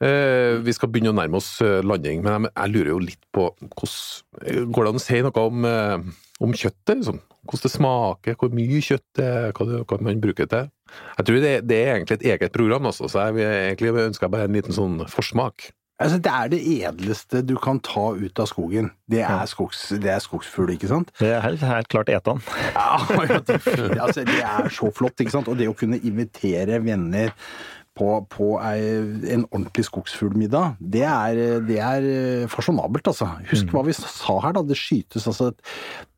Eh, 0.00 0.56
vi 0.64 0.72
skal 0.72 0.88
begynne 0.88 1.12
å 1.12 1.16
nærme 1.18 1.36
oss 1.36 1.58
eh, 1.64 1.82
landing, 1.84 2.22
men 2.24 2.46
jeg, 2.46 2.52
jeg 2.54 2.72
lurer 2.72 2.92
jo 2.94 3.00
litt 3.04 3.26
på 3.36 3.50
hvordan 3.60 4.70
Går 4.72 4.86
det 4.86 4.90
an 4.92 5.00
å 5.00 5.02
si 5.02 5.18
noe 5.24 5.42
om 5.50 5.66
eh, 5.68 6.14
om 6.44 6.52
kjøttet, 6.52 6.98
liksom. 6.98 7.20
Hvordan 7.46 7.62
det 7.62 7.72
smaker, 7.72 8.36
hvor 8.40 8.54
mye 8.56 8.82
kjøtt 8.82 9.06
det 9.18 9.26
er, 9.26 9.52
hva, 9.56 9.66
det, 9.68 9.82
hva 9.88 9.98
man 10.04 10.22
bruker 10.22 10.48
til. 10.50 10.68
Jeg 11.16 11.28
tror 11.28 11.40
det, 11.42 11.52
det 11.70 11.78
er 11.78 11.92
egentlig 11.94 12.18
et 12.18 12.28
eget 12.34 12.54
program, 12.54 12.88
også, 12.90 13.08
så 13.10 13.28
jeg 13.30 13.46
egentlig 13.70 13.94
ønsker 14.06 14.32
bare 14.32 14.48
en 14.48 14.56
liten 14.56 14.76
sånn 14.76 14.98
forsmak. 15.10 15.70
Altså, 15.96 16.18
det 16.20 16.32
er 16.32 16.50
det 16.52 16.58
edleste 16.60 17.40
du 17.40 17.54
kan 17.56 17.78
ta 17.80 18.10
ut 18.12 18.40
av 18.42 18.50
skogen. 18.50 18.90
Det 19.08 19.22
er, 19.24 19.46
skogs, 19.48 19.86
det 19.96 20.10
er 20.12 20.20
skogsfugl, 20.20 20.74
ikke 20.74 20.90
sant? 20.90 21.12
Det 21.16 21.30
er 21.32 21.40
helt, 21.40 21.64
helt 21.64 21.88
klart 21.88 22.12
etan. 22.12 22.42
Ja, 22.74 22.98
altså, 24.04 24.26
det 24.28 24.42
er 24.42 24.68
så 24.76 24.90
flott, 24.92 25.16
ikke 25.24 25.32
sant? 25.32 25.48
Og 25.48 25.56
det 25.56 25.70
å 25.70 25.76
kunne 25.78 25.96
invitere 26.04 26.82
venner 26.84 27.32
på, 27.96 28.08
på 28.32 28.48
en 28.60 29.46
ordentlig 29.48 29.86
skogsfuglmiddag, 29.88 30.76
det 30.80 31.04
er, 31.08 31.40
det 31.64 31.78
er 31.80 32.08
fasjonabelt, 32.52 33.08
altså. 33.08 33.28
Husk 33.50 33.72
hva 33.72 33.84
vi 33.86 33.94
sa 33.96 34.36
her, 34.44 34.56
da. 34.56 34.62
Det 34.66 34.76
skytes 34.78 35.28
altså 35.30 35.52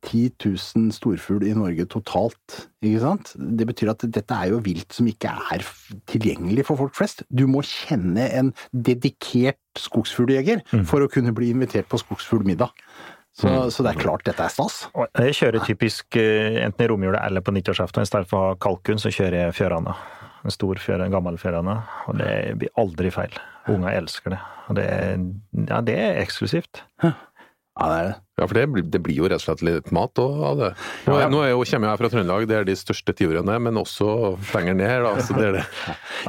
10 0.07 0.25
000 0.43 0.91
storfugl 0.95 1.45
i 1.47 1.55
Norge 1.55 1.87
totalt, 1.91 2.57
ikke 2.83 3.03
sant? 3.03 3.31
Det 3.35 3.67
betyr 3.69 3.93
at 3.93 4.03
dette 4.07 4.41
er 4.41 4.51
jo 4.53 4.59
vilt 4.65 4.95
som 4.95 5.07
ikke 5.09 5.31
er 5.55 5.63
tilgjengelig 6.11 6.67
for 6.67 6.79
folk 6.83 6.97
flest. 6.99 7.23
Du 7.31 7.45
må 7.51 7.63
kjenne 7.67 8.27
en 8.27 8.51
dedikert 8.71 9.59
skogsfugljeger 9.79 10.65
for 10.89 11.05
å 11.05 11.11
kunne 11.11 11.35
bli 11.35 11.53
invitert 11.53 11.87
på 11.91 12.01
skogsfuglmiddag. 12.01 12.75
Så, 13.39 13.47
så 13.71 13.83
det 13.85 13.93
er 13.93 14.01
klart 14.01 14.25
dette 14.27 14.43
er 14.43 14.51
stas. 14.51 14.81
Jeg 15.15 15.35
kjører 15.37 15.63
typisk 15.63 16.17
eh, 16.19 16.59
enten 16.65 16.83
i 16.83 16.87
romjula 16.91 17.21
eller 17.23 17.43
på 17.45 17.53
nyttårsaften. 17.55 18.03
I 18.03 18.09
stedet 18.09 18.27
for 18.27 18.39
å 18.41 18.49
ha 18.49 18.57
kalkun, 18.59 18.99
så 18.99 19.13
kjører 19.13 19.45
jeg 19.45 19.55
fjørane. 19.61 19.93
En 20.45 20.51
stor 20.55 20.79
fjøre, 20.79 21.05
en 21.05 21.11
gammel 21.11 21.37
fjørane. 21.41 21.73
Og 22.07 22.17
det 22.21 22.31
blir 22.61 22.69
aldri 22.79 23.11
feil. 23.11 23.33
Unger 23.69 23.89
elsker 23.99 24.33
det. 24.35 24.39
Og 24.69 24.75
det, 24.79 24.85
er- 24.89 25.25
ja, 25.69 25.81
det 25.85 25.97
er 25.99 26.21
eksklusivt. 26.21 26.83
Ja, 27.03 27.11
det 27.89 27.97
er 27.99 28.07
det. 28.09 28.15
Ja, 28.39 28.45
for 28.47 28.55
det, 28.55 28.65
blir- 28.71 28.85
det 28.89 29.01
blir 29.03 29.17
jo 29.19 29.27
rett 29.27 29.41
og 29.41 29.43
slett 29.43 29.61
litt 29.67 29.91
mat 29.95 30.15
av 30.23 30.57
det. 30.61 30.69
Nå, 31.09 31.17
er- 31.19 31.29
nå 31.33 31.41
er 31.43 31.49
jo, 31.51 31.63
kommer 31.67 31.89
jeg 31.91 31.99
fra 31.99 32.09
Trøndelag, 32.13 32.47
det 32.47 32.55
er 32.61 32.63
de 32.69 32.75
største 32.79 33.13
tiurene, 33.19 33.57
men 33.61 33.75
også 33.81 34.37
lenger 34.55 34.77
ned 34.79 34.87
her, 34.87 35.03
da. 35.03 35.11
Så 35.25 35.35
det 35.35 35.45
er 35.49 35.57
det. 35.59 35.65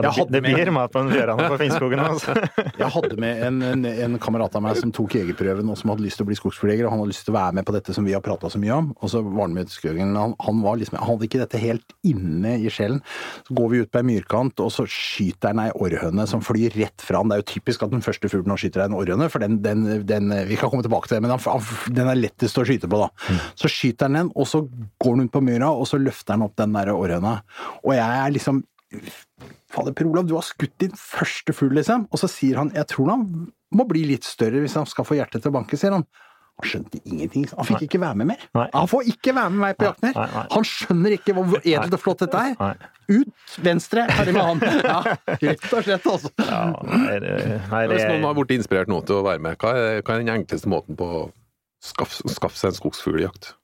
Ja, 0.01 0.11
Jeg 0.11 0.27
det, 0.31 0.43
det 0.43 0.43
blir 0.57 0.73
mat 0.75 0.91
på 0.93 1.01
en 1.05 1.11
fjørane 1.13 1.47
på 1.53 1.59
Finnskogen. 1.63 2.03
Altså. 2.03 2.35
Jeg 2.81 2.91
hadde 2.97 3.17
med 3.23 3.43
en, 3.47 3.63
en, 3.63 3.85
en 3.87 4.19
kamerat 4.23 4.55
av 4.59 4.63
meg 4.67 4.77
som 4.81 4.93
tok 4.95 5.15
jegerprøven 5.21 5.71
og 5.71 5.79
som 5.79 5.93
hadde 5.95 6.03
lyst 6.05 6.19
til 6.21 6.27
å 6.27 6.31
bli 6.31 6.39
skogsfuglejeger, 6.39 6.87
og 6.89 6.95
han 6.97 7.03
hadde 7.05 7.13
lyst 7.15 7.25
til 7.29 7.35
å 7.35 7.39
være 7.39 7.57
med 7.61 7.67
på 7.69 7.75
dette 7.79 7.95
som 7.97 8.05
vi 8.07 8.15
har 8.17 8.25
prata 8.27 8.51
så 8.51 8.59
mye 8.63 8.75
om. 8.75 8.91
Og 9.01 9.13
så 9.13 9.23
var 9.23 9.47
han 9.47 9.55
med 9.55 9.71
til 9.71 9.79
Skøgen. 9.79 10.17
Han, 10.19 10.35
han, 10.41 10.63
var 10.67 10.81
liksom, 10.81 10.99
han 10.99 11.13
hadde 11.15 11.29
ikke 11.31 11.43
dette 11.45 11.61
helt 11.63 11.95
inne 12.07 12.57
i 12.65 12.71
sjelen. 12.73 13.01
Så 13.47 13.55
går 13.59 13.71
vi 13.75 13.83
ut 13.85 13.93
på 13.95 14.01
ei 14.03 14.07
myrkant, 14.11 14.61
og 14.65 14.73
så 14.75 14.87
skyter 14.91 15.53
han 15.53 15.63
ei 15.67 15.71
orrhøne 15.79 16.27
som 16.31 16.43
flyr 16.45 16.75
rett 16.81 17.05
fra 17.07 17.21
han. 17.23 17.31
Det 17.31 17.39
er 17.39 17.45
jo 17.45 17.49
typisk 17.55 17.87
at 17.87 17.95
den 17.95 18.03
første 18.05 18.31
fuglen 18.33 18.51
han 18.55 18.61
skyter 18.61 18.83
er 18.85 18.91
en 18.91 18.99
orrhøne, 18.99 19.31
for 19.31 19.43
den, 19.45 19.61
den, 19.65 19.87
den 20.09 20.33
Vi 20.49 20.57
kan 20.59 20.71
komme 20.73 20.83
tilbake 20.87 21.07
til 21.11 21.19
det, 21.19 21.23
men 21.27 21.35
han, 21.37 21.43
han, 21.47 21.63
den 22.01 22.11
er 22.11 22.19
lettest 22.19 22.59
å 22.59 22.65
skyte 22.67 22.91
på, 22.91 23.01
da. 23.05 23.39
Så 23.59 23.71
skyter 23.71 24.09
han 24.09 24.19
den, 24.19 24.33
og 24.35 24.49
så 24.49 24.65
går 24.65 25.17
han 25.17 25.29
ut 25.29 25.35
på 25.37 25.45
myra, 25.45 25.71
og 25.71 25.87
så 25.91 26.01
løfter 26.01 26.37
han 26.37 26.47
opp 26.49 26.57
den 26.61 26.75
der 26.77 26.93
århøna. 26.95 27.37
Og 27.85 27.95
jeg 27.97 28.25
er 28.25 28.35
liksom 28.35 28.65
Fader, 29.71 29.93
Per 29.95 30.09
Olav, 30.11 30.27
du 30.27 30.35
har 30.35 30.43
skutt 30.43 30.75
din 30.83 30.97
første 30.99 31.55
fugl, 31.55 31.77
liksom. 31.79 32.09
Og 32.11 32.19
så 32.19 32.31
sier 32.31 32.59
han 32.59 32.73
jeg 32.75 32.89
tror 32.91 33.13
han 33.13 33.29
må 33.71 33.87
bli 33.87 34.03
litt 34.09 34.27
større 34.27 34.65
hvis 34.65 34.75
han 34.75 34.89
skal 34.91 35.07
få 35.07 35.21
hjertet 35.21 35.45
til 35.45 35.53
å 35.53 35.57
banke, 35.61 35.79
sier 35.79 35.95
han. 35.95 36.07
Han 36.61 36.69
skjønte 36.69 36.99
ingenting. 37.09 37.47
Han 37.57 37.65
fikk 37.65 37.87
ikke 37.87 38.01
være 38.03 38.19
med 38.21 38.29
mer. 38.35 38.43
Nei. 38.59 38.67
Han 38.75 38.89
får 38.91 39.07
ikke 39.15 39.33
være 39.33 39.53
med 39.55 39.63
meg 39.63 39.79
på 39.79 39.87
jakt 39.87 40.03
mer. 40.05 40.17
Nei, 40.19 40.27
nei. 40.35 40.43
Han 40.53 40.67
skjønner 40.69 41.15
ikke 41.17 41.35
hvor 41.39 41.63
edelt 41.63 41.97
og 41.97 42.03
flott 42.03 42.25
dette 42.27 42.43
er. 42.51 42.57
Nei. 42.61 42.91
Ut 43.11 43.55
venstre, 43.65 44.05
ferdig 44.11 44.35
med 44.37 44.45
han. 44.45 44.61
Ja, 44.91 44.99
rett 45.41 45.65
og 45.71 45.87
slett, 45.87 46.05
altså. 46.07 46.31
Ja, 46.45 46.61
nei, 46.85 47.17
det, 47.23 47.33
nei, 47.71 47.81
det, 47.89 47.97
Hvis 47.97 48.05
noen 48.11 48.27
har 48.29 48.37
blitt 48.37 48.53
inspirert 48.59 48.93
nå 48.93 49.01
til 49.09 49.19
å 49.19 49.25
være 49.27 49.43
med, 49.47 49.57
hva 49.63 49.73
er, 49.79 50.03
hva 50.05 50.15
er 50.15 50.23
den 50.23 50.35
enkleste 50.35 50.71
måten 50.71 50.99
på 50.99 51.09
å 51.81 51.91
skaffe, 51.93 52.29
skaffe 52.29 52.57
seg 52.61 52.73
en 52.75 52.79
skogsfugljakt? 52.81 53.55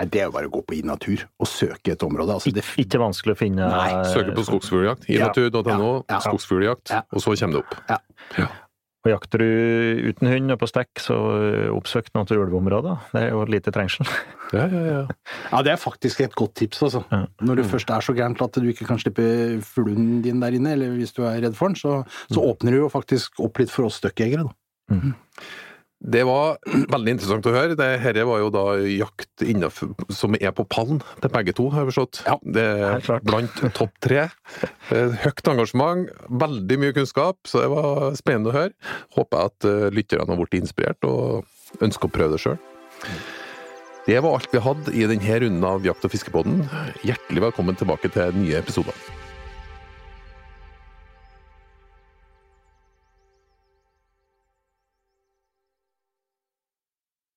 Nei, 0.00 0.08
Det 0.10 0.20
er 0.22 0.24
jo 0.28 0.32
bare 0.34 0.48
å 0.48 0.52
gå 0.52 0.62
på 0.66 0.74
i 0.78 0.82
natur 0.82 1.26
og 1.38 1.46
søke 1.46 1.92
et 1.92 2.02
område. 2.02 2.32
Altså, 2.34 2.50
det, 2.52 2.64
ikke 2.80 2.98
vanskelig 2.98 3.36
å 3.36 3.38
finne 3.38 3.68
Nei, 3.70 4.02
Søke 4.12 4.34
på 4.34 4.44
skogsfugljakt. 4.48 5.08
Ja. 5.08 5.28
natur.no, 5.28 6.04
Ja. 6.08 6.16
Ja. 6.16 6.18
skogsfugljakt, 6.20 6.90
Ja. 6.90 7.02
og 7.12 7.20
så 7.22 7.36
kommer 7.38 7.52
det 7.60 7.64
opp. 7.64 7.76
Ja. 7.88 7.98
Ja. 8.38 8.48
Og 9.04 9.10
jakter 9.10 9.38
du 9.42 10.12
uten 10.12 10.28
hund 10.30 10.52
og 10.52 10.58
på 10.60 10.68
stekk, 10.70 10.90
så 11.02 11.16
oppsøk 11.74 12.12
noen 12.14 12.28
ulveområder. 12.38 13.00
Det 13.12 13.22
er 13.22 13.30
jo 13.30 13.44
lite 13.50 13.72
trengsel. 13.74 14.06
Ja, 14.52 14.66
ja, 14.68 14.82
ja. 14.84 15.06
ja, 15.50 15.62
det 15.62 15.72
er 15.72 15.76
faktisk 15.80 16.20
et 16.20 16.34
godt 16.36 16.54
tips, 16.54 16.82
altså. 16.84 17.00
Ja. 17.10 17.26
Når 17.40 17.56
det 17.56 17.66
først 17.66 17.90
er 17.90 18.00
så 18.04 18.14
gærent 18.14 18.40
at 18.44 18.52
du 18.60 18.68
ikke 18.68 18.86
kan 18.86 18.98
slippe 19.00 19.24
fuglen 19.64 20.20
din 20.22 20.38
der 20.40 20.52
inne, 20.54 20.74
eller 20.76 20.92
hvis 20.94 21.12
du 21.16 21.22
er 21.24 21.40
redd 21.42 21.56
for 21.56 21.68
den, 21.72 21.76
så, 21.80 22.04
så 22.30 22.44
åpner 22.44 22.70
du 22.70 22.82
jo 22.84 22.88
faktisk 22.92 23.40
opp 23.40 23.58
litt 23.58 23.70
for 23.72 23.88
oss 23.88 23.96
støkkjegere, 24.02 24.44
da. 24.44 25.02
Det 26.02 26.24
var 26.26 26.56
veldig 26.90 27.12
interessant 27.14 27.46
å 27.46 27.52
høre. 27.54 27.76
Dette 27.78 28.24
var 28.26 28.40
jo 28.42 28.48
da 28.54 28.64
jakt 28.90 29.44
innenfor, 29.46 29.92
som 30.10 30.34
er 30.34 30.50
på 30.56 30.64
pallen 30.66 30.98
til 31.22 31.30
begge 31.32 31.54
to, 31.54 31.68
har 31.70 31.84
jeg 31.84 31.92
forstått. 31.92 32.22
Ja, 32.26 32.36
det 32.42 32.64
er 32.88 33.04
klart. 33.06 33.26
blant 33.28 33.62
topp 33.78 33.94
tre. 34.02 34.24
Eh, 34.90 35.14
Høyt 35.22 35.52
engasjement, 35.52 36.10
veldig 36.42 36.80
mye 36.82 36.96
kunnskap, 36.96 37.38
så 37.46 37.62
det 37.62 37.70
var 37.74 38.18
spennende 38.18 38.50
å 38.50 38.56
høre. 38.56 38.74
Håper 39.14 39.46
at 39.46 39.68
eh, 39.68 39.88
lytterne 39.94 40.26
har 40.26 40.42
blitt 40.42 40.58
inspirert 40.58 41.06
og 41.06 41.46
ønsker 41.84 42.10
å 42.10 42.14
prøve 42.18 42.34
det 42.34 42.42
sjøl. 42.42 42.58
Det 44.02 44.18
var 44.18 44.34
alt 44.34 44.50
vi 44.50 44.62
hadde 44.62 44.92
i 44.98 45.06
denne 45.06 45.40
runden 45.44 45.66
av 45.68 45.84
Jakt- 45.86 46.02
og 46.08 46.10
fiskepodden. 46.10 46.64
Hjertelig 47.06 47.46
velkommen 47.46 47.78
tilbake 47.78 48.10
til 48.10 48.34
nye 48.42 48.58
episoder. 48.58 48.96